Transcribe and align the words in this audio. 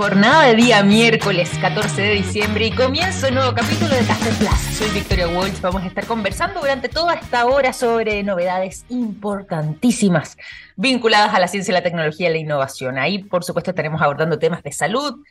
jornada 0.00 0.46
de 0.46 0.54
día 0.54 0.82
miércoles 0.82 1.50
14 1.60 2.00
de 2.00 2.14
diciembre 2.14 2.68
y 2.68 2.70
comienzo 2.70 3.28
un 3.28 3.34
nuevo 3.34 3.52
capítulo 3.52 3.94
de 3.94 4.02
Café 4.06 4.30
Plaza. 4.38 4.72
Soy 4.72 4.88
Victoria 4.94 5.28
Walsh. 5.28 5.60
Vamos 5.60 5.82
a 5.82 5.86
estar 5.88 6.06
conversando 6.06 6.60
durante 6.60 6.88
toda 6.88 7.12
esta 7.12 7.44
hora 7.44 7.74
sobre 7.74 8.22
novedades 8.22 8.86
importantísimas 8.88 10.38
vinculadas 10.74 11.34
a 11.34 11.38
la 11.38 11.48
ciencia, 11.48 11.74
la 11.74 11.82
tecnología 11.82 12.30
y 12.30 12.32
la 12.32 12.38
innovación. 12.38 12.96
Ahí, 12.96 13.18
por 13.18 13.44
supuesto, 13.44 13.72
estaremos 13.72 14.00
abordando 14.00 14.38
temas 14.38 14.62
de 14.62 14.72
salud, 14.72 15.22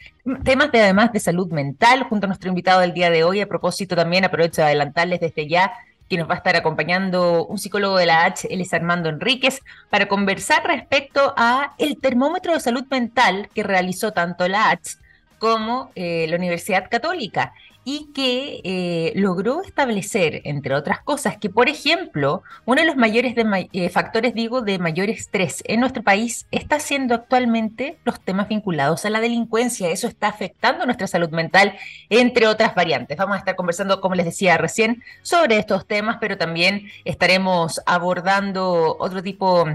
temas 0.44 0.72
de 0.72 0.84
además 0.84 1.12
de 1.14 1.20
salud 1.20 1.52
mental, 1.52 2.04
junto 2.04 2.28
a 2.28 2.28
nuestro 2.28 2.50
invitado 2.50 2.82
del 2.82 2.94
día 2.94 3.10
de 3.10 3.24
hoy. 3.24 3.42
A 3.42 3.48
propósito, 3.48 3.96
también 3.96 4.24
aprovecho 4.24 4.62
de 4.62 4.68
adelantarles 4.68 5.20
desde 5.20 5.48
ya 5.48 5.74
que 6.10 6.18
nos 6.18 6.28
va 6.28 6.34
a 6.34 6.38
estar 6.38 6.56
acompañando 6.56 7.46
un 7.46 7.58
psicólogo 7.58 7.98
de 7.98 8.08
la 8.08 8.26
H, 8.26 8.48
él 8.52 8.62
es 8.62 8.74
Armando 8.74 9.10
Enríquez, 9.10 9.62
para 9.90 10.08
conversar 10.08 10.66
respecto 10.66 11.34
a 11.38 11.76
el 11.78 12.00
termómetro 12.00 12.54
de 12.54 12.60
salud 12.60 12.86
mental 12.90 13.50
que 13.54 13.64
realizó 13.64 14.12
tanto 14.12 14.48
la 14.48 14.72
H 14.72 14.98
como 15.38 15.92
eh, 15.96 16.26
la 16.28 16.36
Universidad 16.36 16.90
Católica 16.90 17.54
y 17.86 18.12
que 18.14 18.62
eh, 18.64 19.14
logró 19.16 19.62
establecer, 19.62 20.42
entre 20.44 20.76
otras 20.76 21.02
cosas, 21.02 21.38
que, 21.38 21.50
por 21.50 21.70
ejemplo, 21.70 22.44
uno 22.66 22.82
de 22.82 22.88
los 22.88 22.98
mayores 22.98 23.34
eh, 23.38 23.90
factores, 23.90 24.34
digo, 24.34 24.62
de 24.62 24.78
mayor 24.80 25.10
estrés 25.10 25.64
en 25.66 25.80
nuestro 25.80 26.04
país 26.04 26.46
está 26.52 26.80
siendo 26.80 27.16
actualmente 27.16 27.98
los 28.04 28.20
temas 28.20 28.48
vinculados 28.48 29.06
a 29.06 29.10
la 29.10 29.22
delincuencia. 29.22 29.90
Eso 29.90 30.08
está 30.08 30.28
afectando 30.28 30.86
nuestra 30.86 31.08
salud 31.08 31.30
mental, 31.30 31.74
entre 32.10 32.48
otras 32.48 32.76
variantes. 32.76 33.18
Vamos 33.18 33.36
a 33.36 33.40
estar 33.40 33.56
conversando, 33.56 34.02
como 34.02 34.16
les 34.16 34.26
decía 34.26 34.58
recién, 34.58 35.04
sobre 35.22 35.58
estos 35.58 35.88
temas, 35.88 36.18
pero 36.20 36.38
también 36.38 36.92
estaremos 37.06 37.82
abordando 37.86 38.98
otro 39.00 39.24
tipo 39.24 39.66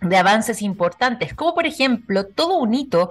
de 0.00 0.16
avances 0.16 0.62
importantes, 0.62 1.34
como 1.34 1.54
por 1.54 1.66
ejemplo 1.66 2.24
todo 2.26 2.58
un 2.58 2.74
hito 2.74 3.10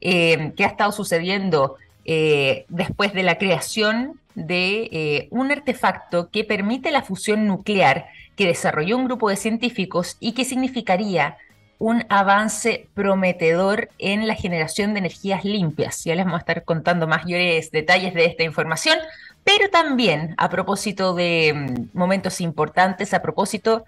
eh, 0.00 0.52
que 0.56 0.64
ha 0.64 0.68
estado 0.68 0.92
sucediendo 0.92 1.76
eh, 2.10 2.64
después 2.70 3.12
de 3.12 3.22
la 3.22 3.36
creación 3.36 4.18
de 4.34 4.88
eh, 4.92 5.28
un 5.30 5.52
artefacto 5.52 6.30
que 6.30 6.42
permite 6.42 6.90
la 6.90 7.02
fusión 7.02 7.46
nuclear 7.46 8.06
que 8.34 8.46
desarrolló 8.46 8.96
un 8.96 9.04
grupo 9.04 9.28
de 9.28 9.36
científicos 9.36 10.16
y 10.18 10.32
que 10.32 10.46
significaría 10.46 11.36
un 11.78 12.06
avance 12.08 12.88
prometedor 12.94 13.90
en 13.98 14.26
la 14.26 14.34
generación 14.34 14.94
de 14.94 15.00
energías 15.00 15.44
limpias. 15.44 16.02
Ya 16.04 16.14
les 16.14 16.24
vamos 16.24 16.38
a 16.38 16.40
estar 16.40 16.64
contando 16.64 17.06
mayores 17.06 17.70
detalles 17.72 18.14
de 18.14 18.24
esta 18.24 18.42
información, 18.42 18.96
pero 19.44 19.68
también 19.68 20.34
a 20.38 20.48
propósito 20.48 21.12
de 21.12 21.52
mm, 21.54 21.98
momentos 21.98 22.40
importantes, 22.40 23.12
a 23.12 23.20
propósito 23.20 23.84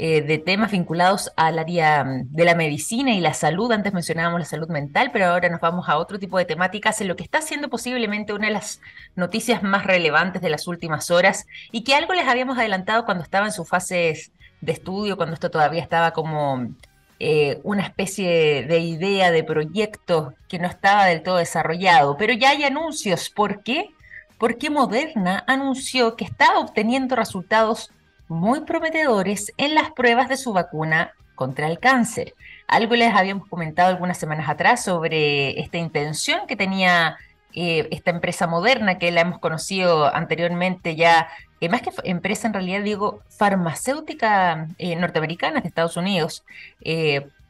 eh, 0.00 0.22
de 0.22 0.38
temas 0.38 0.70
vinculados 0.70 1.32
al 1.34 1.58
área 1.58 2.04
mm, 2.04 2.28
de 2.30 2.44
la 2.44 2.54
medicina 2.54 3.14
y 3.14 3.20
la 3.20 3.34
salud. 3.34 3.72
Antes 3.72 3.92
mencionábamos 3.92 4.38
la 4.38 4.46
salud 4.46 4.68
mental, 4.68 5.10
pero 5.12 5.26
ahora 5.26 5.48
nos 5.48 5.60
vamos 5.60 5.88
a 5.88 5.98
otro 5.98 6.20
tipo 6.20 6.38
de 6.38 6.44
temáticas 6.44 7.00
en 7.00 7.08
lo 7.08 7.16
que 7.16 7.24
está 7.24 7.42
siendo 7.42 7.68
posiblemente 7.68 8.32
una 8.32 8.46
de 8.46 8.52
las 8.52 8.80
noticias 9.16 9.64
más 9.64 9.84
relevantes 9.84 10.40
de 10.40 10.50
las 10.50 10.68
últimas 10.68 11.10
horas 11.10 11.46
y 11.72 11.82
que 11.82 11.96
algo 11.96 12.14
les 12.14 12.28
habíamos 12.28 12.56
adelantado 12.58 13.04
cuando 13.04 13.24
estaba 13.24 13.46
en 13.46 13.52
sus 13.52 13.68
fases 13.68 14.30
de 14.60 14.70
estudio, 14.70 15.16
cuando 15.16 15.34
esto 15.34 15.50
todavía 15.50 15.82
estaba 15.82 16.12
como 16.12 16.68
eh, 17.18 17.58
una 17.64 17.82
especie 17.82 18.62
de 18.68 18.78
idea, 18.78 19.32
de 19.32 19.42
proyecto 19.42 20.32
que 20.46 20.60
no 20.60 20.68
estaba 20.68 21.06
del 21.06 21.24
todo 21.24 21.38
desarrollado. 21.38 22.16
Pero 22.16 22.34
ya 22.34 22.50
hay 22.50 22.62
anuncios. 22.62 23.30
¿Por 23.30 23.64
qué? 23.64 23.90
Porque 24.38 24.70
Moderna 24.70 25.42
anunció 25.48 26.14
que 26.14 26.24
está 26.24 26.56
obteniendo 26.60 27.16
resultados 27.16 27.90
muy 28.28 28.60
prometedores 28.60 29.52
en 29.56 29.74
las 29.74 29.90
pruebas 29.90 30.28
de 30.28 30.36
su 30.36 30.52
vacuna 30.52 31.12
contra 31.34 31.66
el 31.66 31.78
cáncer. 31.78 32.34
Algo 32.66 32.94
les 32.94 33.14
habíamos 33.14 33.48
comentado 33.48 33.88
algunas 33.88 34.18
semanas 34.18 34.48
atrás 34.48 34.84
sobre 34.84 35.58
esta 35.60 35.78
intención 35.78 36.46
que 36.46 36.56
tenía 36.56 37.16
eh, 37.54 37.88
esta 37.90 38.10
empresa 38.10 38.46
moderna 38.46 38.98
que 38.98 39.10
la 39.10 39.22
hemos 39.22 39.38
conocido 39.38 40.14
anteriormente 40.14 40.96
ya, 40.96 41.28
eh, 41.60 41.68
más 41.68 41.80
que 41.80 41.90
empresa 42.04 42.46
en 42.46 42.54
realidad 42.54 42.82
digo 42.82 43.22
farmacéutica 43.30 44.68
eh, 44.78 44.96
norteamericana 44.96 45.60
de 45.60 45.68
Estados 45.68 45.96
Unidos, 45.96 46.44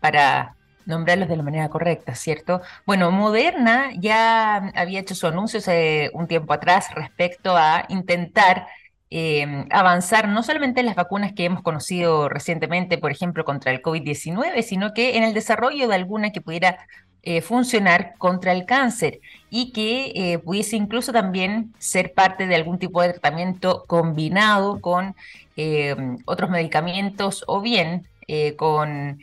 para 0.00 0.54
nombrarlos 0.86 1.28
de 1.28 1.36
la 1.36 1.42
manera 1.42 1.69
correcta, 1.69 2.14
¿cierto? 2.14 2.62
Bueno, 2.86 3.10
Moderna 3.10 3.91
ya 3.98 4.70
había 4.75 5.00
hecho 5.00 5.14
su 5.14 5.26
anuncio 5.26 5.58
hace 5.58 6.10
un 6.14 6.26
tiempo 6.26 6.52
atrás 6.52 6.94
respecto 6.94 7.56
a 7.56 7.84
intentar 7.88 8.66
Em, 9.10 9.66
avanzar 9.70 10.28
no 10.28 10.42
solamente 10.42 10.80
en 10.80 10.86
las 10.86 10.94
vacunas 10.94 11.32
que 11.32 11.46
hemos 11.46 11.62
conocido 11.62 12.28
recientemente, 12.28 12.98
por 12.98 13.10
ejemplo, 13.10 13.44
contra 13.44 13.72
el 13.72 13.80
COVID-19, 13.80 14.62
sino 14.62 14.92
que 14.92 15.16
en 15.16 15.24
el 15.24 15.32
desarrollo 15.32 15.88
de 15.88 15.94
alguna 15.94 16.30
que 16.30 16.42
pudiera 16.42 16.78
eh, 17.22 17.41
funcionar 17.41 18.14
contra 18.19 18.52
el 18.52 18.66
cáncer 18.66 19.20
y 19.50 19.72
que 19.72 20.12
eh, 20.14 20.38
pudiese 20.38 20.76
incluso 20.76 21.12
también 21.12 21.72
ser 21.78 22.12
parte 22.12 22.46
de 22.46 22.54
algún 22.54 22.78
tipo 22.78 23.02
de 23.02 23.10
tratamiento 23.10 23.84
combinado 23.86 24.80
con 24.80 25.16
em, 25.56 26.19
otros 26.26 26.50
medicamentos 26.50 27.44
o 27.46 27.60
bien 27.60 28.06
eh, 28.28 28.56
con 28.56 29.20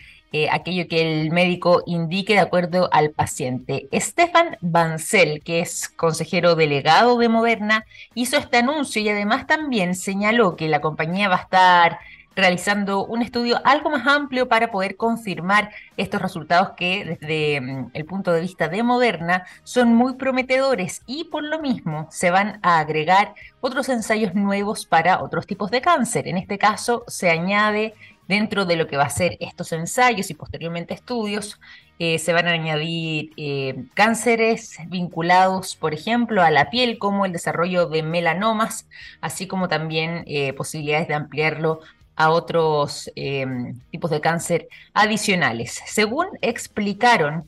aquello 0.51 0.87
que 0.87 1.01
el 1.01 1.31
médico 1.31 1.83
indique 1.85 2.33
de 2.33 2.39
acuerdo 2.39 2.89
al 2.91 3.11
paciente. 3.11 3.87
Stefan 3.93 4.57
Bancel, 4.61 5.41
que 5.43 5.59
es 5.59 5.89
consejero 5.89 6.55
delegado 6.55 7.17
de 7.17 7.29
Moderna, 7.29 7.85
hizo 8.13 8.37
este 8.37 8.57
anuncio 8.57 9.01
y 9.01 9.09
además 9.09 9.47
también 9.47 9.95
señaló 9.95 10.55
que 10.55 10.67
la 10.67 10.81
compañía 10.81 11.29
va 11.29 11.37
a 11.37 11.41
estar 11.41 11.99
realizando 12.35 13.05
un 13.05 13.21
estudio 13.21 13.59
algo 13.63 13.89
más 13.89 14.05
amplio 14.05 14.47
para 14.47 14.69
poder 14.69 14.97
confirmar 14.97 15.71
estos 15.97 16.21
resultados 16.21 16.71
que 16.75 17.17
desde 17.19 17.61
mm, 17.61 17.91
el 17.93 18.05
punto 18.05 18.31
de 18.33 18.41
vista 18.41 18.67
de 18.67 18.83
Moderna 18.83 19.45
son 19.63 19.95
muy 19.95 20.15
prometedores 20.15 21.01
y 21.05 21.25
por 21.25 21.43
lo 21.43 21.59
mismo 21.59 22.07
se 22.11 22.31
van 22.31 22.59
a 22.61 22.79
agregar 22.79 23.33
otros 23.61 23.89
ensayos 23.89 24.35
nuevos 24.35 24.85
para 24.85 25.23
otros 25.23 25.47
tipos 25.47 25.71
de 25.71 25.81
cáncer. 25.81 26.27
En 26.27 26.37
este 26.37 26.57
caso 26.57 27.03
se 27.07 27.29
añade 27.29 27.93
Dentro 28.27 28.65
de 28.65 28.75
lo 28.75 28.87
que 28.87 28.97
va 28.97 29.03
a 29.03 29.09
ser 29.09 29.37
estos 29.39 29.71
ensayos 29.71 30.29
y 30.29 30.33
posteriormente 30.33 30.93
estudios, 30.93 31.59
eh, 31.99 32.17
se 32.19 32.33
van 32.33 32.47
a 32.47 32.51
añadir 32.51 33.31
eh, 33.37 33.85
cánceres 33.93 34.77
vinculados, 34.87 35.75
por 35.75 35.93
ejemplo, 35.93 36.41
a 36.41 36.51
la 36.51 36.69
piel, 36.69 36.97
como 36.97 37.25
el 37.25 37.31
desarrollo 37.31 37.87
de 37.87 38.03
melanomas, 38.03 38.87
así 39.21 39.47
como 39.47 39.67
también 39.67 40.23
eh, 40.27 40.53
posibilidades 40.53 41.07
de 41.07 41.13
ampliarlo 41.13 41.81
a 42.15 42.31
otros 42.31 43.11
em, 43.15 43.79
tipos 43.91 44.09
de 44.11 44.21
cáncer 44.21 44.67
adicionales. 44.93 45.81
Según 45.85 46.27
explicaron, 46.41 47.47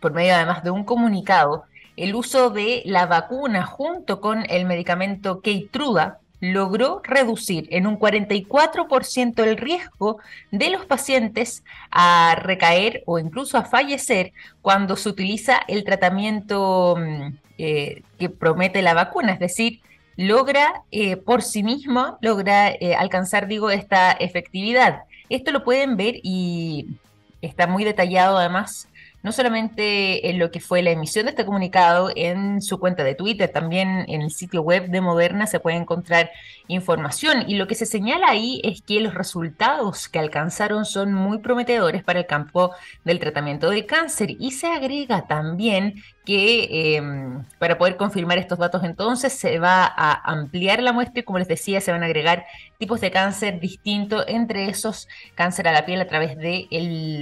por 0.00 0.12
medio 0.12 0.34
además 0.34 0.62
de 0.62 0.70
un 0.70 0.84
comunicado, 0.84 1.64
el 1.96 2.14
uso 2.14 2.50
de 2.50 2.82
la 2.84 3.06
vacuna 3.06 3.66
junto 3.66 4.20
con 4.20 4.44
el 4.48 4.66
medicamento 4.66 5.40
Keytruda 5.40 6.20
logró 6.40 7.00
reducir 7.02 7.68
en 7.70 7.86
un 7.86 7.98
44% 7.98 9.42
el 9.42 9.56
riesgo 9.56 10.18
de 10.50 10.70
los 10.70 10.86
pacientes 10.86 11.64
a 11.90 12.36
recaer 12.40 13.02
o 13.06 13.18
incluso 13.18 13.58
a 13.58 13.64
fallecer 13.64 14.32
cuando 14.62 14.96
se 14.96 15.08
utiliza 15.08 15.60
el 15.68 15.84
tratamiento 15.84 16.96
mm, 16.98 17.36
eh, 17.58 18.02
que 18.18 18.28
promete 18.28 18.82
la 18.82 18.94
vacuna, 18.94 19.32
es 19.32 19.40
decir, 19.40 19.80
logra 20.16 20.82
eh, 20.90 21.16
por 21.16 21.42
sí 21.42 21.62
mismo, 21.62 22.18
logra 22.20 22.70
eh, 22.70 22.94
alcanzar, 22.94 23.46
digo, 23.46 23.70
esta 23.70 24.12
efectividad. 24.12 25.02
Esto 25.28 25.52
lo 25.52 25.64
pueden 25.64 25.96
ver 25.96 26.16
y 26.22 26.86
está 27.40 27.66
muy 27.66 27.84
detallado 27.84 28.38
además 28.38 28.88
no 29.22 29.32
solamente 29.32 30.30
en 30.30 30.38
lo 30.38 30.50
que 30.50 30.60
fue 30.60 30.82
la 30.82 30.90
emisión 30.90 31.26
de 31.26 31.30
este 31.30 31.44
comunicado 31.44 32.10
en 32.14 32.62
su 32.62 32.78
cuenta 32.78 33.04
de 33.04 33.14
Twitter, 33.14 33.50
también 33.50 34.04
en 34.08 34.22
el 34.22 34.30
sitio 34.30 34.62
web 34.62 34.88
de 34.88 35.00
Moderna 35.00 35.46
se 35.46 35.60
puede 35.60 35.76
encontrar 35.76 36.30
información. 36.68 37.44
Y 37.48 37.56
lo 37.56 37.66
que 37.66 37.74
se 37.74 37.86
señala 37.86 38.28
ahí 38.28 38.60
es 38.64 38.82
que 38.82 39.00
los 39.00 39.14
resultados 39.14 40.08
que 40.08 40.18
alcanzaron 40.18 40.84
son 40.84 41.12
muy 41.12 41.38
prometedores 41.38 42.04
para 42.04 42.20
el 42.20 42.26
campo 42.26 42.72
del 43.04 43.18
tratamiento 43.18 43.70
del 43.70 43.86
cáncer. 43.86 44.30
Y 44.38 44.52
se 44.52 44.68
agrega 44.68 45.26
también 45.26 46.02
que 46.28 46.94
em, 46.96 47.42
para 47.58 47.78
poder 47.78 47.96
confirmar 47.96 48.36
estos 48.36 48.58
datos 48.58 48.84
entonces 48.84 49.32
se 49.32 49.58
va 49.58 49.86
a 49.86 50.30
ampliar 50.30 50.82
la 50.82 50.92
muestra 50.92 51.20
y 51.20 51.22
como 51.22 51.38
les 51.38 51.48
decía 51.48 51.80
se 51.80 51.90
van 51.90 52.02
a 52.02 52.04
agregar 52.04 52.44
tipos 52.76 53.00
de 53.00 53.10
cáncer 53.10 53.60
distintos, 53.60 54.26
entre 54.28 54.68
esos 54.68 55.08
cáncer 55.34 55.68
a 55.68 55.72
la 55.72 55.86
piel 55.86 56.02
a 56.02 56.06
través 56.06 56.36
de 56.36 56.68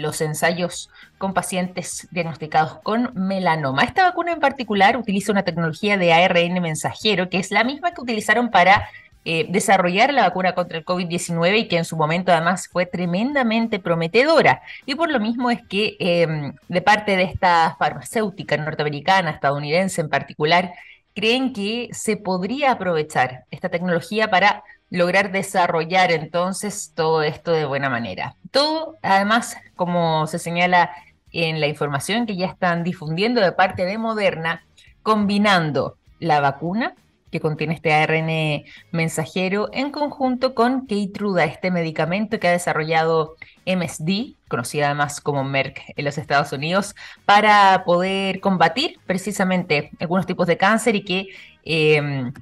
los 0.01 0.21
ensayos 0.21 0.91
con 1.19 1.35
pacientes 1.35 2.09
diagnosticados 2.11 2.81
con 2.83 3.13
melanoma. 3.15 3.85
Esta 3.85 4.03
vacuna 4.03 4.33
en 4.33 4.41
particular 4.41 4.97
utiliza 4.97 5.31
una 5.31 5.45
tecnología 5.45 5.97
de 5.97 6.13
ARN 6.13 6.61
mensajero 6.61 7.31
que 7.31 7.39
es 7.39 7.53
la 7.53 7.63
misma 7.63 7.93
que 7.93 8.01
utilizaron 8.01 8.51
para 8.51 8.89
eh, 9.29 9.45
desarrollar 9.49 10.15
la 10.15 10.23
vacuna 10.23 10.55
contra 10.55 10.79
el 10.79 10.85
COVID-19 10.85 11.59
y 11.59 11.67
que 11.67 11.79
en 11.79 11.85
su 11.85 11.97
momento 11.97 12.31
además 12.31 12.69
fue 12.69 12.87
tremendamente 12.87 13.81
prometedora. 13.81 14.63
Y 14.85 14.95
por 14.95 15.11
lo 15.11 15.19
mismo 15.19 15.51
es 15.51 15.67
que 15.67 15.97
em, 15.99 16.55
de 16.69 16.81
parte 16.81 17.17
de 17.17 17.25
esta 17.25 17.75
farmacéutica 17.77 18.57
norteamericana, 18.57 19.33
estadounidense 19.33 20.01
en 20.01 20.11
particular, 20.11 20.75
creen 21.13 21.53
que 21.53 21.89
se 21.91 22.17
podría 22.17 22.71
aprovechar 22.71 23.47
esta 23.51 23.69
tecnología 23.69 24.31
para 24.31 24.63
lograr 24.91 25.33
desarrollar 25.33 26.13
entonces 26.13 26.93
todo 26.95 27.25
esto 27.25 27.51
de 27.51 27.65
buena 27.65 27.91
manera. 27.91 28.37
Todo, 28.53 28.95
además, 29.03 29.57
como 29.75 30.29
se 30.29 30.39
señala 30.39 30.93
en 31.33 31.59
la 31.59 31.67
información 31.67 32.27
que 32.27 32.37
ya 32.37 32.47
están 32.47 32.85
difundiendo 32.85 33.41
de 33.41 33.51
parte 33.51 33.87
de 33.87 33.99
Moderna, 33.99 34.65
combinando 35.03 35.97
la 36.21 36.39
vacuna 36.39 36.95
que 37.37 37.41
contiene 37.41 37.75
este 37.75 37.93
ARN 37.93 38.65
mensajero 38.93 39.69
en 39.73 39.91
conjunto 39.91 40.55
con 40.55 40.87
Keytruda, 40.87 41.45
este 41.45 41.71
medicamento 41.71 42.41
que 42.41 42.49
ha 42.49 42.53
desarrollado 42.53 43.37
MSD, 43.67 44.37
conocida 44.49 44.87
además 44.87 45.21
como 45.21 45.45
Merck 45.45 45.83
en 45.95 46.05
los 46.05 46.17
Estados 46.17 46.53
Unidos, 46.53 46.95
para 47.27 47.85
poder 47.85 48.41
combatir 48.41 48.99
precisamente 49.07 49.91
algunos 50.01 50.25
tipos 50.27 50.47
de 50.47 50.57
cáncer 50.57 50.97
y 50.97 51.05
que 51.05 51.29
em, 51.65 52.33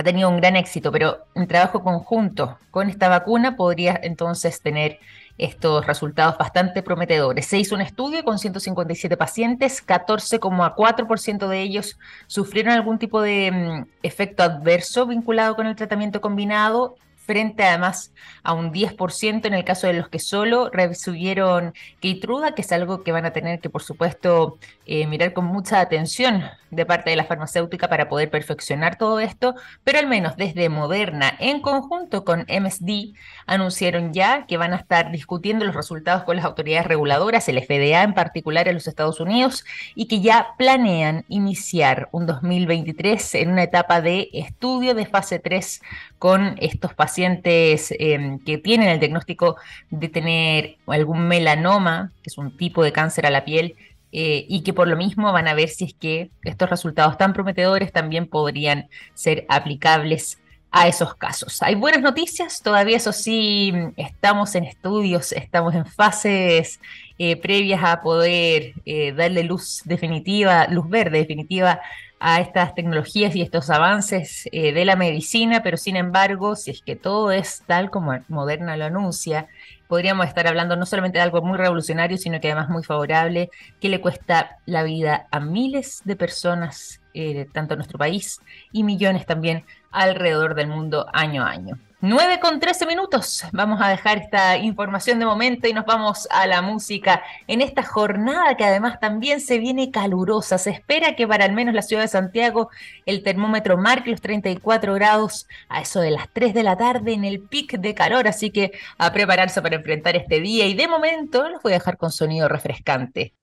ha 0.00 0.04
tenido 0.04 0.30
un 0.30 0.38
gran 0.38 0.56
éxito, 0.56 0.90
pero 0.90 1.26
en 1.34 1.46
trabajo 1.46 1.82
conjunto 1.82 2.58
con 2.70 2.88
esta 2.88 3.08
vacuna 3.08 3.56
podría 3.56 4.00
entonces 4.02 4.62
tener 4.62 4.98
estos 5.36 5.86
resultados 5.86 6.38
bastante 6.38 6.82
prometedores. 6.82 7.46
Se 7.46 7.58
hizo 7.58 7.74
un 7.74 7.80
estudio 7.80 8.24
con 8.24 8.38
157 8.38 9.16
pacientes, 9.16 9.86
14,4% 9.86 11.48
de 11.48 11.60
ellos 11.60 11.98
sufrieron 12.26 12.72
algún 12.72 12.98
tipo 12.98 13.20
de 13.20 13.50
mm, 13.52 13.88
efecto 14.02 14.42
adverso 14.42 15.06
vinculado 15.06 15.54
con 15.54 15.66
el 15.66 15.76
tratamiento 15.76 16.20
combinado 16.20 16.96
frente 17.30 17.62
además 17.62 18.12
a 18.42 18.54
un 18.54 18.72
10% 18.72 19.46
en 19.46 19.54
el 19.54 19.64
caso 19.64 19.86
de 19.86 19.92
los 19.92 20.08
que 20.08 20.18
solo 20.18 20.68
recibieron 20.72 21.74
Keytruda, 22.00 22.56
que 22.56 22.62
es 22.62 22.72
algo 22.72 23.04
que 23.04 23.12
van 23.12 23.24
a 23.24 23.32
tener 23.32 23.60
que, 23.60 23.70
por 23.70 23.84
supuesto, 23.84 24.58
eh, 24.86 25.06
mirar 25.06 25.32
con 25.32 25.44
mucha 25.44 25.78
atención 25.78 26.42
de 26.72 26.86
parte 26.86 27.10
de 27.10 27.16
la 27.16 27.24
farmacéutica 27.24 27.88
para 27.88 28.08
poder 28.08 28.30
perfeccionar 28.30 28.98
todo 28.98 29.20
esto, 29.20 29.54
pero 29.84 30.00
al 30.00 30.08
menos 30.08 30.36
desde 30.36 30.68
Moderna, 30.68 31.36
en 31.38 31.60
conjunto 31.60 32.24
con 32.24 32.46
MSD, 32.48 33.14
anunciaron 33.46 34.12
ya 34.12 34.46
que 34.46 34.56
van 34.56 34.72
a 34.72 34.76
estar 34.76 35.12
discutiendo 35.12 35.64
los 35.64 35.76
resultados 35.76 36.24
con 36.24 36.34
las 36.34 36.44
autoridades 36.44 36.88
reguladoras, 36.88 37.48
el 37.48 37.62
FDA 37.62 38.02
en 38.02 38.14
particular 38.14 38.66
en 38.66 38.74
los 38.74 38.88
Estados 38.88 39.20
Unidos, 39.20 39.64
y 39.94 40.06
que 40.08 40.20
ya 40.20 40.54
planean 40.58 41.24
iniciar 41.28 42.08
un 42.10 42.26
2023 42.26 43.36
en 43.36 43.52
una 43.52 43.62
etapa 43.62 44.00
de 44.00 44.30
estudio 44.32 44.94
de 44.94 45.06
fase 45.06 45.38
3 45.38 45.80
con 46.18 46.56
estos 46.60 46.94
pacientes 46.94 47.19
em, 47.24 48.38
que 48.40 48.58
tienen 48.58 48.88
el 48.88 49.00
diagnóstico 49.00 49.56
de 49.90 50.08
tener 50.08 50.76
algún 50.86 51.26
melanoma, 51.28 52.12
que 52.22 52.30
es 52.30 52.38
un 52.38 52.56
tipo 52.56 52.82
de 52.82 52.92
cáncer 52.92 53.26
a 53.26 53.30
la 53.30 53.44
piel, 53.44 53.74
eh, 54.12 54.44
y 54.48 54.62
que 54.62 54.72
por 54.72 54.88
lo 54.88 54.96
mismo 54.96 55.32
van 55.32 55.46
a 55.46 55.54
ver 55.54 55.68
si 55.68 55.84
es 55.84 55.94
que 55.94 56.30
estos 56.42 56.68
resultados 56.68 57.16
tan 57.16 57.32
prometedores 57.32 57.92
también 57.92 58.26
podrían 58.26 58.88
ser 59.14 59.46
aplicables 59.48 60.38
a 60.72 60.88
esos 60.88 61.14
casos. 61.14 61.62
Hay 61.62 61.74
buenas 61.74 62.00
noticias, 62.00 62.62
todavía 62.62 62.96
eso 62.96 63.12
sí, 63.12 63.72
estamos 63.96 64.54
en 64.54 64.64
estudios, 64.64 65.32
estamos 65.32 65.74
en 65.74 65.86
fases 65.86 66.80
eh, 67.18 67.36
previas 67.36 67.82
a 67.82 68.02
poder 68.02 68.74
eh, 68.84 69.12
darle 69.12 69.44
luz 69.44 69.82
definitiva, 69.84 70.66
luz 70.68 70.88
verde 70.88 71.18
definitiva 71.18 71.80
a 72.20 72.40
estas 72.40 72.74
tecnologías 72.74 73.34
y 73.34 73.40
estos 73.40 73.70
avances 73.70 74.46
eh, 74.52 74.72
de 74.72 74.84
la 74.84 74.94
medicina, 74.94 75.62
pero 75.62 75.78
sin 75.78 75.96
embargo, 75.96 76.54
si 76.54 76.70
es 76.70 76.82
que 76.82 76.94
todo 76.94 77.32
es 77.32 77.62
tal 77.66 77.90
como 77.90 78.18
Moderna 78.28 78.76
lo 78.76 78.84
anuncia, 78.84 79.48
podríamos 79.88 80.26
estar 80.26 80.46
hablando 80.46 80.76
no 80.76 80.84
solamente 80.84 81.18
de 81.18 81.22
algo 81.22 81.40
muy 81.40 81.56
revolucionario, 81.56 82.18
sino 82.18 82.38
que 82.38 82.48
además 82.48 82.68
muy 82.68 82.84
favorable, 82.84 83.50
que 83.80 83.88
le 83.88 84.02
cuesta 84.02 84.58
la 84.66 84.82
vida 84.82 85.26
a 85.30 85.40
miles 85.40 86.02
de 86.04 86.14
personas, 86.14 87.00
eh, 87.14 87.48
tanto 87.52 87.74
en 87.74 87.78
nuestro 87.78 87.98
país 87.98 88.40
y 88.70 88.84
millones 88.84 89.24
también 89.24 89.64
alrededor 89.90 90.54
del 90.54 90.68
mundo 90.68 91.06
año 91.12 91.42
a 91.42 91.50
año. 91.50 91.78
9 92.02 92.40
con 92.40 92.60
13 92.60 92.86
minutos. 92.86 93.44
Vamos 93.52 93.78
a 93.82 93.88
dejar 93.88 94.16
esta 94.16 94.56
información 94.56 95.18
de 95.18 95.26
momento 95.26 95.68
y 95.68 95.74
nos 95.74 95.84
vamos 95.84 96.26
a 96.30 96.46
la 96.46 96.62
música 96.62 97.22
en 97.46 97.60
esta 97.60 97.82
jornada 97.82 98.56
que 98.56 98.64
además 98.64 98.98
también 99.00 99.42
se 99.42 99.58
viene 99.58 99.90
calurosa. 99.90 100.56
Se 100.56 100.70
espera 100.70 101.14
que 101.14 101.28
para 101.28 101.44
al 101.44 101.52
menos 101.52 101.74
la 101.74 101.82
ciudad 101.82 102.00
de 102.00 102.08
Santiago 102.08 102.70
el 103.04 103.22
termómetro 103.22 103.76
marque 103.76 104.10
los 104.10 104.22
34 104.22 104.94
grados 104.94 105.46
a 105.68 105.82
eso 105.82 106.00
de 106.00 106.12
las 106.12 106.30
3 106.32 106.54
de 106.54 106.62
la 106.62 106.78
tarde 106.78 107.12
en 107.12 107.24
el 107.26 107.42
pic 107.42 107.78
de 107.78 107.94
calor. 107.94 108.26
Así 108.28 108.50
que 108.50 108.72
a 108.96 109.12
prepararse 109.12 109.60
para 109.60 109.76
enfrentar 109.76 110.16
este 110.16 110.40
día 110.40 110.66
y 110.66 110.74
de 110.74 110.88
momento 110.88 111.50
los 111.50 111.62
voy 111.62 111.72
a 111.72 111.76
dejar 111.76 111.98
con 111.98 112.10
sonido 112.12 112.48
refrescante. 112.48 113.34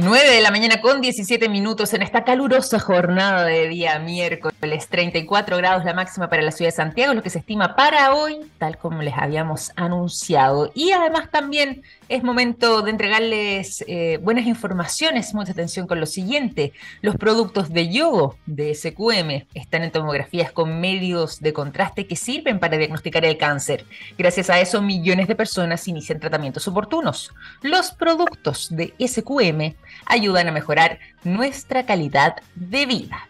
9 0.00 0.30
de 0.30 0.40
la 0.40 0.50
mañana 0.50 0.80
con 0.80 1.02
17 1.02 1.50
minutos 1.50 1.92
en 1.92 2.00
esta 2.00 2.24
calurosa 2.24 2.80
jornada 2.80 3.44
de 3.44 3.68
día 3.68 3.98
miércoles, 3.98 4.88
34 4.88 5.58
grados 5.58 5.84
la 5.84 5.92
máxima 5.92 6.30
para 6.30 6.40
la 6.40 6.52
ciudad 6.52 6.70
de 6.70 6.76
Santiago, 6.76 7.12
lo 7.12 7.22
que 7.22 7.28
se 7.28 7.40
estima 7.40 7.76
para 7.76 8.14
hoy, 8.14 8.40
tal 8.58 8.78
como 8.78 9.02
les 9.02 9.12
habíamos 9.14 9.72
anunciado. 9.76 10.72
Y 10.74 10.92
además 10.92 11.30
también 11.30 11.82
es 12.10 12.24
momento 12.24 12.82
de 12.82 12.90
entregarles 12.90 13.84
eh, 13.86 14.18
buenas 14.20 14.44
informaciones, 14.46 15.32
mucha 15.32 15.52
atención 15.52 15.86
con 15.86 16.00
lo 16.00 16.06
siguiente. 16.06 16.72
Los 17.02 17.14
productos 17.14 17.72
de 17.72 17.88
yogo 17.88 18.36
de 18.46 18.74
SQM 18.74 19.46
están 19.54 19.84
en 19.84 19.92
tomografías 19.92 20.50
con 20.50 20.80
medios 20.80 21.38
de 21.38 21.52
contraste 21.52 22.08
que 22.08 22.16
sirven 22.16 22.58
para 22.58 22.76
diagnosticar 22.76 23.24
el 23.24 23.38
cáncer. 23.38 23.86
Gracias 24.18 24.50
a 24.50 24.58
eso, 24.58 24.82
millones 24.82 25.28
de 25.28 25.36
personas 25.36 25.86
inician 25.86 26.18
tratamientos 26.18 26.66
oportunos. 26.66 27.32
Los 27.62 27.92
productos 27.92 28.68
de 28.70 28.92
SQM 28.98 29.76
ayudan 30.06 30.48
a 30.48 30.52
mejorar 30.52 30.98
nuestra 31.22 31.86
calidad 31.86 32.34
de 32.56 32.86
vida. 32.86 33.28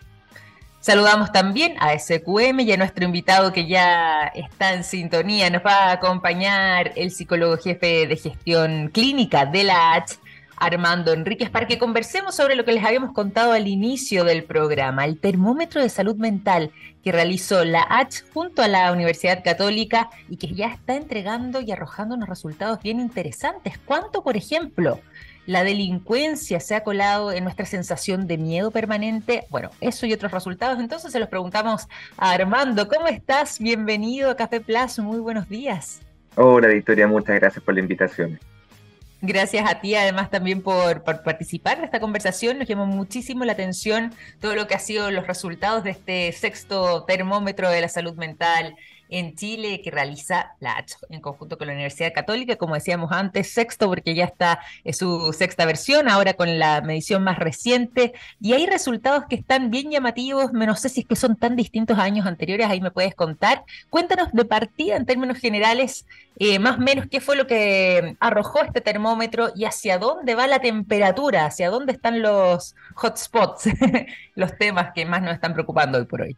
Saludamos 0.80 1.30
también 1.30 1.74
a 1.78 1.92
SQM 1.98 2.60
y 2.60 2.72
a 2.72 2.78
nuestro 2.78 3.04
invitado 3.04 3.52
que 3.52 3.68
ya 3.68 4.32
está 4.34 4.72
en 4.72 4.82
sintonía. 4.82 5.50
Nos 5.50 5.62
va 5.62 5.74
a 5.74 5.92
acompañar 5.92 6.92
el 6.96 7.10
psicólogo 7.10 7.58
jefe 7.58 8.06
de 8.06 8.16
gestión 8.16 8.88
clínica 8.88 9.44
de 9.44 9.64
la 9.64 9.92
H, 9.92 10.16
Armando 10.56 11.12
Enríquez, 11.12 11.50
para 11.50 11.66
que 11.66 11.78
conversemos 11.78 12.34
sobre 12.34 12.54
lo 12.54 12.64
que 12.64 12.72
les 12.72 12.82
habíamos 12.82 13.12
contado 13.12 13.52
al 13.52 13.68
inicio 13.68 14.24
del 14.24 14.44
programa, 14.44 15.04
el 15.04 15.20
termómetro 15.20 15.82
de 15.82 15.90
salud 15.90 16.16
mental 16.16 16.70
que 17.04 17.12
realizó 17.12 17.62
la 17.62 17.86
H 17.88 18.24
junto 18.32 18.62
a 18.62 18.68
la 18.68 18.90
Universidad 18.90 19.44
Católica 19.44 20.08
y 20.30 20.38
que 20.38 20.54
ya 20.54 20.68
está 20.68 20.96
entregando 20.96 21.60
y 21.60 21.72
arrojando 21.72 22.14
unos 22.14 22.28
resultados 22.30 22.82
bien 22.82 23.00
interesantes. 23.00 23.78
¿Cuánto, 23.84 24.22
por 24.22 24.38
ejemplo? 24.38 24.98
La 25.46 25.64
delincuencia 25.64 26.60
se 26.60 26.74
ha 26.74 26.84
colado 26.84 27.32
en 27.32 27.44
nuestra 27.44 27.66
sensación 27.66 28.26
de 28.26 28.38
miedo 28.38 28.70
permanente. 28.70 29.46
Bueno, 29.50 29.70
eso 29.80 30.06
y 30.06 30.12
otros 30.12 30.32
resultados. 30.32 30.78
Entonces 30.78 31.12
se 31.12 31.18
los 31.18 31.28
preguntamos 31.28 31.88
a 32.16 32.32
Armando. 32.32 32.86
¿Cómo 32.88 33.06
estás? 33.08 33.58
Bienvenido 33.58 34.30
a 34.30 34.36
Café 34.36 34.60
Plus. 34.60 34.98
Muy 34.98 35.18
buenos 35.18 35.48
días. 35.48 36.00
Hola 36.36 36.68
Victoria, 36.68 37.06
muchas 37.06 37.40
gracias 37.40 37.64
por 37.64 37.74
la 37.74 37.80
invitación. 37.80 38.38
Gracias 39.22 39.70
a 39.70 39.80
ti 39.80 39.94
además 39.94 40.30
también 40.30 40.62
por, 40.62 41.02
por, 41.02 41.22
participar 41.22 41.78
en 41.78 41.84
esta 41.84 42.00
conversación. 42.00 42.58
Nos 42.58 42.68
llamó 42.68 42.86
muchísimo 42.86 43.44
la 43.44 43.52
atención 43.52 44.14
todo 44.40 44.54
lo 44.54 44.66
que 44.66 44.74
ha 44.74 44.78
sido 44.78 45.10
los 45.10 45.26
resultados 45.26 45.84
de 45.84 45.90
este 45.90 46.32
sexto 46.32 47.04
termómetro 47.04 47.68
de 47.68 47.82
la 47.82 47.88
salud 47.88 48.14
mental 48.14 48.76
en 49.10 49.34
Chile 49.36 49.80
que 49.82 49.90
realiza 49.90 50.54
la 50.60 50.84
en 51.08 51.20
conjunto 51.20 51.58
con 51.58 51.66
la 51.66 51.74
Universidad 51.74 52.12
Católica, 52.12 52.56
como 52.56 52.74
decíamos 52.74 53.12
antes, 53.12 53.52
sexto 53.52 53.88
porque 53.88 54.14
ya 54.14 54.24
está 54.24 54.60
su 54.92 55.32
sexta 55.32 55.66
versión, 55.66 56.08
ahora 56.08 56.34
con 56.34 56.58
la 56.58 56.80
medición 56.80 57.22
más 57.22 57.38
reciente, 57.38 58.12
y 58.40 58.52
hay 58.52 58.66
resultados 58.66 59.24
que 59.28 59.36
están 59.36 59.70
bien 59.70 59.90
llamativos, 59.90 60.52
no 60.52 60.76
sé 60.76 60.88
si 60.88 61.00
es 61.00 61.06
que 61.06 61.16
son 61.16 61.36
tan 61.36 61.56
distintos 61.56 61.98
a 61.98 62.02
años 62.04 62.26
anteriores, 62.26 62.68
ahí 62.68 62.80
me 62.80 62.90
puedes 62.90 63.14
contar. 63.14 63.64
Cuéntanos 63.90 64.28
de 64.32 64.44
partida 64.44 64.96
en 64.96 65.06
términos 65.06 65.38
generales, 65.38 66.06
eh, 66.38 66.58
más 66.58 66.78
o 66.78 66.80
menos 66.80 67.06
qué 67.10 67.20
fue 67.20 67.36
lo 67.36 67.46
que 67.46 68.16
arrojó 68.20 68.62
este 68.62 68.80
termómetro 68.80 69.50
y 69.54 69.64
hacia 69.64 69.98
dónde 69.98 70.34
va 70.34 70.46
la 70.46 70.60
temperatura, 70.60 71.46
hacia 71.46 71.70
dónde 71.70 71.92
están 71.92 72.22
los 72.22 72.74
hotspots, 72.94 73.64
los 74.34 74.56
temas 74.56 74.92
que 74.94 75.04
más 75.04 75.22
nos 75.22 75.34
están 75.34 75.52
preocupando 75.52 75.98
hoy 75.98 76.04
por 76.04 76.22
hoy. 76.22 76.36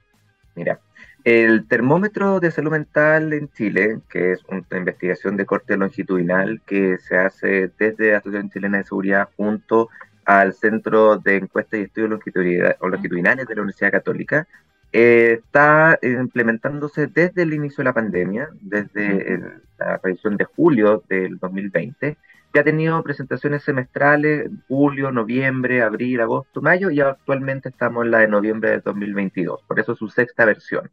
Mira, 0.54 0.80
el 1.24 1.68
termómetro 1.68 2.40
de 2.40 2.50
salud 2.50 2.72
mental 2.72 3.32
en 3.32 3.48
Chile, 3.52 4.00
que 4.08 4.32
es 4.32 4.44
una 4.48 4.78
investigación 4.78 5.36
de 5.36 5.46
corte 5.46 5.76
longitudinal 5.76 6.60
que 6.66 6.98
se 6.98 7.16
hace 7.16 7.70
desde 7.78 8.12
la 8.12 8.18
Asociación 8.18 8.50
Chilena 8.50 8.78
de 8.78 8.84
Seguridad 8.84 9.28
junto 9.36 9.88
al 10.24 10.54
Centro 10.54 11.18
de 11.18 11.36
Encuestas 11.36 11.80
y 11.80 11.82
Estudios 11.84 12.10
Longitudinales 12.10 13.46
de 13.46 13.54
la 13.54 13.62
Universidad 13.62 13.92
Católica, 13.92 14.46
eh, 14.92 15.40
está 15.42 15.98
implementándose 16.02 17.06
desde 17.06 17.42
el 17.42 17.54
inicio 17.54 17.78
de 17.78 17.84
la 17.84 17.94
pandemia, 17.94 18.48
desde 18.60 19.40
la 19.78 19.94
aparición 19.94 20.36
de 20.36 20.44
julio 20.44 21.02
del 21.08 21.38
2020, 21.38 22.16
que 22.52 22.58
ha 22.60 22.64
tenido 22.64 23.02
presentaciones 23.02 23.62
semestrales 23.62 24.50
julio, 24.68 25.10
noviembre, 25.10 25.82
abril, 25.82 26.20
agosto, 26.20 26.60
mayo 26.60 26.90
y 26.90 27.00
actualmente 27.00 27.70
estamos 27.70 28.04
en 28.04 28.10
la 28.10 28.18
de 28.18 28.28
noviembre 28.28 28.70
de 28.70 28.80
2022, 28.80 29.62
por 29.66 29.80
eso 29.80 29.92
es 29.92 29.98
su 29.98 30.08
sexta 30.08 30.44
versión. 30.44 30.90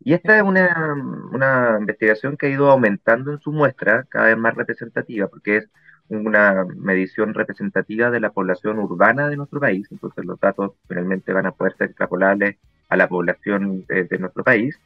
Y 0.00 0.14
esta 0.14 0.36
es 0.36 0.42
una, 0.42 0.94
una, 1.32 1.76
investigación 1.80 2.36
que 2.36 2.46
ha 2.46 2.50
ido 2.50 2.70
aumentando 2.70 3.32
en 3.32 3.40
su 3.40 3.52
muestra, 3.52 4.04
cada 4.08 4.26
vez 4.26 4.38
más 4.38 4.54
representativa, 4.54 5.26
porque 5.26 5.56
es 5.58 5.68
una 6.08 6.64
medición 6.76 7.34
representativa 7.34 8.10
de 8.10 8.20
la 8.20 8.30
población 8.30 8.78
urbana 8.78 9.28
de 9.28 9.36
nuestro 9.36 9.60
país, 9.60 9.86
entonces 9.90 10.24
los 10.24 10.40
datos 10.40 10.72
finalmente 10.86 11.32
van 11.32 11.46
a 11.46 11.52
poder 11.52 11.76
ser 11.76 11.88
extrapolables 11.88 12.56
a 12.88 12.96
la 12.96 13.08
población 13.08 13.84
de, 13.86 14.18
nuestro 14.18 14.42
país. 14.42 14.78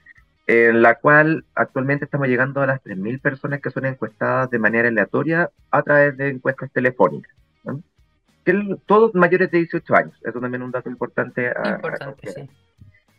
en 0.48 0.82
la 0.82 0.96
cual 0.96 1.44
actualmente 1.54 2.04
estamos 2.06 2.26
llegando 2.26 2.60
a 2.60 2.66
las 2.66 2.82
3.000 2.82 3.20
personas 3.20 3.60
que 3.60 3.70
son 3.70 3.84
encuestadas 3.86 4.50
de 4.50 4.58
manera 4.58 4.88
aleatoria 4.88 5.50
a 5.70 5.82
través 5.82 6.16
de 6.16 6.30
encuestas 6.30 6.72
telefónicas. 6.72 7.32
Que 8.44 8.76
todos 8.86 9.14
mayores 9.14 9.52
de 9.52 9.58
18 9.58 9.94
años, 9.94 10.18
eso 10.24 10.40
también 10.40 10.62
es 10.62 10.66
un 10.66 10.72
dato 10.72 10.90
importante. 10.90 11.52
importante, 11.64 12.28
sí. 12.28 12.50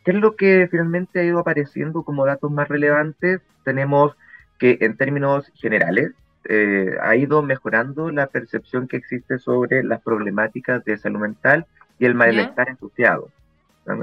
¿Qué 0.04 0.12
es 0.12 0.18
lo 0.18 0.36
que 0.36 0.68
finalmente 0.70 1.20
ha 1.20 1.24
ido 1.24 1.40
apareciendo 1.40 2.04
como 2.04 2.26
datos 2.26 2.52
más 2.52 2.68
relevantes? 2.68 3.42
Tenemos 3.64 4.16
que 4.60 4.78
en 4.82 4.98
términos 4.98 5.50
generales 5.56 6.12
eh, 6.50 6.98
ha 7.02 7.16
ido 7.16 7.42
mejorando 7.42 8.12
la 8.12 8.28
percepción 8.28 8.88
que 8.88 8.98
existe 8.98 9.40
sobre 9.40 9.84
las 9.84 10.02
problemáticas 10.02 10.84
de 10.84 10.98
salud 10.98 11.22
mental 11.22 11.66
y 12.00 12.06
el 12.06 12.16
malestar 12.16 12.70
asociado. 12.70 13.30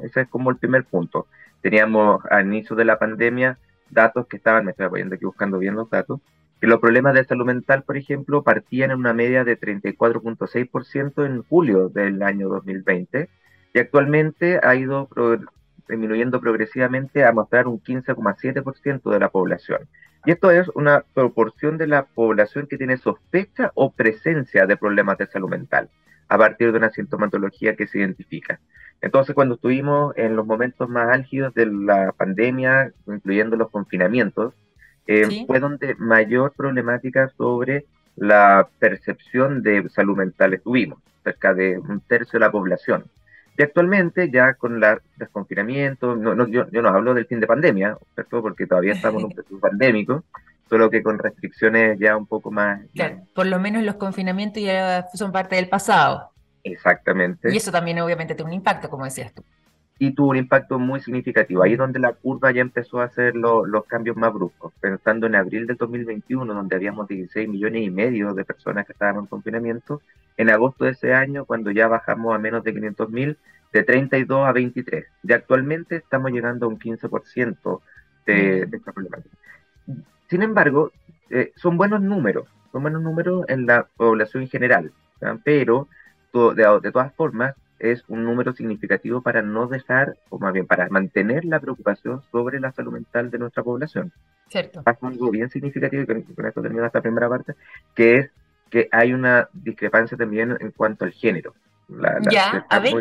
Ese 0.03 0.23
es 0.23 0.29
como 0.29 0.51
el 0.51 0.57
primer 0.57 0.85
punto. 0.85 1.27
Teníamos 1.61 2.25
al 2.31 2.47
inicio 2.47 2.77
de 2.77 2.85
la 2.87 2.99
pandemia 2.99 3.59
datos 3.91 4.27
que 4.27 4.37
estaban, 4.39 4.65
me 4.65 4.71
estoy 4.71 4.87
apoyando 4.87 5.17
aquí 5.17 5.25
buscando 5.25 5.59
bien 5.59 5.75
los 5.75 5.91
datos, 5.91 6.21
que 6.61 6.67
los 6.67 6.81
problemas 6.81 7.15
de 7.15 7.25
salud 7.25 7.45
mental, 7.45 7.83
por 7.83 7.97
ejemplo, 7.97 8.43
partían 8.43 8.91
en 8.91 8.99
una 8.99 9.13
media 9.13 9.45
de 9.45 9.59
34.6% 9.59 11.27
en 11.27 11.43
julio 11.43 11.89
del 11.89 12.23
año 12.23 12.49
2020 12.49 13.29
y 13.73 13.79
actualmente 13.79 14.61
ha 14.63 14.75
ido 14.75 15.09
disminuyendo 15.91 16.41
progresivamente 16.41 17.25
a 17.25 17.33
mostrar 17.33 17.67
un 17.69 17.83
15,7% 17.83 19.11
de 19.11 19.19
la 19.21 19.29
población. 19.29 19.89
Y 20.25 20.33
esto 20.33 20.51
es 20.51 20.69
una 20.75 21.05
proporción 21.15 21.79
de 21.79 21.87
la 21.87 22.05
población 22.05 22.67
que 22.67 22.79
tiene 22.79 22.97
sospecha 22.97 23.73
o 23.75 23.91
presencia 23.91 24.67
de 24.67 24.77
problemas 24.77 25.19
de 25.19 25.27
salud 25.27 25.49
mental 25.49 25.89
a 26.29 26.39
partir 26.39 26.71
de 26.71 26.79
una 26.79 26.91
sintomatología 26.91 27.75
que 27.75 27.87
se 27.87 27.99
identifica. 27.99 28.61
Entonces, 29.01 29.35
cuando 29.35 29.55
estuvimos 29.57 30.17
en 30.17 30.37
los 30.37 30.47
momentos 30.47 30.89
más 30.89 31.09
álgidos 31.09 31.55
de 31.55 31.67
la 31.67 32.13
pandemia, 32.13 32.93
incluyendo 33.07 33.57
los 33.57 33.71
confinamientos, 33.71 34.55
eh, 35.07 35.45
fue 35.47 35.59
donde 35.59 35.97
mayor 35.97 36.53
problemática 36.53 37.29
sobre 37.37 37.87
la 38.15 38.69
percepción 38.79 39.63
de 39.63 39.89
salud 39.89 40.17
mental 40.17 40.55
estuvimos, 40.55 41.01
cerca 41.25 41.55
de 41.55 41.79
un 41.79 42.01
tercio 42.01 42.39
de 42.39 42.47
la 42.47 42.53
población. 42.53 43.05
Y 43.61 43.63
actualmente, 43.63 44.31
ya 44.31 44.55
con 44.55 44.83
el 44.83 45.01
desconfinamiento, 45.17 46.17
no, 46.17 46.49
yo, 46.49 46.65
no 46.65 46.89
hablo 46.89 47.13
del 47.13 47.27
fin 47.27 47.41
de 47.41 47.47
pandemia, 47.47 47.95
¿cierto? 48.15 48.41
porque 48.41 48.67
todavía 48.67 48.95
estamos 48.95 49.21
en 49.21 49.27
un 49.27 49.33
periodo 49.37 49.61
pandémico, 49.61 50.25
solo 50.71 50.89
que 50.89 51.03
con 51.03 51.19
restricciones 51.19 51.99
ya 51.99 52.17
un 52.17 52.25
poco 52.25 52.51
más... 52.51 52.81
Claro, 52.95 53.19
por 53.35 53.45
lo 53.45 53.61
menos 53.61 53.83
los 53.83 53.97
confinamientos 53.97 54.63
ya 54.63 55.07
son 55.13 55.31
parte 55.31 55.57
del 55.57 55.69
pasado. 55.69 56.31
Exactamente. 56.65 57.53
Y 57.53 57.59
eso 57.59 57.71
también 57.71 58.01
obviamente 58.01 58.35
tiene 58.35 58.49
un 58.49 58.55
impacto, 58.55 58.89
como 58.89 59.05
decías 59.05 59.31
tú. 59.35 59.45
Y 60.01 60.15
tuvo 60.15 60.31
un 60.31 60.37
impacto 60.37 60.81
muy 60.81 60.99
significativo. 61.01 61.63
Ahí 61.63 61.75
es 61.75 61.79
donde 61.79 62.01
la 62.01 62.15
curva 62.15 62.51
ya 62.51 62.63
empezó 62.63 63.01
a 63.01 63.05
hacer 63.05 63.37
los 63.37 63.85
cambios 63.87 64.17
más 64.17 64.33
bruscos. 64.33 64.73
Pensando 64.81 65.29
en 65.29 65.37
abril 65.37 65.69
del 65.69 65.77
2021, 65.77 66.53
donde 66.53 66.75
habíamos 66.75 67.07
16 67.07 67.49
millones 67.49 67.83
y 67.83 67.91
medio 67.91 68.35
de 68.35 68.45
personas 68.45 68.87
que 68.87 68.93
estaban 68.93 69.17
en 69.17 69.27
confinamiento, 69.27 70.01
en 70.37 70.51
agosto 70.51 70.87
de 70.87 70.93
ese 70.93 71.15
año, 71.15 71.45
cuando 71.45 71.71
ya 71.71 71.87
bajamos 71.87 72.35
a 72.35 72.39
menos 72.39 72.65
de 72.65 72.75
500 72.75 73.11
mil, 73.11 73.39
de 73.73 73.85
32 73.85 74.49
a 74.49 74.53
23. 74.53 75.05
Y 75.23 75.33
actualmente 75.33 75.97
estamos 75.97 76.33
llegando 76.33 76.67
a 76.67 76.71
un 76.71 76.79
15% 76.79 77.81
de, 78.25 78.67
de 78.67 78.77
esta 78.77 78.93
problemática. 78.93 79.37
Sin 80.29 80.43
embargo, 80.43 80.93
eh, 81.31 81.53
son 81.57 81.77
buenos 81.77 82.01
números, 82.01 82.49
son 82.73 82.83
buenos 82.83 83.03
números 83.03 83.45
en 83.49 83.67
la 83.67 83.87
población 83.97 84.43
en 84.43 84.49
general, 84.49 84.93
pero 85.45 85.87
de, 86.33 86.91
todas 86.93 87.15
formas 87.15 87.55
es 87.81 88.05
un 88.09 88.25
número 88.25 88.53
significativo 88.53 89.23
para 89.23 89.43
no 89.43 89.67
dejar, 89.67 90.17
o 90.29 90.39
más 90.39 90.53
bien 90.53 90.67
para 90.67 90.89
mantener 90.89 91.45
la 91.45 91.59
preocupación 91.59 92.23
sobre 92.31 92.61
la 92.61 92.73
salud 92.73 92.93
mental 92.93 93.31
de 93.31 93.39
nuestra 93.39 93.63
población. 93.63 94.13
Cierto. 94.49 94.83
Pasa 94.83 95.07
algo 95.07 95.31
bien 95.31 95.51
significativo, 95.51 96.03
y 96.03 96.07
con, 96.07 96.47
esto 96.47 96.63
termino 96.63 96.85
esta 96.85 97.01
primera 97.01 97.29
parte, 97.29 97.55
que 97.95 98.17
es 98.17 98.31
que 98.71 98.89
hay 98.93 99.13
una 99.13 99.49
discrepancia 99.53 100.17
también 100.17 100.57
en 100.61 100.71
cuanto 100.71 101.05
al 101.05 101.13
género. 101.13 101.55
ya, 102.31 102.67
a 102.69 102.79
ver, 102.79 102.93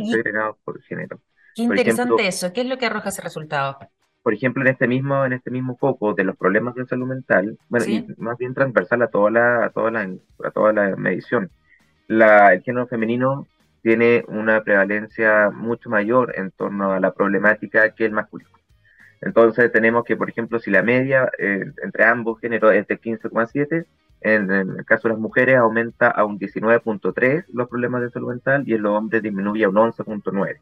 por 0.63 0.81
género. 0.81 1.19
Qué 1.55 1.63
interesante 1.63 2.27
eso. 2.27 2.51
¿Qué 2.53 2.61
es 2.61 2.67
lo 2.67 2.77
que 2.77 2.85
arroja 2.87 3.09
ese 3.09 3.21
resultado? 3.21 3.77
Por 4.23 4.33
ejemplo, 4.33 4.61
en 4.63 4.69
este 4.69 4.87
mismo, 4.87 5.25
en 5.25 5.33
este 5.33 5.51
mismo 5.51 5.77
foco 5.77 6.13
de 6.13 6.23
los 6.23 6.35
problemas 6.35 6.75
de 6.75 6.85
salud 6.85 7.07
mental, 7.07 7.57
bueno, 7.69 7.85
y 7.85 8.05
más 8.17 8.37
bien 8.37 8.53
transversal 8.53 9.01
a 9.01 9.07
toda 9.07 9.29
la, 9.31 9.65
a 9.65 9.69
toda 9.69 9.91
la, 9.91 10.09
a 10.43 10.51
toda 10.51 10.73
la 10.73 10.95
medición 10.95 11.51
la, 12.09 12.53
el 12.53 12.63
género 12.63 12.87
femenino 12.87 13.47
tiene 13.81 14.23
una 14.27 14.63
prevalencia 14.63 15.49
mucho 15.51 15.89
mayor 15.89 16.33
en 16.37 16.51
torno 16.51 16.91
a 16.91 16.99
la 16.99 17.13
problemática 17.13 17.93
que 17.95 18.05
el 18.05 18.11
masculino. 18.11 18.51
Entonces 19.21 19.71
tenemos 19.71 20.05
que, 20.05 20.15
por 20.15 20.29
ejemplo, 20.29 20.59
si 20.59 20.71
la 20.71 20.81
media 20.81 21.29
eh, 21.37 21.71
entre 21.83 22.05
ambos 22.05 22.39
géneros 22.39 22.73
es 22.73 22.87
de 22.87 22.99
15,7, 22.99 23.85
en, 24.21 24.51
el 24.51 24.85
caso 24.85 25.07
de 25.07 25.13
las 25.13 25.21
mujeres 25.21 25.57
aumenta 25.57 26.09
a 26.09 26.25
un 26.25 26.39
19.3 26.39 27.45
los 27.53 27.69
problemas 27.69 28.01
de 28.01 28.09
salud 28.09 28.29
mental 28.29 28.63
y 28.65 28.73
en 28.73 28.81
los 28.81 28.97
hombres 28.97 29.23
disminuye 29.23 29.63
a 29.63 29.69
un 29.69 29.75
11.9. 29.75 30.57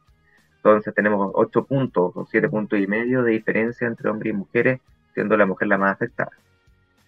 Entonces 0.57 0.93
tenemos 0.93 1.31
8 1.33 1.65
puntos 1.65 2.11
o 2.15 2.25
7 2.25 2.49
puntos 2.49 2.79
y 2.79 2.87
medio 2.87 3.23
de 3.23 3.31
diferencia 3.31 3.87
entre 3.87 4.09
hombres 4.09 4.33
y 4.33 4.37
mujeres, 4.37 4.79
siendo 5.13 5.37
la 5.37 5.45
mujer 5.45 5.67
la 5.67 5.77
más 5.77 5.93
afectada. 5.93 6.31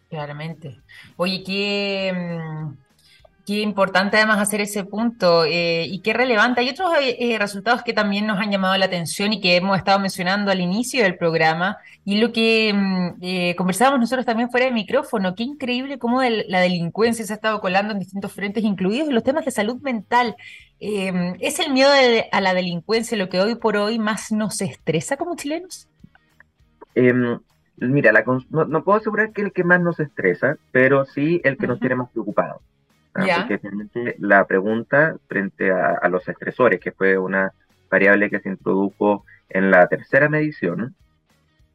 Claramente. 0.09 0.79
Oye, 1.17 1.43
¿qué, 1.45 2.11
mm, 2.15 2.88
Qué 3.49 3.61
importante 3.61 4.15
además 4.17 4.37
hacer 4.37 4.61
ese 4.61 4.83
punto 4.83 5.43
eh, 5.43 5.83
y 5.87 6.01
qué 6.01 6.13
relevante. 6.13 6.61
Hay 6.61 6.69
otros 6.69 6.91
eh, 7.01 7.17
eh, 7.17 7.39
resultados 7.39 7.81
que 7.81 7.93
también 7.93 8.27
nos 8.27 8.39
han 8.39 8.51
llamado 8.51 8.77
la 8.77 8.85
atención 8.85 9.33
y 9.33 9.41
que 9.41 9.55
hemos 9.55 9.75
estado 9.75 9.99
mencionando 9.99 10.51
al 10.51 10.59
inicio 10.59 11.01
del 11.01 11.17
programa 11.17 11.79
y 12.05 12.21
lo 12.21 12.31
que 12.31 12.71
mm, 12.71 13.55
conversábamos 13.57 14.01
nosotros 14.01 14.27
también 14.27 14.51
fuera 14.51 14.67
de 14.67 14.71
micrófono. 14.71 15.33
Qué 15.33 15.41
increíble 15.41 15.97
cómo 15.97 16.21
la 16.21 16.59
delincuencia 16.59 17.25
se 17.25 17.33
ha 17.33 17.37
estado 17.37 17.59
colando 17.59 17.93
en 17.93 17.97
distintos 17.97 18.31
frentes, 18.33 18.63
incluidos 18.63 19.11
los 19.11 19.23
temas 19.23 19.45
de 19.45 19.49
salud 19.49 19.81
mental. 19.81 20.35
¿Es 20.79 21.57
el 21.59 21.73
miedo 21.73 21.89
a 22.31 22.41
la 22.41 22.53
delincuencia 22.53 23.17
lo 23.17 23.29
que 23.29 23.41
hoy 23.41 23.55
por 23.55 23.77
hoy 23.77 23.97
más 23.97 24.31
nos 24.31 24.61
estresa 24.61 25.17
como 25.17 25.35
chilenos? 25.35 25.87
Em, 26.93 27.39
mira, 27.77 28.11
no, 28.51 28.83
puedo 28.83 28.99
asegurar 28.99 29.31
que 29.31 29.41
el 29.41 29.53
que 29.53 29.63
más 29.63 29.81
nos 29.81 29.99
estresa, 29.99 30.57
pero 30.71 31.05
sí 31.05 31.41
el 31.43 31.57
que 31.57 31.65
nos 31.65 31.79
tiene 31.79 31.95
más 31.95 32.11
preocupados. 32.11 32.61
Porque 33.13 33.57
finalmente 33.57 34.15
la 34.19 34.45
pregunta 34.45 35.15
frente 35.27 35.71
a, 35.71 36.07
los 36.09 36.27
estresores, 36.27 36.79
que 36.79 36.91
fue 36.91 37.17
una 37.17 37.51
variable 37.89 38.29
que 38.29 38.39
se 38.39 38.49
introdujo 38.49 39.25
en 39.49 39.71
la 39.71 39.87
tercera 39.87 40.29
medición, 40.29 40.95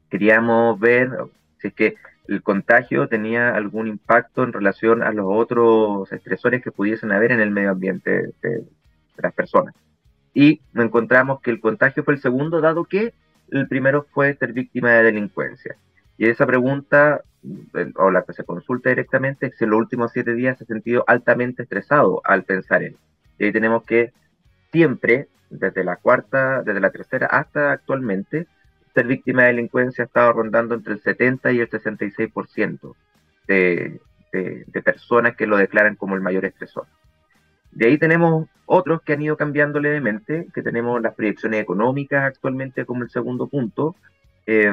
queríamos 0.08 0.78
ver 0.78 1.10
si 1.58 1.68
es 1.68 1.74
que 1.74 1.94
el 2.28 2.42
contagio 2.42 3.08
tenía 3.08 3.54
algún 3.54 3.88
impacto 3.88 4.44
en 4.44 4.52
relación 4.52 5.02
a 5.02 5.12
los 5.12 5.26
otros 5.28 6.10
estresores 6.12 6.62
que 6.62 6.70
pudiesen 6.70 7.12
haber 7.12 7.32
en 7.32 7.40
el 7.40 7.50
medio 7.50 7.70
ambiente 7.70 8.32
de, 8.40 8.64
las 9.16 9.32
personas. 9.32 9.74
Y 10.32 10.60
encontramos 10.74 11.40
que 11.40 11.50
el 11.50 11.60
contagio 11.60 12.02
fue 12.02 12.14
el 12.14 12.20
segundo, 12.20 12.60
dado 12.60 12.84
que 12.84 13.14
el 13.50 13.68
primero 13.68 14.06
fue 14.12 14.34
ser 14.34 14.52
víctima 14.52 14.90
de 14.90 15.04
delincuencia. 15.04 15.76
Y 16.16 16.28
esa 16.28 16.46
pregunta 16.46 17.22
o 17.96 18.10
la 18.10 18.22
que 18.22 18.32
se 18.32 18.44
consulta 18.44 18.88
directamente, 18.88 19.52
si 19.52 19.64
en 19.64 19.70
los 19.70 19.78
últimos 19.80 20.12
siete 20.12 20.34
días 20.34 20.56
se 20.56 20.64
ha 20.64 20.66
sentido 20.66 21.04
altamente 21.06 21.64
estresado 21.64 22.22
al 22.24 22.44
pensar 22.44 22.82
en. 22.82 22.96
Y 23.38 23.44
ahí 23.44 23.52
tenemos 23.52 23.84
que 23.84 24.12
siempre, 24.72 25.28
desde 25.50 25.84
la 25.84 25.96
cuarta, 25.96 26.62
desde 26.62 26.80
la 26.80 26.90
tercera 26.90 27.26
hasta 27.26 27.72
actualmente, 27.72 28.46
ser 28.94 29.06
víctima 29.06 29.42
de 29.42 29.48
delincuencia 29.48 30.04
ha 30.04 30.06
estado 30.06 30.32
rondando 30.32 30.74
entre 30.74 30.94
el 30.94 31.02
70 31.02 31.52
y 31.52 31.60
el 31.60 31.68
66% 31.68 32.94
de, 33.46 34.00
de, 34.32 34.64
de 34.66 34.82
personas 34.82 35.36
que 35.36 35.46
lo 35.46 35.56
declaran 35.56 35.96
como 35.96 36.14
el 36.14 36.22
mayor 36.22 36.44
estresor. 36.44 36.86
De 37.72 37.88
ahí 37.88 37.98
tenemos 37.98 38.48
otros 38.66 39.02
que 39.02 39.12
han 39.12 39.22
ido 39.22 39.36
cambiando 39.36 39.80
levemente, 39.80 40.46
que 40.54 40.62
tenemos 40.62 41.02
las 41.02 41.14
proyecciones 41.14 41.60
económicas 41.60 42.22
actualmente 42.22 42.86
como 42.86 43.02
el 43.02 43.10
segundo 43.10 43.48
punto, 43.48 43.96
eh, 44.46 44.72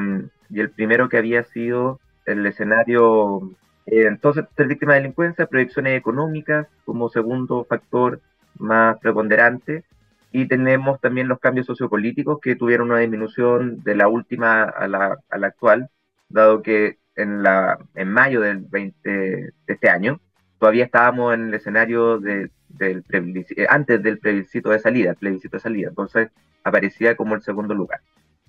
y 0.49 0.59
el 0.59 0.69
primero 0.71 1.09
que 1.09 1.17
había 1.17 1.43
sido 1.43 1.99
el 2.25 2.45
escenario, 2.45 3.41
eh, 3.85 4.05
entonces, 4.07 4.45
ser 4.55 4.67
víctima 4.67 4.93
de 4.93 4.99
delincuencia, 5.01 5.45
proyecciones 5.47 5.97
económicas 5.97 6.67
como 6.85 7.09
segundo 7.09 7.65
factor 7.65 8.21
más 8.57 8.97
preponderante, 8.99 9.85
y 10.31 10.47
tenemos 10.47 10.99
también 11.01 11.27
los 11.27 11.39
cambios 11.39 11.67
sociopolíticos 11.67 12.39
que 12.39 12.55
tuvieron 12.55 12.91
una 12.91 12.99
disminución 12.99 13.83
de 13.83 13.95
la 13.95 14.07
última 14.07 14.63
a 14.63 14.87
la, 14.87 15.17
a 15.29 15.37
la 15.37 15.47
actual, 15.47 15.89
dado 16.29 16.61
que 16.61 16.97
en, 17.15 17.43
la, 17.43 17.77
en 17.95 18.09
mayo 18.09 18.41
del 18.41 18.59
20, 18.59 19.09
de 19.09 19.53
este 19.67 19.89
año 19.89 20.19
todavía 20.57 20.85
estábamos 20.85 21.33
en 21.33 21.47
el 21.47 21.53
escenario 21.53 22.19
de, 22.19 22.51
del 22.69 23.03
eh, 23.09 23.65
antes 23.69 24.01
del 24.01 24.19
plebiscito 24.19 24.69
de 24.69 24.79
salida, 24.79 25.15
plebiscito 25.15 25.57
de 25.57 25.61
salida, 25.61 25.89
entonces 25.89 26.29
aparecía 26.63 27.15
como 27.15 27.35
el 27.35 27.41
segundo 27.41 27.73
lugar. 27.73 28.01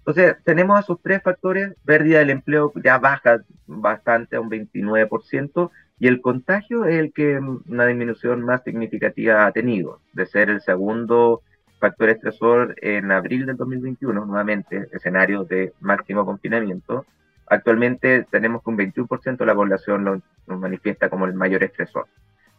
Entonces, 0.04 0.36
tenemos 0.42 0.80
esos 0.80 1.00
tres 1.00 1.22
factores, 1.22 1.76
pérdida 1.84 2.18
del 2.18 2.30
empleo 2.30 2.72
ya 2.82 2.98
baja 2.98 3.40
bastante 3.68 4.34
a 4.34 4.40
un 4.40 4.50
29%, 4.50 5.70
y 6.00 6.08
el 6.08 6.20
contagio 6.20 6.84
es 6.86 6.96
el 6.96 7.12
que 7.12 7.38
una 7.38 7.86
disminución 7.86 8.42
más 8.42 8.64
significativa 8.64 9.46
ha 9.46 9.52
tenido, 9.52 10.00
de 10.12 10.26
ser 10.26 10.50
el 10.50 10.60
segundo 10.60 11.42
factor 11.78 12.08
estresor 12.08 12.74
en 12.82 13.12
abril 13.12 13.46
del 13.46 13.56
2021, 13.56 14.26
nuevamente, 14.26 14.88
escenario 14.92 15.44
de 15.44 15.72
máximo 15.80 16.26
confinamiento, 16.26 17.06
actualmente 17.46 18.26
tenemos 18.28 18.64
que 18.64 18.70
un 18.70 18.78
21% 18.78 19.36
de 19.36 19.46
la 19.46 19.54
población 19.54 20.04
lo, 20.04 20.58
manifiesta 20.58 21.08
como 21.08 21.26
el 21.26 21.34
mayor 21.34 21.62
estresor. 21.62 22.06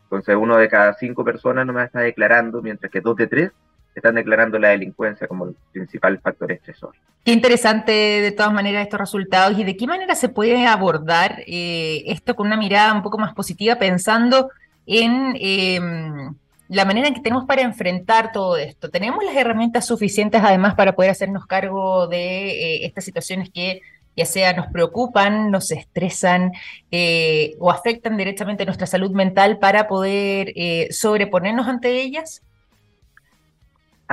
Entonces, 0.04 0.38
uno 0.38 0.56
de 0.56 0.70
cada 0.70 0.94
cinco 0.94 1.26
personas 1.26 1.66
no 1.66 1.74
me 1.74 1.84
está 1.84 2.00
declarando, 2.00 2.62
mientras 2.62 2.90
que 2.90 3.02
dos 3.02 3.18
de 3.18 3.28
tres 3.28 3.52
están 3.96 4.16
declarando 4.16 4.58
la 4.60 4.70
delincuencia 4.70 5.28
como 5.28 5.46
el 5.46 5.56
principal 5.72 6.20
factor 6.20 6.52
estresor. 6.52 6.96
Qué 7.24 7.32
interesante 7.32 7.92
de 7.92 8.32
todas 8.32 8.52
maneras 8.52 8.84
estos 8.84 9.00
resultados 9.00 9.58
y 9.58 9.64
de 9.64 9.78
qué 9.78 9.88
manera 9.88 10.16
se 10.16 10.30
puede 10.30 10.66
abordar 10.66 11.42
eh, 11.48 12.04
esto 12.08 12.36
con 12.36 12.48
una 12.48 12.58
mirada 12.58 12.94
un 12.94 13.04
poco 13.04 13.18
más 13.18 13.34
positiva 13.34 13.76
pensando 13.76 14.50
en 14.86 15.36
em, 15.40 16.36
la 16.68 16.86
manera 16.86 17.08
en 17.08 17.14
que 17.14 17.22
tenemos 17.22 17.46
para 17.46 17.62
enfrentar 17.62 18.32
todo 18.32 18.58
esto. 18.58 18.90
¿Tenemos 18.90 19.24
las 19.24 19.36
herramientas 19.36 19.86
suficientes 19.86 20.42
además 20.44 20.76
para 20.76 20.96
poder 20.96 21.12
hacernos 21.12 21.46
cargo 21.46 22.08
de 22.08 22.50
eh, 22.50 22.86
estas 22.86 23.06
situaciones 23.06 23.50
que 23.50 23.82
ya 24.16 24.26
sea 24.26 24.54
nos 24.54 24.68
preocupan, 24.68 25.50
nos 25.50 25.72
estresan 25.72 26.52
eh, 26.92 27.56
o 27.60 27.72
afectan 27.72 28.18
directamente 28.18 28.66
nuestra 28.66 28.86
salud 28.86 29.12
mental 29.12 29.58
para 29.60 29.88
poder 29.88 30.54
sobreponernos 30.92 31.68
ante 31.68 32.02
ellas? 32.02 32.44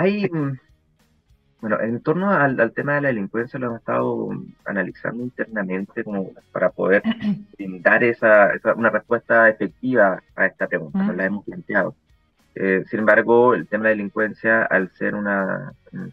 Hay, 0.01 0.31
mm, 0.31 0.59
bueno, 1.61 1.79
en 1.79 2.01
torno 2.01 2.31
al, 2.31 2.73
tema 2.73 2.95
de 2.95 3.01
la 3.03 3.09
delincuencia 3.09 3.61
lo 3.61 3.67
hemos 3.67 3.81
estado 3.81 4.31
analizando 4.65 5.23
internamente 5.23 6.03
como 6.05 6.31
para 6.53 6.71
poder 6.71 7.03
brindar 7.59 8.03
esa, 8.03 8.51
una 8.77 8.89
respuesta 8.89 9.51
efectiva 9.51 10.23
a 10.35 10.47
esta 10.47 10.69
pregunta, 10.69 11.03
nos 11.03 11.17
la 11.17 11.27
hemos 11.27 11.45
planteado. 11.45 11.95
Eh, 12.55 12.83
sin 12.89 13.01
embargo, 13.01 13.55
el 13.55 13.67
tema 13.67 13.85
de 13.85 13.91
la 13.91 13.97
delincuencia, 13.97 14.63
al 14.63 14.91
ser 14.93 15.15
un 15.15 15.29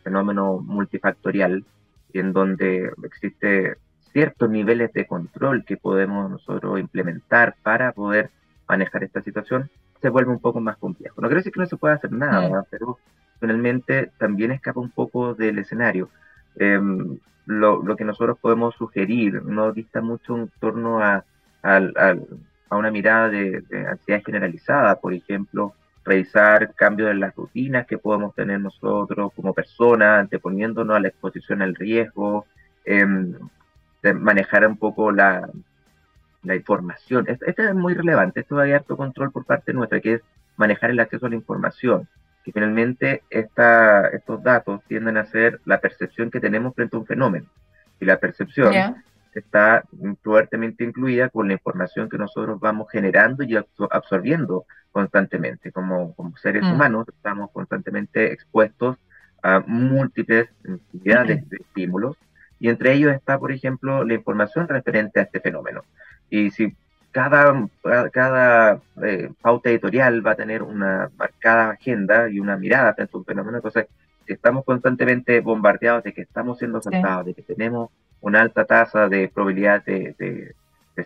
fenómeno 0.04 0.60
multifactorial, 0.60 1.64
en 2.12 2.34
donde 2.34 2.92
existe 3.04 3.78
ciertos 4.12 4.50
niveles 4.50 4.92
de 4.92 5.08
control 5.08 5.64
que 5.64 5.78
podemos 5.78 6.30
nosotros 6.30 6.78
implementar 6.78 7.56
para 7.64 7.94
poder 7.94 8.32
manejar 8.68 9.06
esta 9.06 9.22
situación, 9.22 9.70
se 10.02 10.10
vuelve 10.10 10.32
un 10.32 10.40
poco 10.40 10.60
más 10.60 10.76
complejo. 10.76 11.22
No 11.22 11.30
quiero 11.30 11.40
decir 11.40 11.54
que 11.54 11.62
no 11.62 11.68
se 11.68 11.78
pueda 11.78 11.96
hacer 11.96 12.12
nada, 12.12 12.66
pero 12.70 12.98
finalmente 13.40 14.12
también 14.18 14.52
escapa 14.52 14.80
un 14.80 14.92
poco 14.92 15.34
del 15.34 15.60
escenario. 15.60 16.10
Em, 16.56 17.20
lo, 17.46 17.82
lo, 17.84 17.96
que 17.96 18.04
nosotros 18.04 18.38
podemos 18.40 18.76
sugerir 18.76 19.44
no 19.44 19.72
dista 19.72 20.02
mucho 20.02 20.36
en 20.36 20.50
torno 20.60 21.02
a, 21.02 21.24
a 22.70 22.76
una 22.76 22.92
mirada 22.92 23.30
de, 23.30 23.64
ansiedad 23.90 24.22
generalizada, 24.26 25.00
por 25.00 25.14
ejemplo, 25.14 25.74
revisar 26.04 26.74
cambios 26.74 27.12
en 27.12 27.20
las 27.20 27.36
rutinas 27.36 27.86
que 27.86 27.98
podemos 27.98 28.34
tener 28.36 28.60
nosotros 28.60 29.32
como 29.36 29.54
personas, 29.54 30.22
anteponiéndonos 30.22 30.96
a 30.96 31.00
la 31.00 31.10
exposición 31.10 31.62
al 31.62 31.76
riesgo, 31.76 32.46
em, 32.86 33.34
manejar 34.16 34.66
un 34.68 34.78
poco 34.78 35.12
la, 35.12 35.50
la 36.44 36.56
información. 36.56 37.26
Esto, 37.28 37.64
es 37.64 37.76
muy 37.76 37.94
relevante, 37.94 38.42
esto 38.42 38.58
hay 38.60 38.72
harto 38.72 38.96
control 38.96 39.32
por 39.32 39.46
parte 39.46 39.74
nuestra, 39.74 40.00
que 40.00 40.16
es 40.16 40.22
manejar 40.56 40.92
el 40.92 41.00
acceso 41.00 41.26
a 41.26 41.30
la 41.30 41.36
información 41.36 42.08
y 42.48 42.52
finalmente 42.54 43.24
esta, 43.30 44.08
estos 44.08 44.42
datos 44.42 44.82
tienden 44.88 45.18
a 45.18 45.26
ser 45.26 45.60
la 45.66 45.82
percepción 45.82 46.32
que 46.32 46.40
tenemos 46.40 46.74
frente 46.74 46.96
a 46.96 47.00
un 47.00 47.06
fenómeno. 47.06 47.46
Y 48.00 48.06
la 48.06 48.22
percepción 48.22 48.74
está 49.34 49.84
fuertemente 50.24 50.86
incluida 50.86 51.28
con 51.28 51.50
la 51.50 51.56
información 51.56 52.08
que 52.08 52.18
nosotros 52.18 52.58
vamos 52.62 52.90
generando 52.90 53.44
y 53.44 53.58
absorbiendo 53.92 54.66
constantemente. 54.94 55.74
Como, 55.74 56.16
como 56.16 56.38
seres 56.38 56.64
mm. 56.64 56.72
humanos 56.72 57.08
estamos 57.10 57.52
constantemente 57.52 58.32
expuestos 58.32 58.96
a 59.44 59.60
múltiples 59.60 60.48
cantidades 60.64 61.50
de 61.50 61.58
estímulos 61.58 62.16
y 62.62 62.70
entre 62.70 62.94
ellos 62.94 63.14
está, 63.14 63.38
por 63.38 63.52
ejemplo, 63.52 64.06
la 64.06 64.14
información 64.14 64.70
referente 64.70 65.20
a 65.20 65.24
este 65.24 65.42
fenómeno. 65.42 65.82
Y 66.30 66.52
si 66.52 66.78
cada, 67.18 67.68
cada 68.12 68.80
eh, 69.02 69.32
pauta 69.42 69.72
editorial 69.72 70.24
va 70.24 70.34
a 70.34 70.36
tener 70.36 70.62
una 70.62 71.10
marcada 71.18 71.72
agenda 71.72 72.30
y 72.30 72.40
una 72.40 72.58
mirada 72.58 72.94
frente 72.94 73.12
a 73.16 73.18
un 73.18 73.26
fenómeno. 73.26 73.58
Entonces, 73.58 73.88
estamos 74.28 74.64
constantemente 74.64 75.40
bombardeados 75.40 76.04
de 76.04 76.14
que 76.14 76.22
estamos 76.22 76.60
siendo 76.60 76.78
asaltados, 76.78 77.26
de 77.26 77.34
que 77.34 77.42
tenemos 77.42 77.90
una 78.22 78.42
alta 78.42 78.66
tasa 78.66 79.10
de 79.10 79.30
probabilidad 79.30 79.84
de, 79.84 80.14
de, 80.20 80.54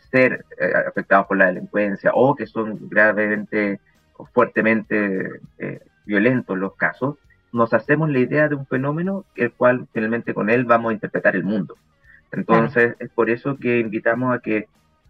ser 0.10 0.44
eh, 0.60 0.74
afectados 0.86 1.28
por 1.28 1.38
la 1.38 1.46
delincuencia 1.46 2.12
o 2.14 2.36
que 2.36 2.46
son 2.46 2.90
gravemente 2.90 3.80
o 4.18 4.26
fuertemente 4.26 5.40
eh, 5.60 5.80
violentos 6.06 6.58
los 6.58 6.76
casos, 6.76 7.16
nos 7.54 7.74
hacemos 7.74 8.10
la 8.10 8.20
idea 8.20 8.50
de 8.50 8.56
un 8.56 8.66
fenómeno 8.66 9.24
el 9.36 9.54
cual 9.54 9.88
finalmente 9.94 10.34
con 10.34 10.50
él 10.50 10.66
vamos 10.66 10.92
a 10.92 10.94
interpretar 10.94 11.38
el 11.38 11.46
mundo. 11.46 11.76
Entonces, 12.34 12.96
es 13.00 13.10
por 13.12 13.30
eso 13.30 13.58
que 13.58 13.80
invitamos 13.80 14.36
a 14.36 14.40
que 14.40 14.68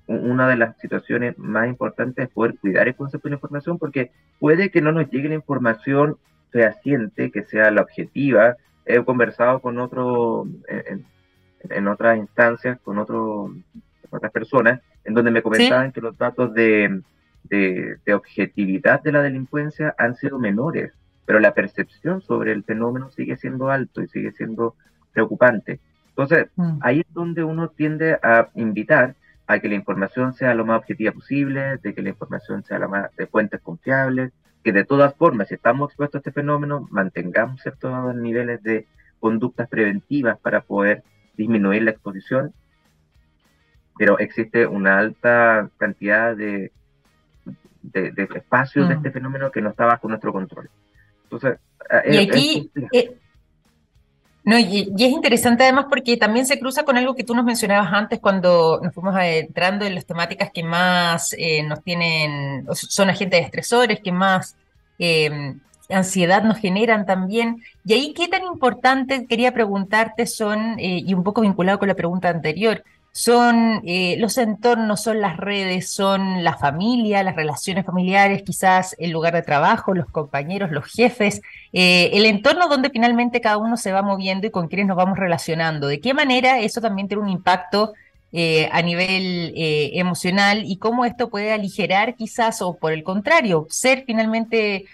una 0.07 0.47
de 0.47 0.57
las 0.57 0.77
situaciones 0.79 1.37
más 1.37 1.67
importantes 1.67 2.25
es 2.25 2.33
poder 2.33 2.57
cuidar 2.57 2.87
el 2.87 2.95
concepto 2.95 3.27
de 3.27 3.31
la 3.31 3.37
información, 3.37 3.77
porque 3.77 4.11
puede 4.39 4.69
que 4.69 4.81
no 4.81 4.91
nos 4.91 5.09
llegue 5.09 5.29
la 5.29 5.35
información 5.35 6.17
fehaciente, 6.51 7.31
que 7.31 7.43
sea 7.43 7.71
la 7.71 7.81
objetiva. 7.81 8.57
He 8.85 9.03
conversado 9.03 9.59
con 9.59 9.79
otro, 9.79 10.47
en, 11.69 11.87
otras 11.87 12.17
instancias, 12.17 12.79
con, 12.81 12.97
otro, 12.97 13.53
otras 14.09 14.31
personas, 14.31 14.81
en 15.03 15.13
donde 15.13 15.31
me 15.31 15.41
comentaban 15.41 15.91
que 15.91 16.01
los 16.01 16.17
datos 16.17 16.53
de, 16.53 17.01
de, 17.43 18.13
objetividad 18.13 19.01
de 19.01 19.11
la 19.11 19.21
delincuencia 19.21 19.95
han 19.97 20.15
sido 20.15 20.39
menores, 20.39 20.93
pero 21.25 21.39
la 21.39 21.53
percepción 21.53 22.21
sobre 22.21 22.51
el 22.51 22.63
fenómeno 22.63 23.09
sigue 23.11 23.37
siendo 23.37 23.69
alto 23.69 24.01
y 24.01 24.07
sigue 24.07 24.31
siendo 24.31 24.75
preocupante. 25.13 25.79
Entonces, 26.09 26.47
mm. 26.55 26.79
ahí 26.81 26.99
es 27.01 27.13
donde 27.13 27.43
uno 27.43 27.69
tiende 27.69 28.19
a 28.21 28.49
invitar 28.55 29.15
a 29.51 29.59
que 29.59 29.67
la 29.67 29.75
información 29.75 30.33
sea 30.33 30.53
lo 30.53 30.65
más 30.65 30.79
objetiva 30.79 31.11
posible, 31.11 31.77
de 31.77 31.93
que 31.93 32.01
la 32.01 32.09
información 32.09 32.63
sea 32.63 32.79
la 32.79 32.87
más 32.87 33.15
de 33.15 33.27
fuentes 33.27 33.59
confiables, 33.61 34.31
que 34.63 34.71
de 34.71 34.85
todas 34.85 35.13
formas, 35.15 35.49
si 35.49 35.55
estamos 35.55 35.89
expuestos 35.89 36.15
a 36.15 36.19
este 36.19 36.31
fenómeno, 36.31 36.87
mantengamos 36.89 37.61
ciertos 37.61 38.15
niveles 38.15 38.63
de 38.63 38.87
conductas 39.19 39.67
preventivas 39.67 40.39
para 40.39 40.61
poder 40.61 41.03
disminuir 41.35 41.83
la 41.83 41.91
exposición, 41.91 42.53
pero 43.97 44.19
existe 44.19 44.65
una 44.65 44.99
alta 44.99 45.69
cantidad 45.77 46.35
de, 46.35 46.71
de, 47.81 48.29
espacios 48.35 48.87
de 48.87 48.95
mm. 48.95 48.97
este 48.97 49.11
fenómeno 49.11 49.51
que 49.51 49.61
no 49.61 49.71
está 49.71 49.85
bajo 49.85 50.07
nuestro 50.07 50.31
control. 50.31 50.69
Entonces, 51.23 51.59
y 52.09 52.17
aquí, 52.17 52.71
no, 54.51 54.59
y, 54.59 54.93
es 54.97 55.11
interesante 55.11 55.63
además 55.63 55.85
porque 55.89 56.17
también 56.17 56.45
se 56.45 56.59
cruza 56.59 56.83
con 56.83 56.97
algo 56.97 57.15
que 57.15 57.23
tú 57.23 57.33
nos 57.33 57.45
mencionabas 57.45 57.93
antes 57.93 58.19
cuando 58.19 58.81
nos 58.83 58.93
fuimos 58.93 59.15
entrando 59.17 59.85
en 59.85 59.95
las 59.95 60.05
temáticas 60.05 60.51
que 60.53 60.61
más 60.61 61.33
eh, 61.37 61.63
nos 61.63 61.81
tienen, 61.81 62.67
son 62.73 63.09
agentes 63.09 63.45
estresores, 63.45 64.01
que 64.01 64.11
más 64.11 64.57
em, 64.99 65.61
ansiedad 65.89 66.43
nos 66.43 66.57
generan 66.57 67.05
también. 67.05 67.63
Y 67.85 67.93
ahí, 67.93 68.13
¿qué 68.13 68.27
tan 68.27 68.43
importante, 68.43 69.25
quería 69.25 69.53
preguntarte, 69.53 70.27
son, 70.27 70.77
eh, 70.79 71.01
y 71.05 71.13
un 71.13 71.23
poco 71.23 71.39
vinculado 71.39 71.79
con 71.79 71.87
la 71.87 71.95
pregunta 71.95 72.27
anterior, 72.27 72.83
son 73.13 73.81
eh, 73.85 74.15
los 74.19 74.37
entornos, 74.37 75.03
son 75.03 75.19
las 75.19 75.35
redes, 75.37 75.89
son 75.89 76.43
la 76.43 76.57
familia, 76.57 77.23
las 77.23 77.35
relaciones 77.35 77.85
familiares, 77.85 78.43
quizás 78.43 78.95
el 78.99 79.11
lugar 79.11 79.33
de 79.33 79.41
trabajo, 79.41 79.93
los 79.93 80.07
compañeros, 80.07 80.71
los 80.71 80.85
jefes, 80.85 81.41
eh, 81.73 82.11
el 82.13 82.25
entorno 82.25 82.69
donde 82.69 82.89
finalmente 82.89 83.41
cada 83.41 83.57
uno 83.57 83.75
se 83.75 83.91
va 83.91 84.01
moviendo 84.01 84.47
y 84.47 84.51
con 84.51 84.67
quienes 84.69 84.87
nos 84.87 84.95
vamos 84.95 85.17
relacionando. 85.17 85.87
¿De 85.87 85.99
qué 85.99 86.13
manera 86.13 86.59
eso 86.59 86.79
también 86.79 87.09
tiene 87.09 87.23
un 87.23 87.29
impacto 87.29 87.93
eh, 88.31 88.69
a 88.71 88.81
nivel 88.81 89.51
emocional 89.55 90.63
y 90.65 90.77
cómo 90.77 91.03
esto 91.03 91.29
puede 91.29 91.51
aligerar 91.51 92.15
quizás 92.15 92.61
o 92.61 92.77
por 92.77 92.93
el 92.93 93.03
contrario, 93.03 93.67
ser 93.69 94.05
finalmente 94.07 94.85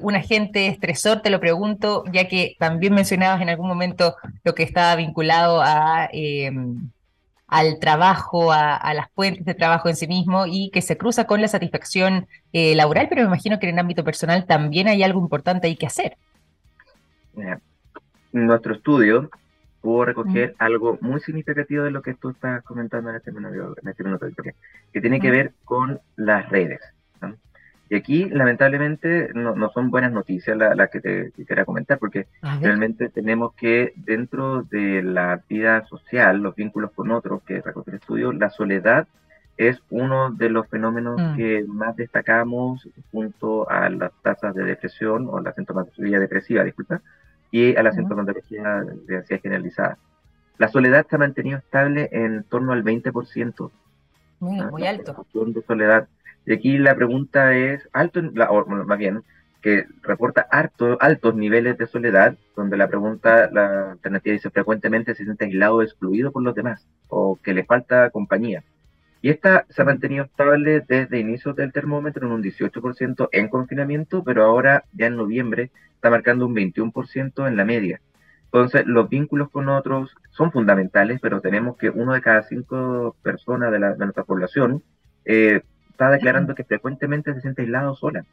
un 0.00 0.14
agente 0.14 0.68
estresor, 0.68 1.22
te 1.22 1.30
lo 1.30 1.40
pregunto, 1.40 2.04
ya 2.12 2.28
que 2.28 2.54
también 2.60 2.94
mencionabas 2.94 3.42
en 3.42 3.48
algún 3.48 3.66
momento 3.66 4.14
lo 4.44 4.54
que 4.54 4.62
estaba 4.62 4.94
vinculado 4.94 5.60
a 5.60 6.08
al 7.48 7.78
trabajo, 7.78 8.52
a, 8.52 8.92
las 8.94 9.10
fuentes 9.12 9.44
de 9.44 9.54
trabajo 9.54 9.88
en 9.88 9.96
sí 9.96 10.06
mismo 10.08 10.46
y 10.46 10.70
que 10.70 10.82
se 10.82 10.96
cruza 10.96 11.26
con 11.26 11.40
la 11.40 11.48
satisfacción 11.48 12.26
eh, 12.52 12.74
laboral, 12.74 13.08
pero 13.08 13.22
me 13.22 13.28
imagino 13.28 13.58
que 13.58 13.68
en 13.68 13.74
el 13.74 13.78
ámbito 13.78 14.04
personal 14.04 14.46
también 14.46 14.88
hay 14.88 15.02
algo 15.02 15.20
importante 15.20 15.66
ahí 15.66 15.76
que 15.76 15.86
hacer. 15.86 16.16
Nuestro 18.32 18.74
estudio 18.74 19.30
pudo 19.80 20.06
recoger 20.06 20.54
algo 20.58 20.98
muy 21.00 21.20
significativo 21.20 21.84
de 21.84 21.92
lo 21.92 22.02
que 22.02 22.14
tú 22.14 22.30
estás 22.30 22.64
comentando 22.64 23.10
en 23.10 23.16
este 23.16 23.30
minuto, 23.30 23.76
en 23.80 23.88
este 23.88 24.02
minuto 24.02 24.26
que 24.92 25.00
tiene 25.00 25.20
que 25.20 25.30
ver 25.30 25.52
con 25.64 26.00
las 26.16 26.48
redes. 26.48 26.80
Y 27.88 27.94
aquí, 27.94 28.28
lamentablemente, 28.28 29.30
no, 29.34 29.54
no 29.54 29.70
son 29.70 29.90
buenas 29.90 30.12
noticias 30.12 30.56
las 30.56 30.76
la 30.76 30.88
que 30.88 31.00
te 31.00 31.30
quisiera 31.32 31.64
comentar, 31.64 31.98
porque 31.98 32.26
realmente 32.60 33.08
tenemos 33.08 33.54
que, 33.54 33.92
dentro 33.96 34.62
de 34.62 35.02
la 35.02 35.40
vida 35.48 35.84
social, 35.86 36.38
los 36.38 36.56
vínculos 36.56 36.90
con 36.92 37.12
otros 37.12 37.42
que 37.44 37.60
recoge 37.60 37.90
el 37.90 37.96
estudio, 37.98 38.32
la 38.32 38.50
soledad 38.50 39.06
es 39.56 39.80
uno 39.88 40.30
de 40.30 40.50
los 40.50 40.68
fenómenos 40.68 41.20
mm. 41.20 41.36
que 41.36 41.64
más 41.66 41.96
destacamos 41.96 42.88
junto 43.10 43.70
a 43.70 43.88
las 43.88 44.12
tasas 44.22 44.54
de 44.54 44.64
depresión 44.64 45.28
o 45.30 45.40
la 45.40 45.52
sintomatología 45.52 46.18
depresiva, 46.18 46.64
disculpa, 46.64 47.00
y 47.50 47.74
a 47.76 47.82
la 47.82 47.92
sintomatología 47.92 48.82
de 49.06 49.16
ansiedad 49.16 49.42
generalizada. 49.42 49.98
La 50.58 50.68
soledad 50.68 51.06
se 51.08 51.16
ha 51.16 51.18
mantenido 51.18 51.58
estable 51.58 52.08
en 52.12 52.42
torno 52.44 52.72
al 52.72 52.82
20%. 52.82 53.70
Muy, 54.40 54.60
ah, 54.60 54.68
muy 54.70 54.86
alto. 54.86 55.26
De 55.32 55.62
soledad. 55.62 56.08
Y 56.46 56.52
aquí 56.52 56.78
la 56.78 56.94
pregunta 56.94 57.54
es, 57.54 57.88
alto, 57.92 58.22
más 58.22 58.98
bien, 58.98 59.22
que 59.60 59.84
reporta 60.02 60.46
altos 60.50 61.34
niveles 61.34 61.76
de 61.76 61.88
soledad, 61.88 62.36
donde 62.54 62.76
la 62.76 62.86
pregunta, 62.86 63.50
la 63.52 63.90
alternativa 63.92 64.32
dice 64.32 64.50
frecuentemente 64.50 65.14
se 65.16 65.24
siente 65.24 65.46
aislado 65.46 65.76
o 65.76 65.82
excluido 65.82 66.30
por 66.30 66.44
los 66.44 66.54
demás, 66.54 66.86
o 67.08 67.36
que 67.42 67.52
le 67.52 67.64
falta 67.64 68.10
compañía. 68.10 68.62
Y 69.22 69.30
esta 69.30 69.66
se 69.70 69.82
ha 69.82 69.84
mantenido 69.84 70.24
estable 70.24 70.84
desde 70.86 71.18
inicios 71.18 71.56
del 71.56 71.72
termómetro 71.72 72.28
en 72.28 72.32
un 72.32 72.42
18% 72.44 73.28
en 73.32 73.48
confinamiento, 73.48 74.22
pero 74.22 74.44
ahora 74.44 74.84
ya 74.92 75.06
en 75.06 75.16
noviembre 75.16 75.72
está 75.94 76.10
marcando 76.10 76.46
un 76.46 76.54
21% 76.54 77.48
en 77.48 77.56
la 77.56 77.64
media. 77.64 78.00
Entonces, 78.44 78.86
los 78.86 79.08
vínculos 79.08 79.50
con 79.50 79.68
otros 79.68 80.14
son 80.30 80.52
fundamentales, 80.52 81.18
pero 81.20 81.40
tenemos 81.40 81.76
que 81.76 81.90
uno 81.90 82.12
de 82.12 82.20
cada 82.20 82.44
cinco 82.44 83.16
personas 83.22 83.72
de, 83.72 83.80
la, 83.80 83.96
nuestra 83.96 84.22
población 84.22 84.84
eh, 85.24 85.62
está 85.96 86.10
declarando 86.10 86.54
que 86.54 86.64
frecuentemente 86.64 87.32
se 87.34 87.40
siente 87.40 87.62
aislado 87.62 87.92
o 87.92 87.96
sola. 87.96 88.24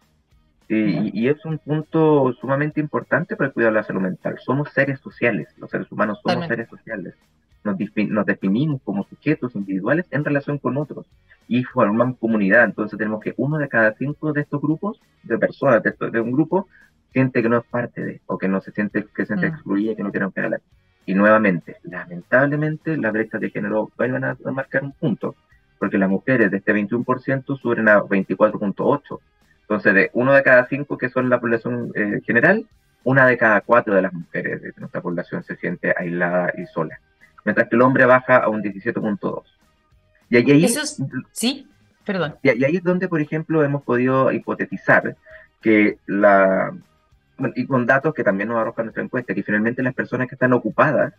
Y, 0.70 1.28
es 1.28 1.46
un 1.46 1.60
punto 1.60 2.34
sumamente 2.40 2.80
importante 2.80 3.36
para 3.36 3.48
el 3.48 3.54
cuidado 3.54 3.74
de 3.74 3.80
la 3.80 3.86
salud 3.86 4.02
mental. 4.02 4.40
Somos 4.40 4.70
seres 4.72 5.00
sociales, 5.02 5.48
los 5.58 5.70
seres 5.70 5.92
humanos 5.92 6.20
somos 6.24 6.48
seres 6.48 6.68
sociales. 6.68 7.14
Nos, 7.64 7.78
nos, 8.10 8.26
definimos 8.26 8.82
como 8.84 9.04
sujetos 9.04 9.56
individuales 9.56 10.06
en 10.12 10.26
relación 10.26 10.58
con 10.58 10.78
otros 10.78 11.06
y 11.48 11.64
formamos 11.64 12.18
comunidad. 12.18 12.64
Entonces 12.66 12.98
tenemos 12.98 13.22
que 13.22 13.34
uno 13.38 13.58
de 13.58 13.70
cada 13.70 13.94
cinco 13.94 14.34
de 14.34 14.42
estos 14.42 14.62
grupos, 14.62 15.00
de 15.22 15.38
personas 15.38 15.84
de, 15.84 15.94
de 16.12 16.20
un 16.20 16.32
grupo, 16.32 16.68
siente 17.14 17.42
que 17.42 17.50
no 17.50 17.60
es 17.60 17.66
parte 17.66 18.04
de, 18.04 18.22
o 18.26 18.38
que 18.38 18.48
no 18.48 18.60
se 18.60 18.72
siente, 18.72 19.06
que 19.16 19.26
se 19.26 19.28
siente 19.28 19.50
mm. 19.50 19.54
excluida, 19.54 19.96
que 19.96 20.04
no 20.04 20.12
quiere 20.12 20.26
hablar. 20.26 20.62
Y 21.06 21.14
nuevamente, 21.14 21.78
lamentablemente, 21.84 22.98
las 22.98 23.14
brechas 23.14 23.40
de 23.42 23.50
género 23.50 23.92
vuelven 23.98 24.24
a, 24.24 24.38
marcar 24.52 24.84
un 24.84 24.94
punto, 24.94 25.36
porque 25.84 25.98
las 25.98 26.10
mujeres 26.10 26.50
de 26.50 26.60
este 26.60 26.74
21% 26.74 27.60
suben 27.60 27.90
a 27.90 28.00
24.8%. 28.00 29.20
Entonces, 29.64 29.94
de 29.94 30.10
uno 30.14 30.32
de 30.32 30.42
cada 30.42 30.66
cinco 30.70 30.98
que 30.98 31.10
son 31.10 31.30
la 31.30 31.42
población 31.42 31.92
eh, 31.94 32.22
general, 32.26 32.66
una 33.04 33.28
de 33.28 33.38
cada 33.38 33.60
cuatro 33.60 33.94
de 33.94 34.04
las 34.04 34.14
mujeres 34.14 34.62
de 34.62 34.74
nuestra 34.78 35.02
población 35.02 35.44
se 35.44 35.58
siente 35.58 35.94
aislada 35.94 36.54
y 36.58 36.68
sola, 36.68 37.02
mientras 37.44 37.68
que 37.68 37.76
el 37.76 37.82
hombre 37.82 38.06
baja 38.06 38.38
a 38.38 38.48
un 38.48 38.64
17.2. 38.64 39.44
Y 40.30 40.38
ahí, 40.38 40.74
sí, 41.34 41.68
perdón. 42.06 42.36
Y, 42.42 42.58
y 42.58 42.64
ahí 42.64 42.78
es 42.78 42.84
donde, 42.86 43.10
por 43.10 43.20
ejemplo, 43.20 43.62
hemos 43.62 43.84
podido 43.84 44.32
hipotetizar 44.32 45.18
que 45.62 45.98
la, 46.06 46.74
y 47.56 47.66
con 47.66 47.86
datos 47.86 48.14
que 48.14 48.24
también 48.24 48.50
nos 48.50 48.60
arroja 48.60 48.84
nuestra 48.84 49.04
encuesta, 49.04 49.34
que 49.34 49.44
finalmente 49.44 49.84
las 49.84 49.94
personas 49.94 50.28
que 50.28 50.36
están 50.36 50.54
ocupadas 50.54 51.14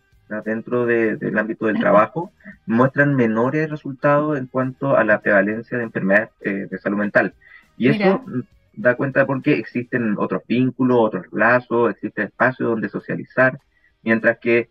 dentro 0.45 0.87
del 0.87 1.39
ámbito 1.39 1.67
del 1.67 1.79
trabajo 1.79 2.33
muestran 2.67 3.15
menores 3.15 3.71
resultados 3.71 4.39
en 4.39 4.47
cuanto 4.47 4.97
a 4.97 5.05
la 5.05 5.21
prevalencia 5.21 5.77
de 5.77 5.85
enfermedades 5.85 6.31
eh, 6.41 6.67
de 6.71 6.79
salud 6.79 6.99
mental. 6.99 7.35
Y 7.77 7.89
eso 7.89 8.25
da 8.73 8.97
cuenta 8.97 9.21
de 9.21 9.27
por 9.27 9.43
qué 9.43 9.59
existen 9.59 10.17
otros 10.19 10.43
vínculos, 10.49 10.99
otros 10.99 11.27
lazos, 11.33 11.91
existe 11.91 12.25
espacio 12.25 12.69
donde 12.69 12.89
socializar, 12.89 13.59
mientras 14.03 14.39
que 14.39 14.69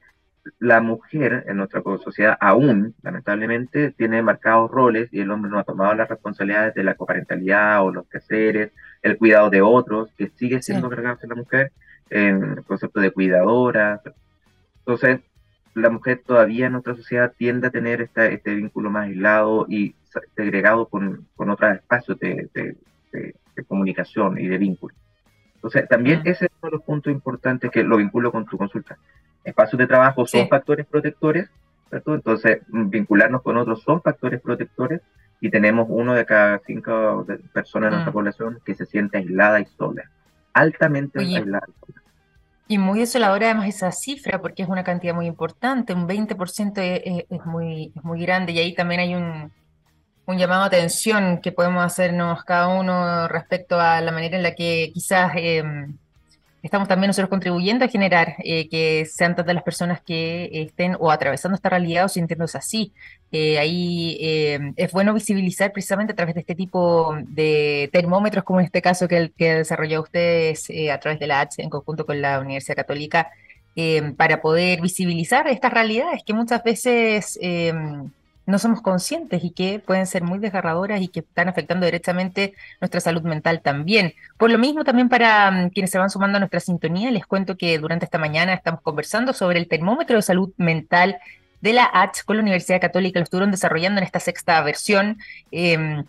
la 0.59 0.81
mujer 0.81 1.45
en 1.47 1.57
nuestra 1.57 1.81
sociedad 2.03 2.37
aún, 2.39 2.95
lamentablemente, 3.01 3.91
tiene 3.91 4.21
marcados 4.21 4.69
roles 4.69 5.09
y 5.11 5.21
el 5.21 5.31
hombre 5.31 5.49
no 5.49 5.59
ha 5.59 5.63
tomado 5.63 5.93
las 5.93 6.09
responsabilidades 6.09 6.73
de 6.73 6.83
la 6.83 6.95
coparentalidad 6.95 7.83
o 7.83 7.91
los 7.91 8.07
quehaceres, 8.07 8.71
el 9.01 9.17
cuidado 9.17 9.49
de 9.49 9.61
otros, 9.61 10.09
que 10.17 10.29
sigue 10.35 10.61
siendo 10.61 10.89
sí. 10.89 10.95
cargado 10.95 11.19
en 11.23 11.29
la 11.29 11.35
mujer, 11.35 11.71
en 12.09 12.43
el 12.57 12.63
concepto 12.63 12.99
de 12.99 13.11
cuidadora. 13.11 14.01
Entonces, 14.79 15.21
la 15.75 15.89
mujer 15.89 16.21
todavía 16.25 16.67
en 16.67 16.73
nuestra 16.73 16.95
sociedad 16.95 17.33
tiende 17.35 17.67
a 17.67 17.71
tener 17.71 18.01
este 18.01 18.55
vínculo 18.55 18.89
más 18.89 19.07
aislado 19.07 19.65
y 19.67 19.95
segregado 20.35 20.87
con, 20.87 21.27
con 21.35 21.49
otros 21.49 21.75
espacios 21.75 22.19
de, 22.19 22.49
de, 22.53 22.75
comunicación 23.67 24.39
y 24.39 24.47
de 24.47 24.57
vínculo. 24.57 24.95
Entonces, 25.63 25.87
también 25.87 26.21
ese 26.25 26.45
es 26.45 26.51
uno 26.61 26.71
de 26.71 26.77
los 26.77 26.85
puntos 26.85 27.13
importantes 27.13 27.71
que 27.71 27.83
lo 27.83 27.97
vinculo 27.97 28.31
con 28.31 28.45
tu 28.45 28.57
consulta 28.57 28.97
espacios 29.43 29.77
de 29.77 29.87
trabajo 29.87 30.25
son 30.25 30.47
factores 30.47 30.85
protectores, 30.85 31.49
¿cierto? 31.89 32.15
Entonces, 32.15 32.61
mm, 32.69 32.89
vincularnos 32.89 33.41
con 33.41 33.57
otros 33.57 33.81
son 33.83 34.01
factores 34.01 34.41
protectores 34.41 35.01
y 35.41 35.49
tenemos 35.49 35.87
uno 35.89 36.13
de 36.13 36.25
cada 36.25 36.59
cinco 36.65 37.25
personas 37.51 37.87
en 37.87 37.93
nuestra 37.95 38.11
mm. 38.11 38.13
población 38.13 38.59
que 38.65 38.75
se 38.75 38.85
siente 38.85 39.17
aislada 39.17 39.59
y 39.59 39.65
sola, 39.77 40.09
altamente 40.53 41.19
aislada. 41.19 41.67
Y 42.67 42.77
muy 42.77 42.99
desoladora 42.99 43.47
además 43.47 43.67
esa 43.67 43.91
cifra, 43.91 44.41
porque 44.41 44.63
es 44.63 44.69
una 44.69 44.85
cantidad 44.85 45.13
muy 45.13 45.27
importante, 45.27 45.93
un 45.93 46.07
20% 46.07 46.77
es, 46.77 47.25
es, 47.29 47.45
muy, 47.45 47.91
es 47.93 48.03
muy 48.03 48.21
grande 48.21 48.53
y 48.53 48.59
ahí 48.59 48.73
también 48.73 49.01
hay 49.01 49.15
un, 49.15 49.51
un 50.25 50.37
llamado 50.37 50.63
a 50.63 50.67
atención 50.67 51.39
que 51.41 51.51
podemos 51.51 51.83
hacernos 51.83 52.43
cada 52.43 52.67
uno 52.67 53.27
respecto 53.27 53.79
a 53.79 54.01
la 54.01 54.11
manera 54.11 54.37
en 54.37 54.43
la 54.43 54.55
que 54.55 54.91
quizás... 54.93 55.33
Eh, 55.35 55.63
estamos 56.63 56.87
también 56.87 57.09
nosotros 57.09 57.29
contribuyendo 57.29 57.83
a 57.83 57.89
generar 57.89 58.35
eh, 58.39 58.69
que 58.69 59.05
sean 59.05 59.35
tantas 59.35 59.53
las 59.53 59.63
personas 59.63 60.01
que 60.01 60.49
estén 60.53 60.95
o 60.97 61.11
atravesando 61.11 61.55
esta 61.55 61.69
realidad 61.69 62.05
o 62.05 62.09
sintiéndose 62.09 62.57
así. 62.57 62.93
Eh, 63.33 63.59
ahí 63.59 64.17
eh, 64.21 64.71
es 64.77 64.91
bueno 64.93 65.13
visibilizar 65.13 65.73
precisamente 65.73 66.13
a 66.13 66.15
través 66.15 66.35
de 66.35 66.41
este 66.41 66.55
tipo 66.55 67.15
de 67.27 67.89
termómetros, 67.91 68.45
como 68.45 68.61
en 68.61 68.65
este 68.67 68.81
caso 68.81 69.09
que, 69.09 69.33
que 69.37 69.55
desarrolló 69.55 70.01
ustedes 70.01 70.71
a 70.91 70.97
través 70.99 71.19
de 71.19 71.27
la 71.27 71.41
H 71.41 71.61
en 71.61 71.69
conjunto 71.69 72.05
con 72.05 72.21
la 72.21 72.39
Universidad 72.39 72.77
Católica, 72.77 73.29
para 74.17 74.39
poder 74.39 74.81
visibilizar 74.81 75.47
estas 75.47 75.73
realidades 75.73 76.21
que 76.23 76.33
muchas 76.35 76.63
veces 76.63 77.39
no 78.45 78.59
somos 78.59 78.81
conscientes 78.81 79.43
y 79.43 79.51
que 79.51 79.79
pueden 79.79 80.05
ser 80.05 80.23
muy 80.23 80.39
desgarradoras 80.39 81.01
y 81.01 81.07
que 81.07 81.21
están 81.21 81.47
afectando 81.47 81.85
directamente 81.85 82.53
nuestra 82.81 82.99
salud 82.99 83.21
mental 83.23 83.61
también. 83.61 84.13
Por 84.37 84.51
lo 84.51 84.57
mismo, 84.57 84.83
también 84.83 85.09
para 85.09 85.49
mm, 85.51 85.69
quienes 85.69 85.91
se 85.91 85.97
van 85.97 86.09
sumando 86.09 86.37
a 86.37 86.39
nuestra 86.39 86.59
sintonía, 86.59 87.11
les 87.11 87.25
cuento 87.25 87.57
que 87.57 87.77
durante 87.77 88.05
esta 88.05 88.17
mañana 88.17 88.53
estamos 88.53 88.81
conversando 88.81 89.33
sobre 89.33 89.59
el 89.59 89.67
termómetro 89.67 90.17
de 90.17 90.21
salud 90.21 90.51
mental 90.57 91.17
de 91.61 91.73
la 91.73 91.89
H 91.93 92.23
con 92.25 92.35
la 92.37 92.41
Universidad 92.43 92.81
Católica. 92.81 93.19
Lo 93.19 93.23
estuvieron 93.23 93.51
desarrollando 93.51 93.99
en 93.99 94.05
esta 94.05 94.19
sexta 94.19 94.61
versión. 94.61 95.19
Em, 95.51 96.03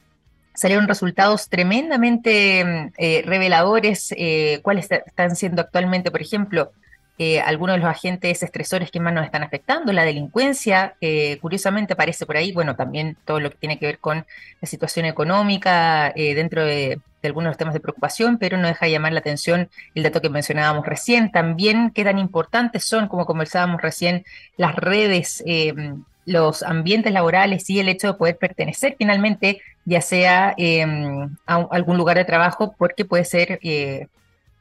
salieron 0.54 0.88
resultados 0.88 1.48
tremendamente 1.48 2.64
mm, 2.64 2.92
eh, 2.98 3.22
reveladores, 3.24 4.12
eh, 4.16 4.60
cuáles 4.62 4.90
están 4.90 5.36
siendo 5.36 5.62
actualmente, 5.62 6.10
por 6.10 6.22
ejemplo, 6.22 6.72
eh, 7.18 7.40
algunos 7.40 7.76
de 7.76 7.80
los 7.82 7.88
agentes 7.88 8.42
estresores 8.42 8.90
que 8.90 9.00
más 9.00 9.12
nos 9.12 9.24
están 9.24 9.42
afectando, 9.42 9.92
la 9.92 10.04
delincuencia, 10.04 10.96
curiosamente 11.40 11.92
aparece 11.92 12.26
por 12.26 12.36
ahí, 12.36 12.52
bueno, 12.52 12.76
también 12.76 13.16
todo 13.24 13.40
lo 13.40 13.50
que 13.50 13.56
tiene 13.56 13.78
que 13.78 13.86
ver 13.86 13.98
con 13.98 14.26
la 14.60 14.68
situación 14.68 15.06
económica 15.06 16.12
eh, 16.16 16.34
dentro 16.34 16.64
de, 16.64 17.00
algunos 17.22 17.56
temas 17.56 17.72
de 17.72 17.80
preocupación, 17.80 18.36
pero 18.36 18.58
no 18.58 18.68
deja 18.68 18.84
de 18.84 18.92
llamar 18.92 19.14
la 19.14 19.20
atención 19.20 19.70
el 19.94 20.02
dato 20.02 20.20
que 20.20 20.28
mencionábamos 20.28 20.84
recién, 20.84 21.32
también 21.32 21.90
qué 21.90 22.04
tan 22.04 22.18
importantes 22.18 22.84
son, 22.84 23.08
como 23.08 23.24
conversábamos 23.24 23.80
recién, 23.80 24.26
las 24.58 24.76
redes, 24.76 25.42
em, 25.46 26.04
los 26.26 26.62
ambientes 26.62 27.14
laborales 27.14 27.70
y 27.70 27.80
el 27.80 27.88
hecho 27.88 28.08
de 28.08 28.14
poder 28.14 28.36
pertenecer 28.36 28.96
finalmente, 28.98 29.62
ya 29.86 30.02
sea 30.02 30.54
em, 30.58 31.34
a 31.46 31.66
algún 31.70 31.96
lugar 31.96 32.18
de 32.18 32.26
trabajo, 32.26 32.74
porque 32.76 33.06
puede 33.06 33.24
ser 33.24 33.58
eh, 33.62 34.08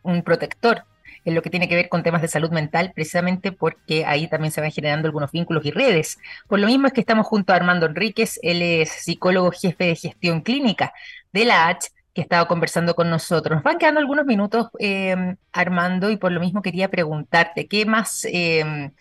un 0.01 0.23
protector 0.23 0.85
en 1.25 1.35
lo 1.35 1.41
que 1.41 1.49
tiene 1.49 1.67
que 1.67 1.75
ver 1.75 1.89
con 1.89 2.03
temas 2.03 2.21
de 2.21 2.27
salud 2.27 2.51
mental, 2.51 2.91
precisamente 2.93 3.51
porque 3.51 4.05
ahí 4.05 4.27
también 4.27 4.51
se 4.51 4.61
van 4.61 4.71
generando 4.71 5.07
algunos 5.07 5.31
vínculos 5.31 5.65
y 5.65 5.71
redes. 5.71 6.17
Por 6.47 6.59
lo 6.59 6.67
mismo 6.67 6.87
es 6.87 6.93
que 6.93 7.01
estamos 7.01 7.27
junto 7.27 7.53
a 7.53 7.55
Armando 7.55 7.85
Enríquez, 7.85 8.39
él 8.43 8.61
es 8.61 8.89
psicólogo 8.89 9.51
jefe 9.51 9.85
de 9.85 9.95
gestión 9.95 10.41
clínica 10.41 10.93
de 11.31 11.45
la 11.45 11.67
H, 11.67 11.89
que 12.13 12.21
ha 12.21 12.23
estado 12.23 12.47
conversando 12.47 12.95
con 12.95 13.09
nosotros. 13.09 13.55
Nos 13.55 13.63
van 13.63 13.77
quedando 13.77 13.99
algunos 13.99 14.25
minutos, 14.25 14.67
eh, 14.79 15.35
Armando, 15.51 16.11
y 16.11 16.17
por 16.17 16.31
lo 16.31 16.39
mismo 16.39 16.61
quería 16.61 16.89
preguntarte, 16.89 17.67
¿qué 17.67 17.85
más 17.85 18.25
eh, 18.25 18.91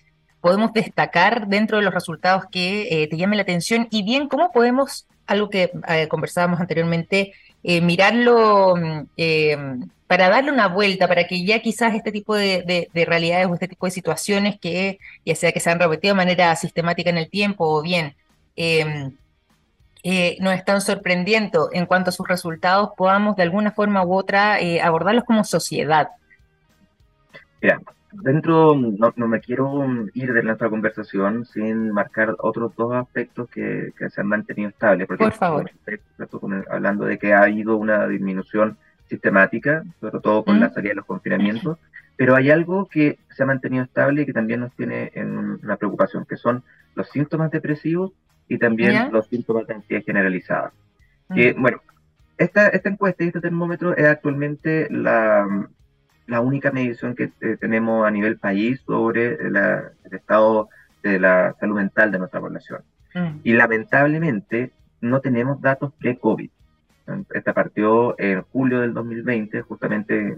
podemos 0.41 0.73
destacar 0.73 1.47
dentro 1.49 1.77
de 1.77 1.85
los 1.85 1.93
resultados 1.95 2.45
que 2.51 3.03
eh, 3.03 3.09
te 3.09 3.17
llamen 3.17 3.37
la 3.37 3.43
atención? 3.43 3.87
Y 3.91 4.03
bien, 4.03 4.29
¿cómo 4.29 4.51
podemos, 4.51 5.07
algo 5.27 5.51
que 5.51 5.71
conversábamos 6.09 6.61
anteriormente, 6.61 7.33
mirarlo 7.65 8.75
para 10.13 10.29
darle 10.29 10.53
una 10.53 10.69
vuelta, 10.69 11.09
para 11.09 11.27
que 11.27 11.43
ya 11.43 11.61
quizás 11.61 11.95
este 11.95 12.13
tipo 12.13 12.35
de, 12.35 12.87
realidades 12.93 13.47
o 13.47 13.55
este 13.55 13.67
tipo 13.67 13.87
de 13.87 13.93
situaciones 13.93 14.61
que 14.61 14.99
ya 15.25 15.35
sea 15.35 15.53
que 15.53 15.61
se 15.61 15.71
han 15.71 15.81
repetido 15.81 16.13
de 16.13 16.19
manera 16.19 16.55
sistemática 16.55 17.09
en 17.09 17.17
el 17.17 17.31
tiempo 17.31 17.67
o 17.67 17.81
bien 17.81 18.15
em, 18.55 19.17
eh, 20.03 20.37
nos 20.39 20.53
están 20.53 20.83
sorprendiendo 20.83 21.71
en 21.73 21.87
cuanto 21.87 22.11
a 22.11 22.13
sus 22.13 22.29
resultados, 22.29 22.91
podamos 22.95 23.37
de 23.37 23.45
alguna 23.45 23.73
forma 23.73 24.05
u 24.05 24.15
otra 24.15 24.61
eh, 24.61 24.83
abordarlos 24.83 25.25
como 25.25 25.45
sociedad. 25.45 26.09
Mira, 27.63 27.81
dentro, 28.13 28.75
no, 28.75 29.29
me 29.29 29.41
quiero 29.41 29.85
ir 30.15 30.33
de 30.33 30.43
nuestra 30.43 30.69
conversación 30.69 31.45
sin 31.45 31.91
marcar 31.91 32.37
otros 32.39 32.75
dos 32.77 32.95
aspectos 32.95 33.49
que, 33.49 33.93
se 34.09 34.21
han 34.21 34.27
mantenido 34.27 34.71
estables. 34.71 35.07
Por 35.07 35.33
favor. 35.33 35.71
Hablando 36.71 37.05
de 37.05 37.19
que 37.19 37.33
ha 37.33 37.43
habido 37.43 37.77
una 37.77 38.07
disminución 38.07 38.77
sistemática, 39.09 39.85
sobre 40.01 40.21
todo 40.21 40.45
con 40.45 40.61
la 40.61 40.71
salida 40.71 40.91
de 40.91 40.97
los 40.97 41.07
confinamientos, 41.07 41.79
Pero 42.17 42.37
hay 42.37 42.51
algo 42.51 42.89
que 42.89 43.19
se 43.31 43.43
ha 43.43 43.47
mantenido 43.47 43.85
estable 43.85 44.23
y 44.23 44.27
que 44.27 44.33
también 44.33 44.61
nos 44.61 44.73
tiene 44.75 45.11
en 45.15 45.59
una 45.63 45.77
preocupación, 45.77 46.27
que 46.27 46.37
son 46.37 46.63
los 46.95 47.09
síntomas 47.09 47.51
depresivos 47.51 48.13
y 48.49 48.59
también 48.59 49.11
los 49.13 49.27
síntomas 49.27 49.67
de 49.67 49.75
ansiedad 49.75 50.03
generalizada. 50.05 50.73
Que, 51.35 51.55
mm. 51.55 51.63
bueno, 51.63 51.81
esta, 52.37 52.69
esta 52.69 52.89
encuesta 52.91 53.25
y 53.25 53.29
este 53.29 53.41
termómetro 53.41 53.97
es 53.97 54.07
actualmente 54.07 54.89
la, 54.91 55.47
la 56.27 56.41
única 56.41 56.71
medición 56.71 57.15
que 57.15 57.33
eh, 57.41 57.57
tenemos 57.61 58.07
a 58.07 58.11
nivel 58.11 58.39
país 58.39 58.81
sobre 58.87 59.35
el 59.35 59.57
estado 60.11 60.69
de 61.03 61.19
la 61.19 61.55
salud 61.59 61.77
mental 61.77 62.11
de 62.13 62.19
nuestra 62.19 62.41
población. 62.41 62.83
Mm. 63.15 63.41
Y 63.43 63.53
lamentablemente 63.55 64.73
no 65.01 65.21
tenemos 65.21 65.61
datos 65.61 65.93
pre-COVID. 65.99 66.51
Esta 67.35 67.53
partió 67.53 68.19
en 68.19 68.43
julio 68.43 68.81
del 68.81 68.95
2020, 68.95 69.63
justamente 69.63 70.37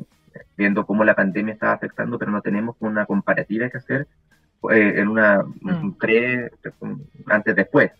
viendo 0.56 0.86
cómo 0.86 1.04
la 1.04 1.14
pandemia 1.14 1.54
estaba 1.54 1.74
afectando, 1.74 2.18
pero 2.18 2.30
no 2.30 2.40
tenemos 2.40 2.76
una 2.80 3.06
comparativa 3.06 3.68
que 3.68 3.78
hacer 3.78 4.08
eh, 4.70 4.94
en 4.96 5.08
una 5.08 5.42
mm. 5.42 5.92
pre, 5.92 6.50
antes 7.26 7.54
después, 7.54 7.92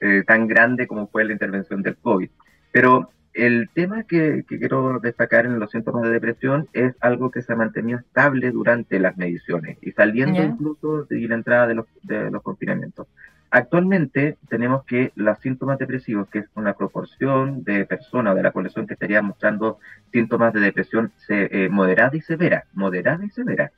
eh, 0.00 0.22
tan 0.26 0.46
grande 0.46 0.86
como 0.86 1.08
fue 1.08 1.24
la 1.24 1.32
intervención 1.32 1.82
del 1.82 1.96
COVID. 1.96 2.30
Pero 2.72 3.10
el 3.40 3.70
tema 3.72 4.02
que, 4.02 4.44
quiero 4.46 4.98
destacar 5.00 5.46
en 5.46 5.58
los 5.58 5.70
síntomas 5.70 6.02
de 6.02 6.10
depresión 6.10 6.68
es 6.74 6.94
algo 7.00 7.30
que 7.30 7.40
se 7.40 7.54
ha 7.54 7.56
mantenido 7.56 7.98
estable 7.98 8.50
durante 8.50 8.98
las 8.98 9.16
mediciones 9.16 9.78
y 9.80 9.92
saliendo 9.92 10.42
incluso 10.42 11.04
de 11.04 11.26
la 11.26 11.36
entrada 11.36 11.66
de 11.66 11.74
los, 11.74 11.86
de 12.02 12.30
los 12.30 12.42
confinamientos. 12.42 13.06
Actualmente 13.50 14.36
tenemos 14.50 14.84
que 14.84 15.12
los 15.14 15.38
síntomas 15.38 15.78
depresivos, 15.78 16.28
que 16.28 16.40
es 16.40 16.46
una 16.54 16.74
proporción 16.74 17.64
de 17.64 17.86
personas 17.86 18.36
de 18.36 18.42
la 18.42 18.52
población 18.52 18.86
que 18.86 18.92
estaría 18.92 19.22
mostrando 19.22 19.78
síntomas 20.12 20.52
de 20.52 20.60
depresión 20.60 21.10
eh, 21.28 21.68
moderada 21.70 22.14
y 22.14 22.20
severa, 22.20 22.64
moderada 22.74 23.24
y 23.24 23.30
severa. 23.30 23.72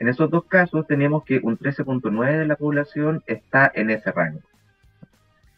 En 0.00 0.08
esos 0.08 0.28
dos 0.30 0.46
casos 0.46 0.84
tenemos 0.88 1.22
que 1.24 1.40
un 1.44 1.56
13.9 1.56 2.38
de 2.38 2.46
la 2.46 2.56
población 2.56 3.22
está 3.28 3.70
en 3.72 3.90
ese 3.90 4.10
rango. 4.10 4.40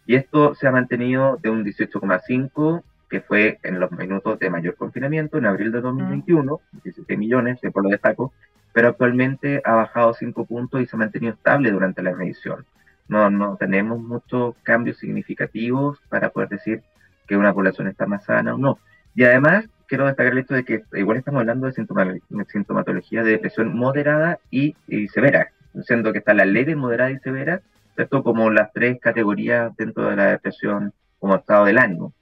Y 0.07 0.17
esto 0.17 0.55
se 0.55 0.69
ha 0.69 0.71
mantenido 0.71 1.39
de 1.43 1.49
un 1.49 1.65
18,5 1.65 2.83
que 3.09 3.21
fue 3.21 3.59
en 3.63 3.81
los 3.81 3.91
minutos 3.93 4.39
de 4.39 4.51
mayor 4.51 4.77
confinamiento 4.77 5.39
en 5.39 5.47
abril 5.47 5.73
de 5.73 5.81
2021, 5.81 6.61
17 6.85 7.17
millones, 7.17 7.61
por 7.73 7.83
lo 7.83 7.91
destaco, 7.91 8.33
pero 8.73 8.89
actualmente 8.89 9.63
ha 9.65 9.75
bajado 9.75 10.15
5 10.15 10.45
puntos 10.45 10.81
y 10.81 10.87
se 10.87 10.97
ha 10.97 10.99
mantenido 10.99 11.33
estable 11.33 11.71
durante 11.71 12.03
la 12.03 12.15
medición. 12.15 12.65
No, 13.09 13.31
no 13.31 13.57
tenemos 13.57 14.01
muchos 14.01 14.55
cambios 14.63 14.99
significativos 14.99 15.99
para 16.09 16.31
poder 16.31 16.51
decir 16.51 16.83
que 17.27 17.37
una 17.37 17.55
población 17.55 17.89
está 17.89 18.07
más 18.07 18.25
sana 18.25 18.55
o 18.55 18.59
no. 18.59 18.79
Y 19.15 19.25
además, 19.25 19.67
quiero 19.87 20.07
destacar 20.07 20.33
el 20.33 20.39
hecho 20.39 20.55
de 20.55 20.65
que 20.65 20.85
igual 20.93 21.17
estamos 21.17 21.41
hablando 21.41 21.67
de 21.67 21.73
sintomatología 22.47 23.23
de 23.23 23.33
depresión 23.33 23.77
moderada 23.77 24.39
y, 24.51 24.77
y 24.87 25.09
severa, 25.09 25.49
siendo 25.83 26.13
que 26.13 26.19
está 26.19 26.35
la 26.35 26.45
leve, 26.45 26.77
moderada 26.77 27.11
y 27.11 27.19
severa, 27.19 27.63
esto 27.97 28.23
como 28.23 28.51
las 28.51 28.73
tres 28.73 29.01
categorías 29.01 29.75
dentro 29.77 30.11
de 30.11 30.17
la 30.17 30.27
depresión 30.27 30.93
como 31.19 31.37
estado 31.37 31.65
del 31.65 31.79
ánimo. 31.79 32.13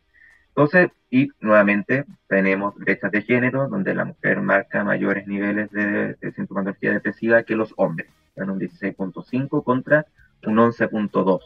Entonces, 0.56 0.90
y 1.10 1.28
nuevamente 1.40 2.06
tenemos 2.28 2.74
brechas 2.76 3.12
de 3.12 3.20
género, 3.20 3.68
donde 3.68 3.94
la 3.94 4.06
mujer 4.06 4.40
marca 4.40 4.82
mayores 4.84 5.26
niveles 5.26 5.70
de, 5.70 6.16
sintomatología 6.34 6.94
depresiva 6.94 7.42
que 7.42 7.54
los 7.54 7.74
hombres, 7.76 8.08
en 8.36 8.48
un 8.48 8.58
16.5 8.58 9.62
contra 9.62 10.06
un 10.46 10.56
11.2. 10.56 11.40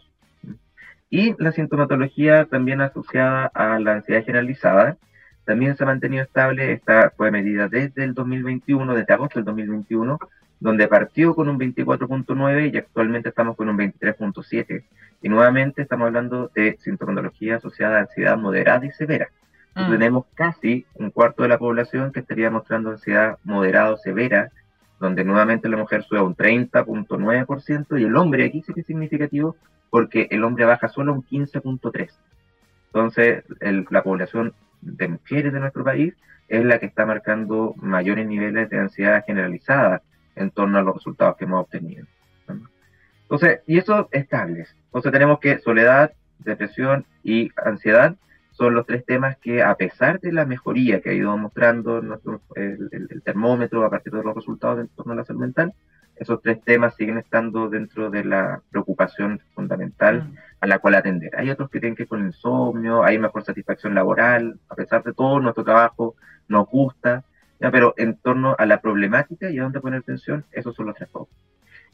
Y 1.10 1.34
la 1.42 1.50
sintomatología 1.50 2.44
también 2.44 2.82
asociada 2.82 3.46
a 3.46 3.80
la 3.80 3.94
ansiedad 3.94 4.24
generalizada, 4.24 4.96
también 5.44 5.76
se 5.76 5.82
ha 5.82 5.88
mantenido 5.88 6.22
estable, 6.22 6.70
esta 6.72 7.10
fue 7.16 7.32
medida 7.32 7.66
desde 7.66 8.04
el 8.04 8.14
2021, 8.14 8.94
desde 8.94 9.12
agosto 9.12 9.40
del 9.40 9.46
2021, 9.46 10.20
donde 10.60 10.88
partió 10.88 11.34
con 11.34 11.48
un 11.48 11.58
24.9 11.58 12.72
y 12.72 12.76
actualmente 12.76 13.30
estamos 13.30 13.56
con 13.56 13.70
un 13.70 13.78
23.7. 13.78 14.84
Y 15.22 15.28
nuevamente 15.28 15.82
estamos 15.82 16.06
hablando 16.06 16.50
de 16.54 16.78
sintomatología 16.80 17.56
asociada 17.56 17.96
a 17.96 18.00
ansiedad 18.02 18.36
moderada 18.36 18.84
y 18.84 18.90
severa. 18.90 19.28
Mm. 19.74 19.90
Tenemos 19.90 20.26
casi 20.34 20.84
un 20.94 21.10
cuarto 21.10 21.42
de 21.42 21.48
la 21.48 21.58
población 21.58 22.12
que 22.12 22.20
estaría 22.20 22.50
mostrando 22.50 22.90
ansiedad 22.90 23.38
moderada 23.42 23.94
o 23.94 23.96
severa, 23.96 24.50
donde 24.98 25.24
nuevamente 25.24 25.68
la 25.68 25.78
mujer 25.78 26.02
sube 26.04 26.18
a 26.18 26.22
un 26.22 26.36
30.9% 26.36 27.98
y 27.98 28.04
el 28.04 28.16
hombre 28.16 28.44
aquí 28.44 28.62
sí 28.62 28.74
que 28.74 28.80
es 28.80 28.86
significativo 28.86 29.56
porque 29.88 30.28
el 30.30 30.44
hombre 30.44 30.66
baja 30.66 30.88
solo 30.88 31.14
un 31.14 31.24
15.3%. 31.24 32.10
Entonces, 32.86 33.44
la 33.90 34.02
población 34.02 34.52
de 34.82 35.08
mujeres 35.08 35.52
de 35.52 35.60
nuestro 35.60 35.84
país 35.84 36.14
es 36.48 36.64
la 36.64 36.78
que 36.78 36.86
está 36.86 37.06
marcando 37.06 37.74
mayores 37.76 38.26
niveles 38.26 38.68
de 38.68 38.78
ansiedad 38.78 39.24
generalizada 39.24 40.02
en 40.36 40.50
torno 40.50 40.78
a 40.78 40.82
los 40.82 40.94
resultados 40.94 41.36
que 41.36 41.44
hemos 41.44 41.62
obtenido. 41.62 42.06
Entonces, 43.22 43.60
y 43.66 43.78
eso 43.78 44.08
estables. 44.10 44.74
Entonces 44.86 45.12
tenemos 45.12 45.38
que 45.38 45.58
soledad, 45.60 46.12
depresión 46.38 47.04
y 47.22 47.50
ansiedad 47.56 48.16
son 48.52 48.74
los 48.74 48.86
tres 48.86 49.06
temas 49.06 49.38
que 49.38 49.62
a 49.62 49.74
pesar 49.74 50.20
de 50.20 50.32
la 50.32 50.44
mejoría 50.44 51.00
que 51.00 51.10
ha 51.10 51.14
ido 51.14 51.36
mostrando 51.36 52.02
nuestro, 52.02 52.42
el, 52.56 53.22
termómetro 53.24 53.84
a 53.84 53.90
partir 53.90 54.12
de 54.12 54.22
los 54.22 54.34
resultados 54.34 54.80
en 54.80 54.88
torno 54.88 55.12
a 55.12 55.16
la 55.16 55.24
salud 55.24 55.40
mental, 55.40 55.72
esos 56.16 56.42
tres 56.42 56.60
temas 56.62 56.94
siguen 56.96 57.16
estando 57.16 57.70
dentro 57.70 58.10
de 58.10 58.24
la 58.24 58.60
preocupación 58.70 59.40
fundamental 59.54 60.24
mm. 60.24 60.34
a 60.60 60.66
la 60.66 60.78
cual 60.78 60.96
atender. 60.96 61.30
Hay 61.36 61.48
otros 61.48 61.70
que 61.70 61.80
tienen 61.80 61.96
que 61.96 62.02
ver 62.02 62.08
con 62.08 62.26
insomnio, 62.26 63.02
hay 63.02 63.18
mejor 63.18 63.44
satisfacción 63.44 63.94
laboral, 63.94 64.60
a 64.68 64.74
pesar 64.74 65.02
de 65.04 65.14
todo 65.14 65.40
nuestro 65.40 65.64
trabajo 65.64 66.16
nos 66.48 66.66
gusta, 66.68 67.24
pero 67.60 67.94
en 67.96 68.16
torno 68.16 68.56
a 68.58 68.64
la 68.66 68.80
problemática 68.80 69.50
y 69.50 69.58
a 69.58 69.64
dónde 69.64 69.80
poner 69.80 70.00
atención, 70.00 70.44
esos 70.52 70.74
son 70.74 70.86
los 70.86 70.96
tres 70.96 71.10
focos. 71.10 71.36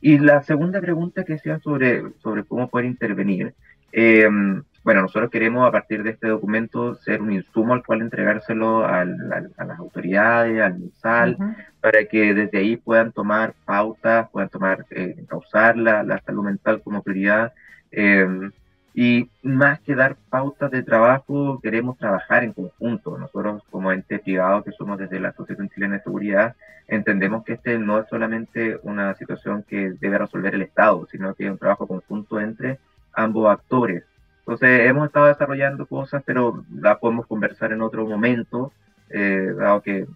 Y 0.00 0.18
la 0.18 0.42
segunda 0.42 0.80
pregunta 0.80 1.24
que 1.24 1.34
hacían 1.34 1.60
sobre, 1.60 2.04
sobre 2.18 2.44
cómo 2.44 2.68
poder 2.68 2.86
intervenir, 2.86 3.54
eh, 3.92 4.28
bueno, 4.84 5.02
nosotros 5.02 5.32
queremos 5.32 5.66
a 5.66 5.72
partir 5.72 6.04
de 6.04 6.10
este 6.10 6.28
documento 6.28 6.94
ser 6.94 7.20
un 7.20 7.32
insumo 7.32 7.74
al 7.74 7.84
cual 7.84 8.02
entregárselo 8.02 8.86
a 8.86 9.04
las 9.04 9.78
autoridades, 9.80 10.62
al 10.62 10.78
MISAL, 10.78 11.36
para 11.80 12.04
que 12.04 12.32
desde 12.32 12.58
ahí 12.58 12.76
puedan 12.76 13.10
tomar 13.10 13.54
pautas, 13.64 14.30
puedan 14.30 14.48
tomar, 14.48 14.86
eh, 14.90 15.24
causar 15.28 15.76
la, 15.76 16.04
la, 16.04 16.20
salud 16.20 16.44
mental 16.44 16.82
como 16.82 17.02
prioridad. 17.02 17.52
Eh, 17.90 18.28
y 18.98 19.28
más 19.42 19.78
que 19.80 19.94
dar 19.94 20.16
pautas 20.30 20.70
de 20.70 20.82
trabajo, 20.82 21.60
queremos 21.62 21.98
trabajar 21.98 22.44
en 22.44 22.54
conjunto. 22.54 23.18
Nosotros 23.18 23.62
como 23.70 23.92
ente 23.92 24.18
privado 24.18 24.64
que 24.64 24.72
somos 24.72 24.98
desde 24.98 25.20
la 25.20 25.28
Asociación 25.28 25.68
Chilena 25.68 25.96
de 25.98 26.02
Seguridad, 26.02 26.56
entendemos 26.88 27.44
que 27.44 27.52
este 27.52 27.78
no 27.78 28.00
es 28.00 28.08
solamente 28.08 28.80
una 28.84 29.14
situación 29.16 29.62
que 29.68 29.92
debe 30.00 30.16
resolver 30.16 30.54
el 30.54 30.62
Estado, 30.62 31.06
sino 31.10 31.34
que 31.34 31.44
es 31.44 31.50
un 31.50 31.58
trabajo 31.58 31.86
conjunto 31.86 32.40
entre 32.40 32.78
ambos 33.12 33.50
actores. 33.50 34.02
Entonces 34.38 34.88
hemos 34.88 35.08
estado 35.08 35.26
desarrollando 35.26 35.84
cosas, 35.84 36.22
pero 36.24 36.64
las 36.74 36.96
podemos 36.96 37.26
conversar 37.26 37.72
en 37.72 37.82
otro 37.82 38.06
momento, 38.06 38.72
eh, 39.10 39.52
dado 39.58 39.82
que 39.82 40.06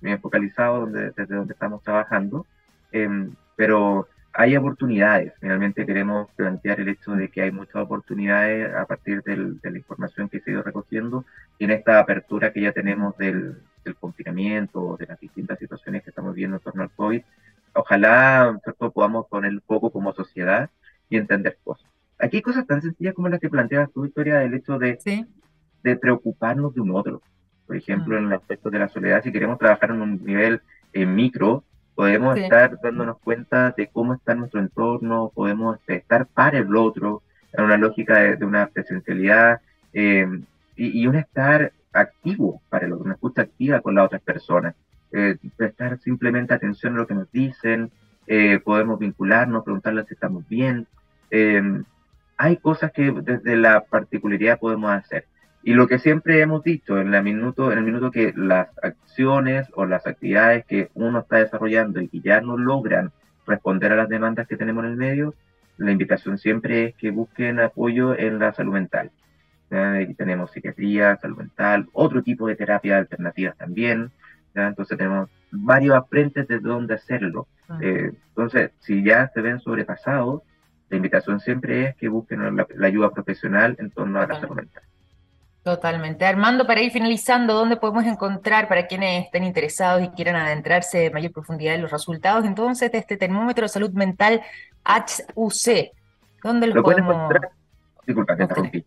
bien 0.00 0.20
focalizados 0.22 0.80
donde, 0.80 1.10
desde 1.14 1.34
donde 1.34 1.52
estamos 1.52 1.82
trabajando. 1.82 2.46
Eh, 2.92 3.28
pero 3.56 4.08
hay 4.38 4.56
oportunidades. 4.56 5.32
Finalmente 5.40 5.86
queremos 5.86 6.28
plantear 6.36 6.80
el 6.80 6.90
hecho 6.90 7.12
de 7.12 7.30
que 7.30 7.42
hay 7.42 7.50
muchas 7.50 7.76
oportunidades 7.76 8.74
a 8.74 8.84
partir 8.84 9.22
de 9.22 9.36
la 9.36 9.78
información 9.78 10.28
que 10.28 10.40
se 10.40 10.50
ha 10.50 10.54
ido 10.54 10.62
recogiendo 10.62 11.24
y 11.58 11.64
en 11.64 11.70
esta 11.70 11.98
apertura 11.98 12.52
que 12.52 12.60
ya 12.60 12.72
tenemos 12.72 13.16
del, 13.16 13.56
confinamiento, 13.98 14.96
de 14.98 15.06
las 15.06 15.18
distintas 15.20 15.58
situaciones 15.58 16.02
que 16.02 16.10
estamos 16.10 16.34
viendo 16.34 16.56
en 16.56 16.62
torno 16.62 16.82
al 16.82 16.90
COVID. 16.90 17.22
Ojalá 17.72 18.58
podamos 18.92 19.26
poner 19.26 19.52
el 19.52 19.62
foco 19.62 19.90
como 19.90 20.12
sociedad 20.12 20.68
y 21.08 21.16
entender 21.16 21.56
cosas. 21.64 21.88
Aquí 22.18 22.36
hay 22.36 22.42
cosas 22.42 22.66
tan 22.66 22.82
sencillas 22.82 23.14
como 23.14 23.28
las 23.28 23.40
que 23.40 23.48
planteas 23.48 23.90
tu 23.92 24.02
Victoria, 24.02 24.40
del 24.40 24.54
hecho 24.54 24.78
de, 24.78 24.98
de 25.82 25.96
preocuparnos 25.96 26.74
de 26.74 26.80
un 26.80 26.90
otro. 26.90 27.22
Por 27.66 27.76
ejemplo, 27.76 28.16
mm. 28.16 28.18
en 28.18 28.26
el 28.26 28.32
aspecto 28.34 28.70
de 28.70 28.80
la 28.80 28.88
soledad, 28.88 29.22
si 29.22 29.32
queremos 29.32 29.58
trabajar 29.58 29.90
en 29.90 30.02
un 30.02 30.24
nivel 30.24 30.60
eh, 30.92 31.06
micro, 31.06 31.64
podemos 31.96 32.36
estar 32.36 32.78
dándonos 32.80 33.18
cuenta 33.18 33.74
de 33.76 33.88
cómo 33.88 34.14
está 34.14 34.34
nuestro 34.34 34.60
entorno, 34.60 35.32
podemos 35.34 35.78
estar 35.88 36.26
para 36.26 36.58
el 36.58 36.76
otro, 36.76 37.22
en 37.54 37.64
una 37.64 37.78
lógica 37.78 38.18
de, 38.18 38.44
una 38.44 38.66
presencialidad 38.66 39.62
em, 39.94 40.44
y, 40.76 41.06
un 41.06 41.16
estar 41.16 41.72
activo 41.94 42.60
para 42.68 42.84
el 42.84 42.92
otro, 42.92 43.06
una 43.06 43.14
escucha 43.14 43.42
activa 43.42 43.80
con 43.80 43.94
las 43.94 44.04
otras 44.04 44.20
personas, 44.20 44.74
eh, 45.10 45.38
prestar 45.56 45.98
simplemente 45.98 46.52
atención 46.52 46.94
a 46.94 46.98
lo 46.98 47.06
que 47.06 47.14
nos 47.14 47.32
dicen, 47.32 47.90
eh, 48.26 48.60
podemos 48.62 48.98
vincularnos, 48.98 49.64
preguntarles 49.64 50.06
si 50.06 50.14
estamos 50.14 50.46
bien. 50.48 50.86
Em, 51.30 51.82
hay 52.36 52.58
cosas 52.58 52.92
que 52.92 53.10
desde 53.10 53.56
la 53.56 53.80
particularidad 53.80 54.58
podemos 54.58 54.90
hacer. 54.90 55.24
Y 55.66 55.74
lo 55.74 55.88
que 55.88 55.98
siempre 55.98 56.40
hemos 56.40 56.62
dicho 56.62 56.96
en, 56.96 57.10
la 57.10 57.22
minuto, 57.22 57.72
en 57.72 57.78
el 57.78 57.84
minuto 57.84 58.12
que 58.12 58.32
las 58.36 58.68
acciones 58.80 59.66
o 59.74 59.84
las 59.84 60.06
actividades 60.06 60.64
que 60.64 60.90
uno 60.94 61.18
está 61.18 61.38
desarrollando 61.38 62.00
y 62.00 62.06
que 62.06 62.20
ya 62.20 62.40
no 62.40 62.56
logran 62.56 63.10
responder 63.48 63.90
a 63.90 63.96
las 63.96 64.08
demandas 64.08 64.46
que 64.46 64.56
tenemos 64.56 64.84
en 64.84 64.92
el 64.92 64.96
medio, 64.96 65.34
la 65.76 65.90
invitación 65.90 66.38
siempre 66.38 66.84
es 66.84 66.94
que 66.94 67.10
busquen 67.10 67.58
apoyo 67.58 68.16
en 68.16 68.38
la 68.38 68.52
salud 68.52 68.74
mental. 68.74 69.10
Aquí 69.68 70.14
tenemos 70.14 70.52
psiquiatría, 70.52 71.16
salud 71.16 71.38
mental, 71.38 71.88
otro 71.94 72.22
tipo 72.22 72.46
de 72.46 72.54
terapias 72.54 72.98
alternativas 72.98 73.56
también. 73.56 74.12
Entonces 74.54 74.96
tenemos 74.96 75.28
varios 75.50 76.08
frentes 76.08 76.46
de 76.46 76.60
dónde 76.60 76.94
hacerlo. 76.94 77.48
Ah. 77.68 77.80
Eh, 77.82 78.12
entonces, 78.28 78.70
si 78.78 79.02
ya 79.02 79.32
se 79.34 79.40
ven 79.40 79.58
sobrepasados, 79.58 80.42
la 80.90 80.96
invitación 80.96 81.40
siempre 81.40 81.86
es 81.86 81.96
que 81.96 82.06
busquen 82.06 82.54
la, 82.54 82.68
ayuda 82.86 83.10
profesional 83.10 83.74
en 83.80 83.90
torno 83.90 84.20
a 84.20 84.28
la 84.28 84.40
salud 84.40 84.54
mental. 84.54 84.84
Totalmente. 85.66 86.24
Armando, 86.24 86.64
para 86.64 86.80
ir 86.80 86.92
finalizando, 86.92 87.52
¿dónde 87.52 87.76
podemos 87.76 88.04
encontrar 88.04 88.68
para 88.68 88.86
quienes 88.86 89.24
estén 89.24 89.42
interesados 89.42 90.00
y 90.00 90.10
quieran 90.10 90.36
adentrarse 90.36 91.06
en 91.06 91.12
mayor 91.12 91.32
profundidad 91.32 91.74
en 91.74 91.82
los 91.82 91.90
resultados 91.90 92.44
entonces 92.44 92.92
de 92.92 92.98
este 92.98 93.16
termómetro 93.16 93.64
de 93.64 93.68
salud 93.68 93.90
mental 93.90 94.42
HUC? 95.34 95.90
¿Dónde 96.40 96.68
lo, 96.68 96.84
podemos 96.84 97.16
encontrar? 97.16 97.50
Disculpa, 98.06 98.36
te 98.36 98.42
interrumpí. 98.44 98.84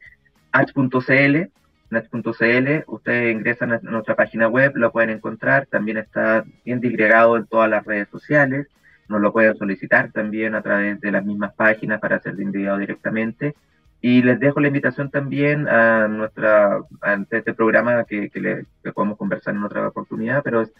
H.cl, 0.54 1.52
H.cl, 1.92 2.84
ustedes 2.88 3.36
ingresan 3.36 3.74
a 3.74 3.80
nuestra 3.80 4.16
página 4.16 4.48
web, 4.48 4.72
lo 4.76 4.94
pueden 4.94 5.10
encontrar, 5.10 5.66
también 5.66 5.98
está 5.98 6.46
bien 6.64 6.80
disgregado 6.80 7.36
en 7.36 7.46
todas 7.46 7.70
las 7.70 7.84
redes 7.84 8.08
sociales, 8.08 8.68
nos 9.10 9.20
lo 9.20 9.34
pueden 9.34 9.58
solicitar 9.58 10.14
también 10.14 10.56
a 10.56 10.62
través 10.62 11.02
de 11.02 11.12
las 11.12 11.26
mismas 11.26 11.54
páginas 11.56 12.00
para 12.00 12.20
ser 12.20 12.40
enviado 12.40 12.78
directamente 12.78 13.54
y 14.02 14.22
les 14.22 14.40
dejo 14.40 14.60
la 14.60 14.68
invitación 14.68 15.10
también 15.10 15.68
a 15.68 16.08
nuestra 16.08 16.80
a 17.02 17.14
este 17.32 17.54
programa 17.54 18.06
que, 18.06 18.30
que, 18.30 18.40
le, 18.40 18.66
podemos 18.94 19.18
conversar 19.18 19.56
en 19.56 19.64
otra 19.64 19.88
oportunidad, 19.88 20.42
pero 20.44 20.62
es 20.62 20.72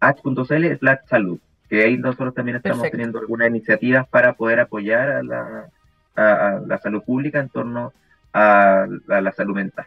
h.cl 0.00 0.78
slash 0.78 0.98
salud, 1.06 1.38
que 1.68 1.82
ahí 1.82 1.98
nosotros 1.98 2.34
también 2.34 2.56
estamos 2.58 2.88
teniendo 2.90 3.18
algunas 3.18 3.48
iniciativas 3.48 4.06
para 4.08 4.34
poder 4.34 4.60
apoyar 4.60 5.10
a 5.10 5.22
la, 5.22 5.68
a, 6.14 6.60
la 6.66 6.78
salud 6.78 7.02
pública 7.02 7.40
en 7.40 7.48
torno 7.48 7.92
a 8.32 8.86
la 9.08 9.32
salud 9.32 9.56
mental. 9.56 9.86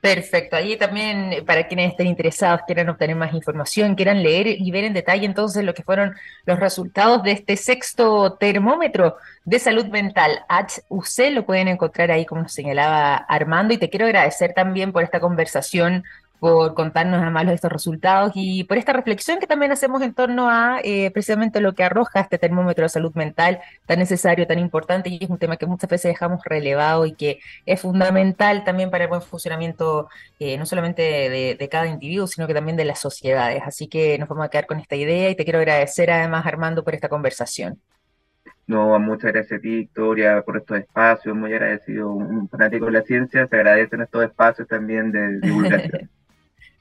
Perfecto, 0.00 0.54
allí 0.54 0.76
también 0.76 1.32
eh, 1.32 1.42
para 1.42 1.66
quienes 1.66 1.90
estén 1.90 2.06
interesados, 2.06 2.60
quieran 2.66 2.88
obtener 2.88 3.16
más 3.16 3.34
información, 3.34 3.96
quieran 3.96 4.22
leer 4.22 4.46
y 4.46 4.70
ver 4.70 4.84
en 4.84 4.92
detalle 4.92 5.26
entonces 5.26 5.64
lo 5.64 5.74
que 5.74 5.82
fueron 5.82 6.14
los 6.44 6.60
resultados 6.60 7.24
de 7.24 7.32
este 7.32 7.56
sexto 7.56 8.34
termómetro 8.34 9.16
de 9.44 9.58
salud 9.58 9.86
mental 9.86 10.44
HUC, 10.88 11.32
lo 11.32 11.44
pueden 11.44 11.66
encontrar 11.66 12.12
ahí 12.12 12.24
como 12.26 12.48
señalaba 12.48 13.16
Armando. 13.16 13.74
Y 13.74 13.78
te 13.78 13.90
quiero 13.90 14.06
agradecer 14.06 14.52
también 14.54 14.92
por 14.92 15.02
esta 15.02 15.18
conversación 15.18 16.04
por 16.40 16.74
contarnos 16.74 17.20
además 17.20 17.46
de 17.46 17.54
estos 17.54 17.72
resultados 17.72 18.32
y 18.34 18.64
por 18.64 18.78
esta 18.78 18.92
reflexión 18.92 19.38
que 19.38 19.46
también 19.46 19.72
hacemos 19.72 20.02
en 20.02 20.14
torno 20.14 20.48
a 20.48 20.80
eh, 20.82 21.10
precisamente 21.10 21.60
lo 21.60 21.74
que 21.74 21.84
arroja 21.84 22.20
este 22.20 22.38
termómetro 22.38 22.84
de 22.84 22.88
salud 22.88 23.12
mental 23.14 23.60
tan 23.86 23.98
necesario, 23.98 24.46
tan 24.46 24.58
importante 24.58 25.10
y 25.10 25.18
es 25.22 25.30
un 25.30 25.38
tema 25.38 25.56
que 25.56 25.66
muchas 25.66 25.90
veces 25.90 26.12
dejamos 26.12 26.44
relevado 26.44 27.06
y 27.06 27.12
que 27.12 27.40
es 27.66 27.80
fundamental 27.80 28.64
también 28.64 28.90
para 28.90 29.04
el 29.04 29.10
buen 29.10 29.22
funcionamiento 29.22 30.08
eh, 30.38 30.56
no 30.58 30.66
solamente 30.66 31.02
de, 31.02 31.56
de, 31.58 31.68
cada 31.68 31.86
individuo, 31.86 32.26
sino 32.26 32.46
que 32.46 32.54
también 32.54 32.76
de 32.76 32.84
las 32.84 33.00
sociedades. 33.00 33.62
Así 33.64 33.88
que 33.88 34.18
nos 34.18 34.28
vamos 34.28 34.46
a 34.46 34.48
quedar 34.48 34.66
con 34.66 34.78
esta 34.78 34.96
idea 34.96 35.30
y 35.30 35.34
te 35.34 35.44
quiero 35.44 35.58
agradecer 35.58 36.10
además 36.10 36.46
Armando 36.46 36.84
por 36.84 36.94
esta 36.94 37.08
conversación. 37.08 37.80
No, 38.68 38.98
muchas 38.98 39.32
gracias 39.32 39.58
a 39.58 39.62
ti, 39.62 39.76
Victoria, 39.76 40.42
por 40.42 40.58
estos 40.58 40.78
espacios. 40.78 41.34
Muy 41.34 41.54
agradecido, 41.54 42.12
un 42.12 42.48
fanático 42.50 42.84
de 42.84 42.92
la 42.92 43.02
ciencia. 43.02 43.46
Se 43.46 43.56
agradecen 43.56 44.02
estos 44.02 44.22
espacios 44.22 44.68
también 44.68 45.10
de 45.10 45.40
divulgación. 45.40 46.10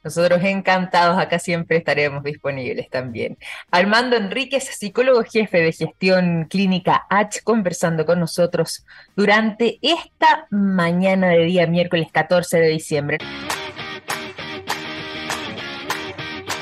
Nosotros 0.08 0.42
encantados 0.46 1.20
acá 1.20 1.38
siempre 1.38 1.76
estaremos 1.76 2.24
disponibles 2.24 2.90
también. 2.90 3.38
Armando 3.72 4.16
Enríquez, 4.16 4.64
psicólogo 4.64 5.22
jefe 5.26 5.58
de 5.58 5.74
gestión 5.74 6.46
clínica 6.50 7.06
H, 7.10 7.42
conversando 7.44 8.06
con 8.06 8.18
nosotros 8.22 8.86
durante 9.18 9.80
esta 9.82 10.48
mañana 10.50 11.28
de 11.28 11.44
día 11.44 11.68
miércoles 11.68 12.08
14 12.10 12.58
de 12.58 12.70
diciembre. 12.70 13.18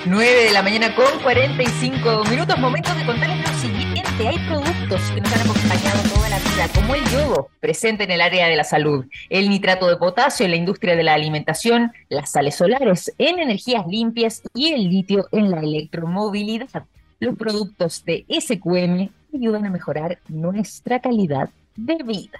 9 0.05 0.43
de 0.45 0.51
la 0.51 0.63
mañana 0.63 0.95
con 0.95 1.19
45 1.21 2.23
minutos, 2.25 2.57
momentos 2.57 2.97
de 2.97 3.05
contarles 3.05 3.47
lo 3.47 3.53
siguiente. 3.59 3.74
Hay 4.17 4.39
productos 4.47 5.01
que 5.11 5.19
nos 5.19 5.33
han 5.33 5.41
acompañado 5.41 6.09
toda 6.13 6.29
la 6.29 6.39
vida, 6.39 6.69
como 6.73 6.95
el 6.95 7.03
yodo, 7.05 7.49
presente 7.59 8.05
en 8.05 8.11
el 8.11 8.21
área 8.21 8.47
de 8.47 8.55
la 8.55 8.63
salud, 8.63 9.05
el 9.29 9.49
nitrato 9.49 9.87
de 9.87 9.97
potasio 9.97 10.45
en 10.45 10.51
la 10.51 10.57
industria 10.57 10.95
de 10.95 11.03
la 11.03 11.13
alimentación, 11.13 11.91
las 12.07 12.31
sales 12.31 12.55
solares 12.55 13.13
en 13.17 13.39
energías 13.39 13.85
limpias 13.85 14.41
y 14.53 14.71
el 14.71 14.89
litio 14.89 15.27
en 15.33 15.51
la 15.51 15.59
electromovilidad. 15.59 16.85
Los 17.19 17.35
productos 17.35 18.05
de 18.05 18.25
SQM 18.29 19.09
ayudan 19.35 19.65
a 19.65 19.69
mejorar 19.69 20.17
nuestra 20.29 20.99
calidad 20.99 21.49
de 21.75 21.97
vida. 22.03 22.39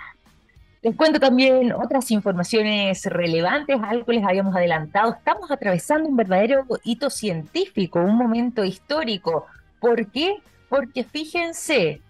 Les 0.81 0.95
cuento 0.95 1.19
también 1.19 1.73
otras 1.73 2.09
informaciones 2.09 3.03
relevantes, 3.05 3.77
algo 3.83 4.11
les 4.13 4.23
habíamos 4.23 4.55
adelantado. 4.55 5.13
Estamos 5.13 5.51
atravesando 5.51 6.07
un 6.07 6.15
verdadero 6.15 6.65
hito 6.85 7.09
científico, 7.09 7.99
un 7.99 8.15
momento 8.15 8.63
histórico. 8.63 9.45
¿Por 9.81 10.09
qué? 10.09 10.38
Porque 10.69 11.04
fíjense 11.04 12.01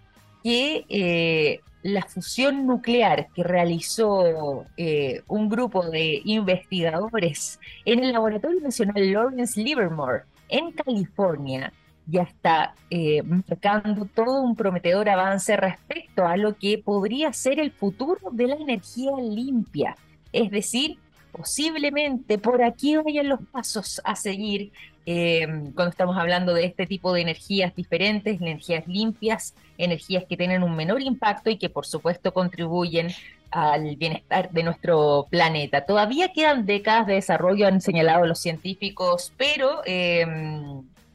que 0.42 0.84
eh, 0.88 1.60
la 1.82 2.02
fusión 2.02 2.66
nuclear 2.66 3.28
que 3.34 3.42
realizó 3.42 4.64
eh, 4.76 5.22
un 5.28 5.48
grupo 5.48 5.88
de 5.88 6.20
investigadores 6.24 7.60
en 7.84 8.02
el 8.02 8.12
Laboratorio 8.12 8.60
Nacional 8.60 9.12
Lawrence 9.12 9.60
Livermore 9.60 10.22
en 10.48 10.72
California 10.72 11.72
ya 12.06 12.22
está 12.22 12.74
eh, 12.90 13.22
marcando 13.22 14.04
todo 14.06 14.40
un 14.40 14.54
prometedor 14.54 15.08
avance 15.08 15.56
respecto 15.56 16.26
a 16.26 16.36
lo 16.36 16.56
que 16.56 16.78
podría 16.78 17.32
ser 17.32 17.58
el 17.58 17.72
futuro 17.72 18.30
de 18.30 18.46
la 18.46 18.54
energía 18.54 19.12
limpia. 19.20 19.96
Es 20.32 20.50
decir, 20.50 20.98
posiblemente 21.32 22.38
por 22.38 22.62
aquí 22.62 22.96
vayan 22.96 23.28
los 23.28 23.40
pasos 23.50 24.00
a 24.04 24.14
seguir 24.14 24.72
eh, 25.06 25.46
cuando 25.74 25.90
estamos 25.90 26.16
hablando 26.18 26.52
de 26.52 26.64
este 26.64 26.86
tipo 26.86 27.12
de 27.12 27.22
energías 27.22 27.74
diferentes, 27.74 28.40
energías 28.40 28.86
limpias, 28.86 29.54
energías 29.78 30.24
que 30.28 30.36
tienen 30.36 30.62
un 30.62 30.76
menor 30.76 31.00
impacto 31.00 31.48
y 31.48 31.56
que 31.56 31.70
por 31.70 31.86
supuesto 31.86 32.34
contribuyen 32.34 33.08
al 33.50 33.96
bienestar 33.96 34.50
de 34.50 34.64
nuestro 34.64 35.28
planeta. 35.30 35.86
Todavía 35.86 36.32
quedan 36.32 36.66
décadas 36.66 37.06
de 37.06 37.14
desarrollo, 37.14 37.66
han 37.66 37.80
señalado 37.80 38.26
los 38.26 38.38
científicos, 38.38 39.32
pero... 39.36 39.80
Eh, 39.86 40.26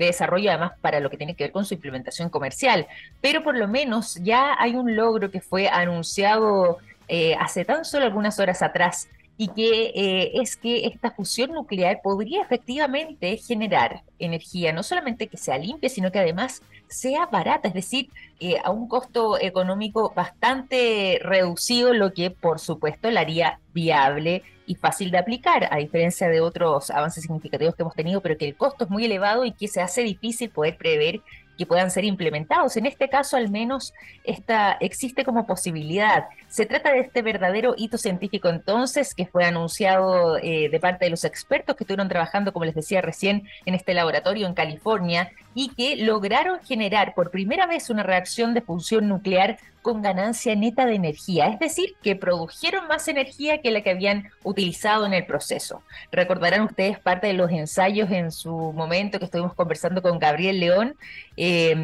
de 0.01 0.07
desarrollo, 0.07 0.49
además 0.49 0.71
para 0.81 0.99
lo 0.99 1.11
que 1.11 1.17
tiene 1.17 1.35
que 1.35 1.43
ver 1.43 1.51
con 1.51 1.63
su 1.63 1.75
implementación 1.75 2.29
comercial. 2.29 2.87
Pero 3.21 3.43
por 3.43 3.55
lo 3.55 3.67
menos 3.67 4.15
ya 4.15 4.55
hay 4.57 4.73
un 4.73 4.95
logro 4.95 5.29
que 5.29 5.41
fue 5.41 5.69
anunciado 5.69 6.79
eh, 7.07 7.35
hace 7.39 7.65
tan 7.65 7.85
solo 7.85 8.05
algunas 8.05 8.39
horas 8.39 8.63
atrás 8.63 9.09
y 9.41 9.47
que 9.47 9.91
eh, 9.95 10.31
es 10.35 10.55
que 10.55 10.85
esta 10.85 11.09
fusión 11.09 11.53
nuclear 11.53 12.01
podría 12.03 12.43
efectivamente 12.43 13.35
generar 13.37 14.03
energía, 14.19 14.71
no 14.71 14.83
solamente 14.83 15.25
que 15.25 15.37
sea 15.37 15.57
limpia, 15.57 15.89
sino 15.89 16.11
que 16.11 16.19
además 16.19 16.61
sea 16.87 17.25
barata, 17.25 17.69
es 17.69 17.73
decir, 17.73 18.11
eh, 18.39 18.57
a 18.63 18.69
un 18.69 18.87
costo 18.87 19.41
económico 19.41 20.13
bastante 20.15 21.19
reducido, 21.23 21.91
lo 21.91 22.13
que 22.13 22.29
por 22.29 22.59
supuesto 22.59 23.09
la 23.09 23.21
haría 23.21 23.59
viable 23.73 24.43
y 24.67 24.75
fácil 24.75 25.09
de 25.09 25.17
aplicar, 25.17 25.67
a 25.71 25.77
diferencia 25.77 26.29
de 26.29 26.39
otros 26.39 26.91
avances 26.91 27.23
significativos 27.23 27.73
que 27.73 27.81
hemos 27.81 27.95
tenido, 27.95 28.21
pero 28.21 28.37
que 28.37 28.47
el 28.47 28.55
costo 28.55 28.83
es 28.83 28.91
muy 28.91 29.05
elevado 29.05 29.43
y 29.43 29.53
que 29.53 29.67
se 29.67 29.81
hace 29.81 30.03
difícil 30.03 30.51
poder 30.51 30.77
prever 30.77 31.21
que 31.57 31.65
puedan 31.65 31.91
ser 31.91 32.05
implementados. 32.05 32.77
En 32.77 32.85
este 32.85 33.09
caso, 33.09 33.37
al 33.37 33.49
menos, 33.49 33.93
esta, 34.23 34.73
existe 34.79 35.23
como 35.23 35.45
posibilidad. 35.45 36.25
Se 36.47 36.65
trata 36.65 36.91
de 36.91 36.99
este 36.99 37.21
verdadero 37.21 37.75
hito 37.77 37.97
científico 37.97 38.49
entonces 38.49 39.13
que 39.13 39.25
fue 39.25 39.45
anunciado 39.45 40.37
eh, 40.37 40.69
de 40.69 40.79
parte 40.79 41.05
de 41.05 41.11
los 41.11 41.23
expertos 41.23 41.75
que 41.75 41.83
estuvieron 41.83 42.09
trabajando, 42.09 42.53
como 42.53 42.65
les 42.65 42.75
decía 42.75 43.01
recién, 43.01 43.47
en 43.65 43.75
este 43.75 43.93
laboratorio 43.93 44.47
en 44.47 44.53
California 44.53 45.31
y 45.53 45.69
que 45.69 45.97
lograron 45.97 46.59
generar 46.63 47.13
por 47.13 47.31
primera 47.31 47.67
vez 47.67 47.89
una 47.89 48.03
reacción 48.03 48.53
de 48.53 48.61
fusión 48.61 49.07
nuclear 49.07 49.57
con 49.81 50.01
ganancia 50.01 50.55
neta 50.55 50.85
de 50.85 50.95
energía, 50.95 51.47
es 51.47 51.59
decir, 51.59 51.95
que 52.03 52.15
produjeron 52.15 52.87
más 52.87 53.07
energía 53.07 53.61
que 53.61 53.71
la 53.71 53.81
que 53.81 53.89
habían 53.89 54.29
utilizado 54.43 55.05
en 55.05 55.13
el 55.13 55.25
proceso. 55.25 55.81
Recordarán 56.11 56.61
ustedes 56.61 56.99
parte 56.99 57.27
de 57.27 57.33
los 57.33 57.51
ensayos 57.51 58.11
en 58.11 58.31
su 58.31 58.51
momento 58.73 59.17
que 59.17 59.25
estuvimos 59.25 59.55
conversando 59.55 60.01
con 60.01 60.19
Gabriel 60.19 60.59
León, 60.59 60.95
eh, 61.35 61.75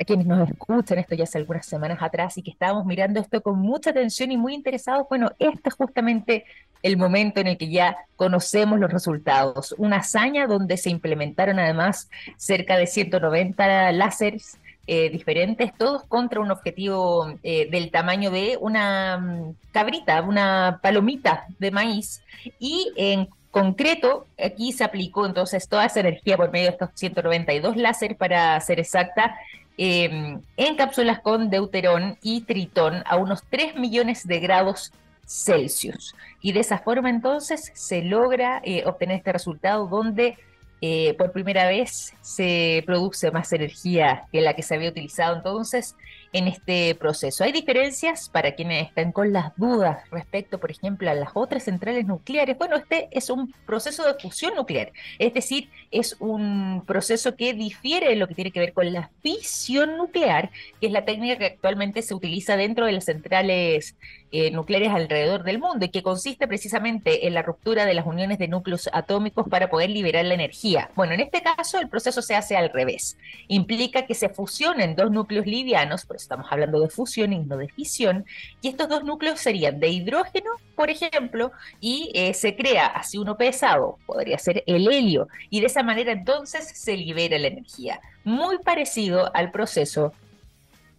a 0.00 0.04
quienes 0.04 0.26
nos 0.26 0.48
escuchan 0.48 0.98
esto 0.98 1.14
ya 1.14 1.24
hace 1.24 1.38
algunas 1.38 1.66
semanas 1.66 1.98
atrás 2.00 2.36
y 2.38 2.42
que 2.42 2.50
estábamos 2.50 2.86
mirando 2.86 3.20
esto 3.20 3.40
con 3.42 3.58
mucha 3.58 3.90
atención 3.90 4.30
y 4.30 4.36
muy 4.36 4.54
interesados. 4.54 5.06
Bueno, 5.08 5.32
este 5.38 5.68
es 5.68 5.74
justamente 5.74 6.44
el 6.82 6.96
momento 6.96 7.40
en 7.40 7.48
el 7.48 7.58
que 7.58 7.68
ya 7.68 7.96
conocemos 8.16 8.78
los 8.78 8.92
resultados. 8.92 9.74
Una 9.78 9.96
hazaña 9.96 10.46
donde 10.46 10.76
se 10.76 10.90
implementaron 10.90 11.58
además 11.58 12.08
cerca 12.36 12.76
de 12.76 12.86
190 12.86 13.92
láseres 13.92 14.58
eh, 14.86 15.10
diferentes, 15.10 15.72
todos 15.76 16.04
contra 16.04 16.40
un 16.40 16.50
objetivo 16.50 17.34
eh, 17.42 17.68
del 17.70 17.90
tamaño 17.90 18.30
de 18.30 18.56
una 18.58 19.18
mm, 19.18 19.54
cabrita, 19.72 20.22
una 20.22 20.78
palomita 20.82 21.46
de 21.58 21.70
maíz. 21.70 22.22
Y 22.58 22.90
en 22.96 23.28
concreto, 23.50 24.26
aquí 24.42 24.72
se 24.72 24.84
aplicó 24.84 25.26
entonces 25.26 25.68
toda 25.68 25.84
esa 25.84 26.00
energía 26.00 26.36
por 26.36 26.50
medio 26.50 26.68
de 26.68 26.72
estos 26.72 26.90
192 26.94 27.76
láser, 27.76 28.16
para 28.16 28.58
ser 28.60 28.80
exacta, 28.80 29.36
em, 29.78 30.40
en 30.56 30.76
cápsulas 30.76 31.20
con 31.20 31.48
deuterón 31.48 32.18
y 32.20 32.42
tritón 32.42 33.02
a 33.06 33.16
unos 33.16 33.42
3 33.48 33.76
millones 33.76 34.26
de 34.26 34.40
grados 34.40 34.92
Celsius. 35.26 36.14
Y 36.40 36.52
de 36.52 36.60
esa 36.60 36.78
forma 36.78 37.10
entonces 37.10 37.70
se 37.74 38.02
logra 38.02 38.60
eh, 38.64 38.82
obtener 38.86 39.18
este 39.18 39.32
resultado 39.32 39.86
donde 39.86 40.36
eh, 40.80 41.14
por 41.14 41.32
primera 41.32 41.66
vez 41.66 42.14
se 42.20 42.82
produce 42.86 43.30
más 43.30 43.52
energía 43.52 44.26
que 44.30 44.40
la 44.40 44.54
que 44.54 44.62
se 44.62 44.74
había 44.74 44.90
utilizado 44.90 45.36
entonces 45.36 45.96
en 46.32 46.48
este 46.48 46.94
proceso. 46.94 47.44
Hay 47.44 47.52
diferencias 47.52 48.28
para 48.28 48.54
quienes 48.54 48.88
están 48.88 49.12
con 49.12 49.32
las 49.32 49.56
dudas 49.56 49.98
respecto, 50.10 50.58
por 50.58 50.70
ejemplo, 50.70 51.10
a 51.10 51.14
las 51.14 51.30
otras 51.34 51.64
centrales 51.64 52.06
nucleares. 52.06 52.56
Bueno, 52.58 52.76
este 52.76 53.08
es 53.12 53.30
un 53.30 53.54
proceso 53.66 54.04
de 54.04 54.14
fusión 54.20 54.54
nuclear, 54.54 54.92
es 55.18 55.34
decir, 55.34 55.70
es 55.90 56.16
un 56.18 56.84
proceso 56.86 57.36
que 57.36 57.54
difiere 57.54 58.08
de 58.08 58.16
lo 58.16 58.28
que 58.28 58.34
tiene 58.34 58.50
que 58.50 58.60
ver 58.60 58.72
con 58.72 58.92
la 58.92 59.10
fisión 59.22 59.96
nuclear, 59.96 60.50
que 60.80 60.88
es 60.88 60.92
la 60.92 61.04
técnica 61.04 61.38
que 61.38 61.46
actualmente 61.46 62.02
se 62.02 62.14
utiliza 62.14 62.56
dentro 62.56 62.86
de 62.86 62.92
las 62.92 63.04
centrales 63.04 63.96
eh, 64.30 64.50
nucleares 64.50 64.90
alrededor 64.90 65.42
del 65.42 65.58
mundo 65.58 65.86
y 65.86 65.88
que 65.88 66.02
consiste 66.02 66.46
precisamente 66.46 67.26
en 67.26 67.34
la 67.34 67.42
ruptura 67.42 67.86
de 67.86 67.94
las 67.94 68.06
uniones 68.06 68.38
de 68.38 68.46
núcleos 68.46 68.90
atómicos 68.92 69.48
para 69.48 69.70
poder 69.70 69.88
liberar 69.90 70.24
la 70.26 70.34
energía. 70.34 70.90
Bueno, 70.94 71.14
en 71.14 71.20
este 71.20 71.42
caso 71.42 71.78
el 71.78 71.88
proceso 71.88 72.20
se 72.20 72.34
hace 72.34 72.56
al 72.56 72.70
revés. 72.70 73.16
Implica 73.48 74.06
que 74.06 74.14
se 74.14 74.28
fusionen 74.28 74.96
dos 74.96 75.10
núcleos 75.10 75.46
livianos, 75.46 76.04
por 76.04 76.16
eso 76.16 76.24
estamos 76.24 76.46
hablando 76.50 76.80
de 76.80 76.90
fusión 76.90 77.32
y 77.32 77.38
no 77.38 77.56
de 77.56 77.68
fisión, 77.68 78.26
y 78.60 78.68
estos 78.68 78.88
dos 78.88 79.04
núcleos 79.04 79.40
serían 79.40 79.80
de 79.80 79.88
hidrógeno, 79.88 80.50
por 80.76 80.90
ejemplo, 80.90 81.50
y 81.80 82.10
eh, 82.14 82.34
se 82.34 82.54
crea 82.54 82.86
así 82.86 83.18
uno 83.18 83.36
pesado, 83.36 83.98
podría 84.06 84.38
ser 84.38 84.62
el 84.66 84.92
helio, 84.92 85.28
y 85.48 85.60
de 85.60 85.66
esa 85.66 85.82
manera 85.82 86.12
entonces 86.12 86.68
se 86.78 86.96
libera 86.96 87.38
la 87.38 87.48
energía. 87.48 88.00
Muy 88.24 88.58
parecido 88.58 89.34
al 89.34 89.50
proceso 89.50 90.12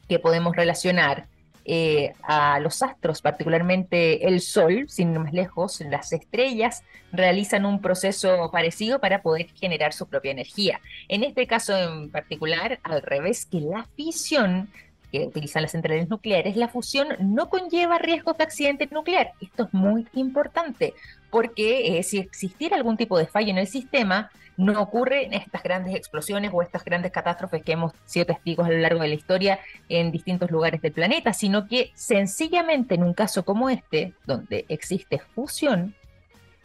que 0.07 0.17
podemos 0.17 0.55
relacionar 0.55 1.27
eh, 1.71 2.13
a 2.23 2.59
los 2.59 2.81
astros, 2.81 3.21
particularmente 3.21 4.27
el 4.27 4.41
Sol, 4.41 4.85
sin 4.89 5.11
ir 5.11 5.19
más 5.19 5.33
lejos, 5.33 5.81
las 5.81 6.11
estrellas 6.11 6.83
realizan 7.11 7.63
un 7.63 7.79
proceso 7.79 8.49
parecido 8.51 8.97
para 8.97 9.21
poder 9.21 9.49
generar 9.53 9.93
su 9.93 10.07
propia 10.07 10.31
energía. 10.31 10.81
En 11.07 11.23
este 11.23 11.45
caso 11.45 11.77
en 11.77 12.09
particular, 12.09 12.79
al 12.81 13.03
revés 13.03 13.45
que 13.45 13.59
la 13.59 13.85
fisión 13.95 14.69
que 15.11 15.27
utilizan 15.27 15.61
las 15.61 15.71
centrales 15.71 16.09
nucleares, 16.09 16.55
la 16.55 16.69
fusión 16.69 17.09
no 17.19 17.49
conlleva 17.49 17.99
riesgos 17.99 18.35
de 18.37 18.45
accidente 18.45 18.89
nuclear. 18.91 19.33
Esto 19.39 19.65
es 19.65 19.73
muy 19.73 20.07
importante, 20.13 20.95
porque 21.29 21.99
eh, 21.99 22.03
si 22.03 22.17
existiera 22.17 22.75
algún 22.75 22.97
tipo 22.97 23.17
de 23.17 23.27
fallo 23.27 23.49
en 23.49 23.57
el 23.57 23.67
sistema, 23.67 24.31
no 24.57 24.81
ocurren 24.81 25.33
estas 25.33 25.63
grandes 25.63 25.95
explosiones 25.95 26.51
o 26.53 26.61
estas 26.61 26.83
grandes 26.83 27.13
catástrofes 27.13 27.63
que 27.63 27.71
hemos 27.71 27.93
sido 28.05 28.25
testigos 28.25 28.67
a 28.67 28.71
lo 28.71 28.77
largo 28.79 29.01
de 29.01 29.07
la 29.07 29.15
historia 29.15 29.59
en 29.87 30.11
distintos 30.11 30.51
lugares 30.51 30.81
del 30.81 30.91
planeta, 30.91 31.31
sino 31.31 31.67
que 31.67 31.91
sencillamente 31.95 32.95
en 32.95 33.03
un 33.03 33.13
caso 33.13 33.45
como 33.45 33.69
este, 33.69 34.13
donde 34.25 34.65
existe 34.67 35.19
fusión, 35.33 35.95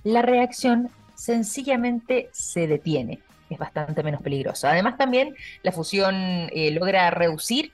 la 0.02 0.22
reacción 0.22 0.90
sencillamente 1.14 2.28
se 2.32 2.66
detiene. 2.66 3.20
Es 3.48 3.58
bastante 3.58 4.02
menos 4.02 4.22
peligroso. 4.22 4.66
Además, 4.66 4.96
también 4.96 5.36
la 5.62 5.70
fusión 5.70 6.14
eh, 6.52 6.72
logra 6.72 7.10
reducir 7.10 7.72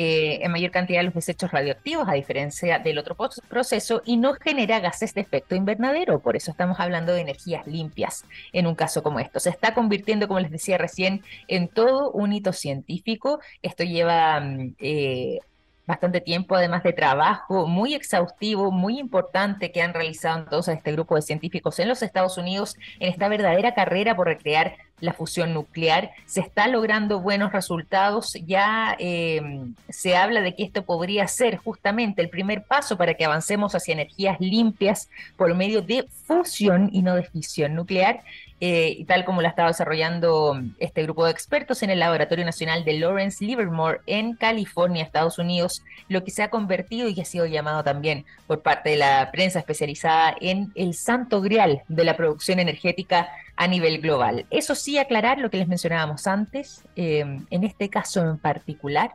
eh, 0.00 0.38
en 0.44 0.52
mayor 0.52 0.70
cantidad 0.70 1.02
los 1.02 1.12
desechos 1.12 1.50
radioactivos, 1.50 2.08
a 2.08 2.12
diferencia 2.12 2.78
del 2.78 2.98
otro 2.98 3.16
proceso, 3.16 4.00
y 4.04 4.16
no 4.16 4.34
genera 4.34 4.78
gases 4.78 5.12
de 5.12 5.22
efecto 5.22 5.56
invernadero. 5.56 6.20
Por 6.20 6.36
eso 6.36 6.52
estamos 6.52 6.78
hablando 6.78 7.12
de 7.12 7.22
energías 7.22 7.66
limpias 7.66 8.24
en 8.52 8.68
un 8.68 8.76
caso 8.76 9.02
como 9.02 9.18
esto. 9.18 9.40
Se 9.40 9.50
está 9.50 9.74
convirtiendo, 9.74 10.28
como 10.28 10.38
les 10.38 10.52
decía 10.52 10.78
recién, 10.78 11.24
en 11.48 11.66
todo 11.66 12.12
un 12.12 12.32
hito 12.32 12.52
científico. 12.52 13.40
Esto 13.60 13.82
lleva 13.82 14.38
mm, 14.38 14.76
eh, 14.78 15.40
bastante 15.84 16.20
tiempo, 16.20 16.54
además 16.54 16.84
de 16.84 16.92
trabajo 16.92 17.66
muy 17.66 17.94
exhaustivo, 17.94 18.70
muy 18.70 19.00
importante 19.00 19.72
que 19.72 19.82
han 19.82 19.94
realizado 19.94 20.38
entonces 20.38 20.76
este 20.76 20.92
grupo 20.92 21.16
de 21.16 21.22
científicos 21.22 21.76
en 21.80 21.88
los 21.88 22.04
Estados 22.04 22.38
Unidos 22.38 22.76
en 23.00 23.10
esta 23.10 23.26
verdadera 23.26 23.74
carrera 23.74 24.14
por 24.14 24.28
recrear 24.28 24.76
la 25.00 25.12
fusión 25.12 25.54
nuclear. 25.54 26.10
Se 26.26 26.40
está 26.40 26.68
logrando 26.68 27.20
buenos 27.20 27.52
resultados. 27.52 28.34
Ya 28.46 28.96
eh, 28.98 29.40
se 29.88 30.16
habla 30.16 30.40
de 30.40 30.54
que 30.54 30.64
esto 30.64 30.84
podría 30.84 31.26
ser 31.28 31.56
justamente 31.56 32.22
el 32.22 32.30
primer 32.30 32.64
paso 32.64 32.96
para 32.96 33.14
que 33.14 33.24
avancemos 33.24 33.74
hacia 33.74 33.92
energías 33.92 34.40
limpias 34.40 35.08
por 35.36 35.54
medio 35.54 35.82
de 35.82 36.08
fusión 36.26 36.90
y 36.92 37.02
no 37.02 37.14
de 37.14 37.24
fisión 37.24 37.74
nuclear. 37.74 38.22
Eh, 38.60 38.96
y 38.98 39.04
tal 39.04 39.24
como 39.24 39.40
la 39.40 39.50
estaba 39.50 39.68
desarrollando 39.68 40.60
este 40.80 41.04
grupo 41.04 41.24
de 41.24 41.30
expertos 41.30 41.84
en 41.84 41.90
el 41.90 42.00
Laboratorio 42.00 42.44
Nacional 42.44 42.84
de 42.84 42.98
Lawrence 42.98 43.44
Livermore 43.44 44.00
en 44.06 44.34
California, 44.34 45.04
Estados 45.04 45.38
Unidos, 45.38 45.84
lo 46.08 46.24
que 46.24 46.32
se 46.32 46.42
ha 46.42 46.50
convertido 46.50 47.08
y 47.08 47.20
ha 47.20 47.24
sido 47.24 47.46
llamado 47.46 47.84
también 47.84 48.24
por 48.48 48.62
parte 48.62 48.90
de 48.90 48.96
la 48.96 49.30
prensa 49.30 49.60
especializada 49.60 50.34
en 50.40 50.72
el 50.74 50.94
santo 50.94 51.40
grial 51.40 51.82
de 51.86 52.02
la 52.02 52.16
producción 52.16 52.58
energética 52.58 53.28
a 53.54 53.68
nivel 53.68 54.00
global. 54.00 54.44
Eso 54.50 54.74
sí, 54.74 54.98
aclarar 54.98 55.38
lo 55.38 55.50
que 55.50 55.58
les 55.58 55.68
mencionábamos 55.68 56.26
antes, 56.26 56.82
eh, 56.96 57.20
en 57.50 57.64
este 57.64 57.88
caso 57.88 58.28
en 58.28 58.38
particular, 58.38 59.12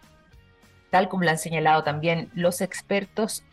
tal 0.90 1.10
como 1.10 1.24
lo 1.24 1.32
han 1.32 1.38
señalado 1.38 1.84
también 1.84 2.30
los 2.34 2.62
expertos, 2.62 3.44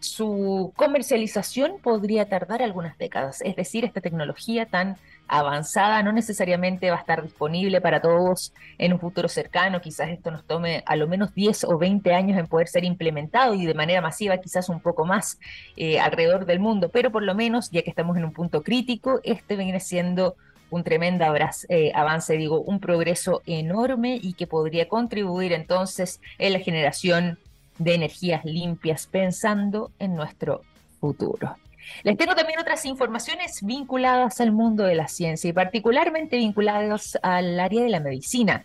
su 0.00 0.72
comercialización 0.76 1.78
podría 1.82 2.28
tardar 2.28 2.62
algunas 2.62 2.96
décadas. 2.98 3.40
Es 3.42 3.56
decir, 3.56 3.84
esta 3.84 4.00
tecnología 4.00 4.66
tan 4.66 4.96
avanzada 5.28 6.02
no 6.02 6.12
necesariamente 6.12 6.90
va 6.90 6.96
a 6.96 7.00
estar 7.00 7.22
disponible 7.22 7.80
para 7.80 8.00
todos 8.00 8.52
en 8.78 8.92
un 8.92 9.00
futuro 9.00 9.28
cercano. 9.28 9.80
Quizás 9.80 10.10
esto 10.10 10.30
nos 10.30 10.44
tome 10.44 10.82
a 10.86 10.96
lo 10.96 11.06
menos 11.06 11.34
10 11.34 11.64
o 11.64 11.78
20 11.78 12.14
años 12.14 12.38
en 12.38 12.46
poder 12.46 12.68
ser 12.68 12.84
implementado 12.84 13.54
y 13.54 13.66
de 13.66 13.74
manera 13.74 14.00
masiva 14.00 14.38
quizás 14.38 14.68
un 14.68 14.80
poco 14.80 15.04
más 15.04 15.38
eh, 15.76 15.98
alrededor 15.98 16.46
del 16.46 16.60
mundo. 16.60 16.90
Pero 16.90 17.10
por 17.10 17.22
lo 17.22 17.34
menos, 17.34 17.70
ya 17.70 17.82
que 17.82 17.90
estamos 17.90 18.16
en 18.16 18.24
un 18.24 18.32
punto 18.32 18.62
crítico, 18.62 19.20
este 19.24 19.56
viene 19.56 19.80
siendo 19.80 20.36
un 20.70 20.82
tremendo 20.82 21.24
eh, 21.68 21.92
avance, 21.94 22.36
digo, 22.36 22.60
un 22.60 22.80
progreso 22.80 23.42
enorme 23.46 24.18
y 24.20 24.34
que 24.34 24.46
podría 24.46 24.88
contribuir 24.88 25.52
entonces 25.52 26.20
en 26.38 26.52
la 26.52 26.58
generación 26.58 27.38
de 27.78 27.94
energías 27.94 28.44
limpias 28.44 29.06
pensando 29.06 29.90
en 29.98 30.16
nuestro 30.16 30.62
futuro. 31.00 31.56
Les 32.02 32.16
tengo 32.16 32.34
también 32.34 32.58
otras 32.58 32.84
informaciones 32.84 33.62
vinculadas 33.62 34.40
al 34.40 34.52
mundo 34.52 34.84
de 34.84 34.94
la 34.94 35.08
ciencia 35.08 35.50
y 35.50 35.52
particularmente 35.52 36.36
vinculadas 36.36 37.18
al 37.22 37.58
área 37.58 37.82
de 37.82 37.88
la 37.88 38.00
medicina. 38.00 38.64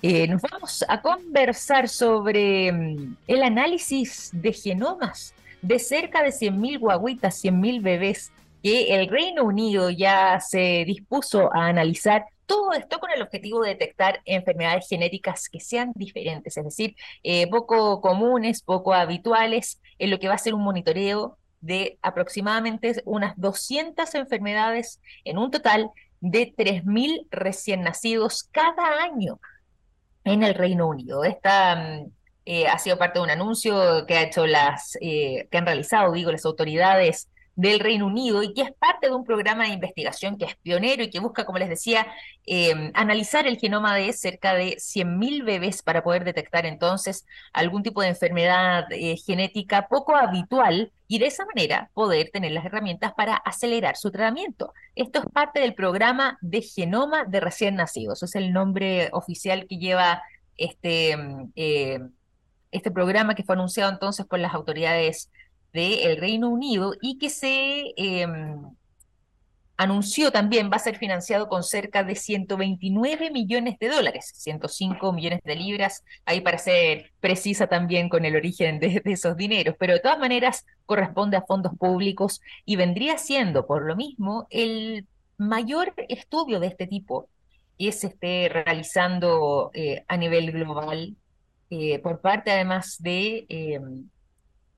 Eh, 0.00 0.28
nos 0.28 0.42
vamos 0.42 0.84
a 0.88 1.02
conversar 1.02 1.88
sobre 1.88 2.70
mm, 2.70 3.16
el 3.26 3.42
análisis 3.42 4.30
de 4.32 4.52
genomas 4.52 5.34
de 5.60 5.78
cerca 5.78 6.22
de 6.22 6.28
100.000 6.28 6.78
guaguitas, 6.78 7.42
100.000 7.42 7.82
bebés 7.82 8.32
que 8.62 8.94
el 8.94 9.08
Reino 9.08 9.44
Unido 9.44 9.90
ya 9.90 10.40
se 10.40 10.84
dispuso 10.86 11.54
a 11.54 11.66
analizar 11.66 12.26
todo 12.46 12.72
esto 12.72 12.98
con 12.98 13.10
el 13.10 13.22
objetivo 13.22 13.62
de 13.62 13.70
detectar 13.70 14.20
enfermedades 14.24 14.88
genéticas 14.88 15.48
que 15.48 15.60
sean 15.60 15.92
diferentes, 15.94 16.56
es 16.56 16.64
decir, 16.64 16.96
eh, 17.22 17.46
poco 17.48 18.00
comunes, 18.00 18.62
poco 18.62 18.94
habituales, 18.94 19.80
en 19.98 20.10
lo 20.10 20.18
que 20.18 20.28
va 20.28 20.34
a 20.34 20.38
ser 20.38 20.54
un 20.54 20.62
monitoreo 20.62 21.36
de 21.60 21.98
aproximadamente 22.02 23.02
unas 23.04 23.34
200 23.36 24.14
enfermedades 24.14 25.00
en 25.24 25.38
un 25.38 25.50
total 25.50 25.90
de 26.20 26.54
3.000 26.54 27.26
recién 27.30 27.82
nacidos 27.82 28.44
cada 28.50 29.02
año 29.02 29.40
en 30.24 30.42
el 30.42 30.54
Reino 30.54 30.88
Unido. 30.88 31.24
Esta 31.24 31.76
mm, 31.76 32.12
eh, 32.46 32.66
ha 32.66 32.78
sido 32.78 32.98
parte 32.98 33.18
de 33.18 33.24
un 33.24 33.30
anuncio 33.30 34.06
que 34.06 34.14
ha 34.14 34.22
hecho 34.22 34.46
las, 34.46 34.96
eh, 35.00 35.48
que 35.50 35.58
han 35.58 35.66
realizado, 35.66 36.12
digo, 36.12 36.32
las 36.32 36.44
autoridades 36.44 37.28
del 37.58 37.80
Reino 37.80 38.06
Unido 38.06 38.44
y 38.44 38.54
que 38.54 38.62
es 38.62 38.72
parte 38.72 39.08
de 39.08 39.14
un 39.16 39.24
programa 39.24 39.64
de 39.64 39.70
investigación 39.70 40.38
que 40.38 40.44
es 40.44 40.54
pionero 40.58 41.02
y 41.02 41.10
que 41.10 41.18
busca, 41.18 41.44
como 41.44 41.58
les 41.58 41.68
decía, 41.68 42.06
em, 42.46 42.92
analizar 42.94 43.48
el 43.48 43.58
genoma 43.58 43.96
de 43.96 44.12
cerca 44.12 44.54
de 44.54 44.76
100.000 44.78 45.42
bebés 45.42 45.82
para 45.82 46.04
poder 46.04 46.22
detectar 46.22 46.66
entonces 46.66 47.26
algún 47.52 47.82
tipo 47.82 48.00
de 48.00 48.08
enfermedad 48.08 48.84
eh, 48.92 49.16
genética 49.16 49.88
poco 49.88 50.14
habitual 50.14 50.92
y 51.08 51.18
de 51.18 51.26
esa 51.26 51.46
manera 51.46 51.90
poder 51.94 52.30
tener 52.32 52.52
las 52.52 52.64
herramientas 52.64 53.12
para 53.14 53.34
acelerar 53.34 53.96
su 53.96 54.12
tratamiento. 54.12 54.72
Esto 54.94 55.18
es 55.18 55.26
parte 55.26 55.58
del 55.58 55.74
programa 55.74 56.38
de 56.40 56.62
genoma 56.62 57.24
de 57.24 57.40
recién 57.40 57.74
nacidos, 57.74 58.22
es 58.22 58.36
el 58.36 58.52
nombre 58.52 59.08
oficial 59.12 59.66
que 59.66 59.78
lleva 59.78 60.22
este, 60.56 61.10
em, 61.10 61.50
eh, 61.56 61.98
este 62.70 62.92
programa 62.92 63.34
que 63.34 63.42
fue 63.42 63.56
anunciado 63.56 63.90
entonces 63.90 64.26
por 64.26 64.38
las 64.38 64.54
autoridades 64.54 65.28
del 65.72 66.16
Reino 66.16 66.48
Unido 66.48 66.94
y 67.00 67.18
que 67.18 67.30
se 67.30 67.94
em, 67.96 68.62
anunció 69.78 70.32
también 70.32 70.70
va 70.70 70.76
a 70.76 70.80
ser 70.80 70.98
financiado 70.98 71.48
con 71.48 71.62
cerca 71.62 72.02
de 72.02 72.16
129 72.16 73.30
millones 73.30 73.78
de 73.78 73.88
dólares, 73.88 74.32
105 74.34 75.12
millones 75.12 75.40
de 75.44 75.54
libras, 75.54 76.04
ahí 76.26 76.40
para 76.40 76.58
ser 76.58 77.12
precisa 77.20 77.68
también 77.68 78.08
con 78.08 78.24
el 78.24 78.34
origen 78.34 78.80
de, 78.80 79.00
esos 79.04 79.36
dineros, 79.36 79.76
pero 79.78 79.94
de 79.94 80.00
todas 80.00 80.18
maneras 80.18 80.66
corresponde 80.84 81.36
a 81.36 81.42
fondos 81.42 81.72
públicos 81.78 82.40
y 82.64 82.74
vendría 82.74 83.18
siendo 83.18 83.66
por 83.66 83.84
lo 83.86 83.94
mismo 83.94 84.48
el 84.50 85.06
mayor 85.38 85.94
estudio 86.08 86.58
de 86.58 86.66
este 86.66 86.88
tipo 86.88 87.28
que 87.78 87.92
se 87.92 88.08
esté 88.08 88.48
realizando 88.48 89.70
eh, 89.74 90.04
a 90.08 90.16
nivel 90.16 90.50
global 90.50 91.14
eh, 91.70 92.00
por 92.00 92.20
parte 92.20 92.50
además 92.50 92.96
de 92.98 93.46
em, 93.48 94.08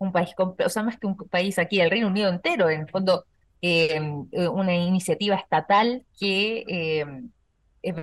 un 0.00 0.12
país, 0.12 0.30
o 0.38 0.68
sea, 0.68 0.82
más 0.82 0.98
que 0.98 1.06
un 1.06 1.16
país 1.16 1.58
aquí, 1.58 1.80
el 1.80 1.90
Reino 1.90 2.08
Unido 2.08 2.28
entero, 2.30 2.70
en 2.70 2.80
el 2.82 2.88
fondo, 2.90 3.26
em, 3.62 4.26
eh, 4.32 4.48
una 4.48 4.74
iniciativa 4.74 5.36
estatal 5.36 6.04
que 6.18 6.64
em, 6.68 7.30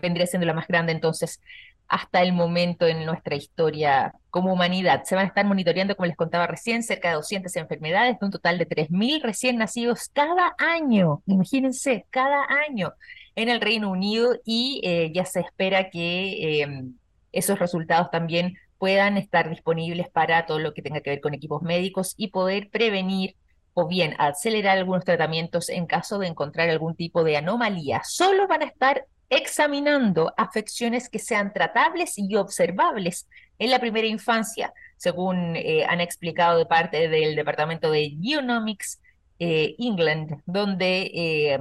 vendría 0.02 0.28
siendo 0.28 0.45
la 0.45 0.54
más 0.54 0.68
grande 0.68 0.91
entonces 0.91 1.41
hasta 1.88 2.22
el 2.22 2.34
momento 2.34 2.86
en 2.86 3.06
nuestra 3.06 3.36
historia 3.36 4.14
como 4.30 4.54
humanidad. 4.54 5.04
Se 5.06 5.16
van 5.16 5.26
a 5.26 5.28
estar 5.30 5.45
monitoreando, 5.45 5.95
como 5.95 6.08
les 6.08 6.18
contaba 6.18 6.45
recién, 6.45 6.84
cerca 6.84 7.10
de 7.10 7.16
200 7.16 7.56
enfermedades, 7.56 8.20
de 8.20 8.26
un 8.26 8.32
total 8.32 8.58
de 8.58 8.66
3.000 8.66 9.22
recién 9.22 9.58
nacidos 9.58 10.10
cada 10.14 10.54
año. 10.58 11.22
Imagínense, 11.28 12.06
cada 12.10 12.45
año 12.68 12.93
en 13.36 13.50
el 13.50 13.62
Reino 13.62 13.89
Unido 13.89 14.36
y 14.45 14.82
eh, 14.84 15.12
ya 15.14 15.26
se 15.26 15.39
espera 15.39 15.89
que 15.89 16.62
em, 16.62 16.93
esos 17.32 17.58
resultados 17.60 18.12
también 18.12 18.58
puedan 18.78 19.18
estar 19.18 19.50
disponibles 19.50 20.10
para 20.10 20.46
todo 20.46 20.60
lo 20.60 20.74
que 20.74 20.82
tenga 20.82 21.02
que 21.02 21.10
ver 21.10 21.22
con 21.22 21.34
equipos 21.34 21.62
médicos 21.62 22.14
y 22.18 22.28
poder 22.30 22.70
prevenir 22.70 23.36
o 23.74 23.88
bien 23.88 24.16
acelerar 24.18 24.78
algunos 24.78 25.06
tratamientos 25.06 25.70
en 25.70 25.86
caso 25.86 26.18
de 26.18 26.28
encontrar 26.28 26.70
algún 26.70 26.96
tipo 26.96 27.24
de 27.24 27.38
anomalía. 27.38 28.02
Solo 28.04 28.48
van 28.48 28.64
a 28.64 28.66
estar 28.66 29.06
examinando 29.30 30.34
afecciones 30.38 31.10
que 31.10 31.20
sean 31.20 31.54
tratables 31.54 32.18
y 32.18 32.36
observables 32.36 33.28
en 33.60 33.70
la 33.72 33.80
primera 33.80 34.08
infancia, 34.08 34.74
según 34.96 35.56
eh, 35.56 35.86
han 35.88 36.02
explicado 36.02 36.58
de 36.58 36.66
parte 36.66 37.08
del 37.08 37.36
Departamento 37.36 37.92
de 37.92 38.18
Genomics 38.22 39.00
eh, 39.40 39.76
England, 39.78 40.42
donde 40.46 41.12
eh, 41.14 41.60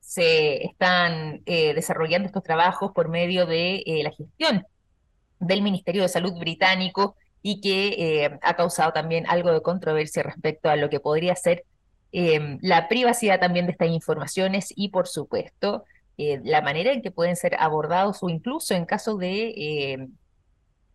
se 0.00 0.64
están 0.64 1.42
desarrollando 1.44 2.26
estos 2.26 2.42
trabajos 2.42 2.90
por 2.92 3.08
medio 3.08 3.46
de 3.46 3.84
la 4.02 4.10
gestión 4.10 4.64
del 5.40 5.62
Ministerio 5.62 6.02
de 6.02 6.08
Salud 6.08 6.34
británico 6.38 7.16
y 7.42 7.60
que 7.60 8.38
ha 8.42 8.54
causado 8.54 8.92
también 8.92 9.24
algo 9.26 9.50
de 9.50 9.62
controversia 9.62 10.22
respecto 10.22 10.68
a 10.68 10.76
lo 10.76 10.90
que 10.90 11.00
podría 11.00 11.34
ser 11.34 11.64
la 12.12 12.88
privacidad 12.88 13.40
también 13.40 13.66
de 13.66 13.72
estas 13.72 13.88
informaciones 13.88 14.72
y, 14.76 14.90
por 14.90 15.08
supuesto, 15.08 15.84
eh, 16.22 16.38
la 16.44 16.60
manera 16.60 16.92
en 16.92 17.00
que 17.00 17.10
pueden 17.10 17.34
ser 17.34 17.56
abordados 17.58 18.22
o 18.22 18.28
incluso 18.28 18.74
en 18.74 18.84
caso 18.84 19.16
de 19.16 19.54
eh, 19.56 20.08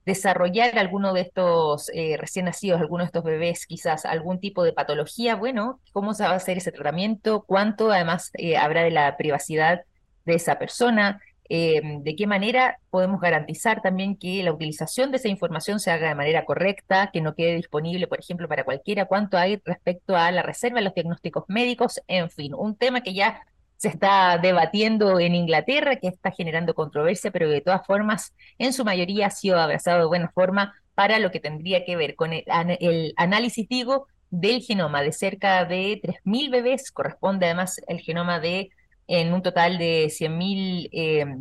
desarrollar 0.06 0.78
alguno 0.78 1.14
de 1.14 1.22
estos 1.22 1.90
eh, 1.96 2.16
recién 2.20 2.46
nacidos, 2.46 2.80
alguno 2.80 3.04
de 3.04 3.08
estos 3.08 3.24
bebés, 3.24 3.66
quizás 3.66 4.06
algún 4.06 4.40
tipo 4.40 4.64
de 4.64 4.72
patología, 4.72 5.36
bueno, 5.36 5.80
cómo 5.94 6.14
se 6.14 6.26
va 6.26 6.30
a 6.30 6.36
hacer 6.36 6.60
ese 6.60 6.72
tratamiento, 6.72 7.44
cuánto 7.48 7.92
además 7.92 8.32
habrá 8.60 8.84
de 8.84 8.92
la 8.92 9.18
privacidad 9.18 9.82
de 10.26 10.36
esa 10.36 10.60
persona, 10.60 11.20
de 11.50 12.16
qué 12.18 12.28
manera 12.28 12.80
podemos 12.90 13.22
garantizar 13.22 13.82
también 13.82 14.18
que 14.18 14.42
la 14.44 14.52
utilización 14.52 15.12
de 15.12 15.18
esa 15.18 15.28
información 15.28 15.80
se 15.80 15.92
haga 15.92 16.10
de 16.10 16.16
manera 16.16 16.46
correcta, 16.46 17.12
que 17.14 17.22
no 17.22 17.36
quede 17.36 17.56
disponible, 17.56 18.08
por 18.08 18.20
ejemplo, 18.20 18.48
para 18.48 18.64
cualquiera, 18.64 19.06
cuánto 19.06 19.38
hay 19.38 19.62
respecto 19.64 20.16
a 20.16 20.32
la 20.32 20.42
reserva 20.42 20.80
de 20.80 20.86
los 20.86 20.94
diagnósticos 20.94 21.46
médicos, 21.48 22.02
en 22.08 22.30
fin, 22.30 22.54
un 22.56 22.76
tema 22.76 23.02
que 23.02 23.14
ya 23.14 23.42
se 23.78 23.90
está 23.90 24.38
debatiendo 24.38 25.20
en 25.20 25.36
Inglaterra, 25.36 25.98
que 25.98 26.08
está 26.08 26.32
generando 26.32 26.74
controversia, 26.74 27.32
pero 27.32 27.50
de 27.50 27.62
todas 27.62 27.86
formas, 27.86 28.34
en 28.58 28.74
su 28.74 28.86
mayoría 28.86 29.28
ha 29.28 29.32
sido 29.32 29.60
abrazado 29.60 30.00
de 30.00 30.06
buena 30.06 30.32
forma 30.34 30.74
para 30.96 31.20
lo 31.20 31.32
que 31.32 31.40
tendría 31.40 31.84
que 31.86 31.96
ver 31.98 32.16
con 32.16 32.32
el, 32.34 33.14
análisis, 33.18 33.68
digo, 33.68 34.08
del 34.30 34.62
genoma. 34.62 35.02
De 35.02 35.12
cerca 35.12 35.66
de 35.66 36.00
3.000 36.02 36.52
bebés, 36.52 36.92
corresponde 36.92 37.46
además 37.48 37.82
el 37.88 38.00
genoma 38.00 38.40
de, 38.40 38.70
en 39.08 39.34
un 39.34 39.42
total 39.42 39.78
de 39.78 40.06
100.000 40.08 40.90
eh, 40.92 41.38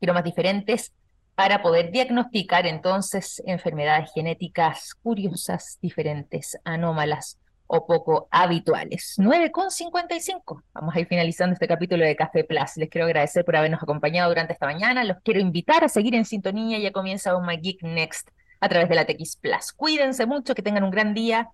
genomas 0.00 0.24
diferentes, 0.24 0.92
para 1.34 1.62
poder 1.62 1.90
diagnosticar 1.90 2.66
entonces 2.66 3.42
enfermedades 3.46 4.10
genéticas 4.14 4.94
curiosas, 5.02 5.78
diferentes, 5.80 6.58
anómalas 6.64 7.38
o 7.66 7.86
poco 7.86 8.28
habituales. 8.30 9.14
9,55. 9.18 10.62
Vamos 10.74 10.94
a 10.94 11.00
ir 11.00 11.06
finalizando 11.06 11.54
este 11.54 11.66
capítulo 11.66 12.04
de 12.04 12.14
Café 12.14 12.44
Plus. 12.44 12.76
Les 12.76 12.90
quiero 12.90 13.06
agradecer 13.06 13.44
por 13.46 13.56
habernos 13.56 13.82
acompañado 13.82 14.28
durante 14.28 14.52
esta 14.52 14.66
mañana. 14.66 15.04
Los 15.04 15.16
quiero 15.24 15.40
invitar 15.40 15.82
a 15.82 15.88
seguir 15.88 16.14
en 16.14 16.26
sintonía. 16.26 16.78
Ya 16.78 16.92
comienza 16.92 17.34
un 17.34 17.46
My 17.46 17.56
Geek 17.56 17.82
Next 17.82 18.28
a 18.60 18.68
través 18.68 18.90
de 18.90 18.94
la 18.94 19.06
TX 19.06 19.36
Plus. 19.36 19.72
Cuídense 19.72 20.26
mucho, 20.26 20.54
que 20.54 20.62
tengan 20.62 20.84
un 20.84 20.90
gran 20.90 21.14
día. 21.14 21.48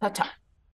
Chao, 0.00 0.10
chao. 0.10 0.41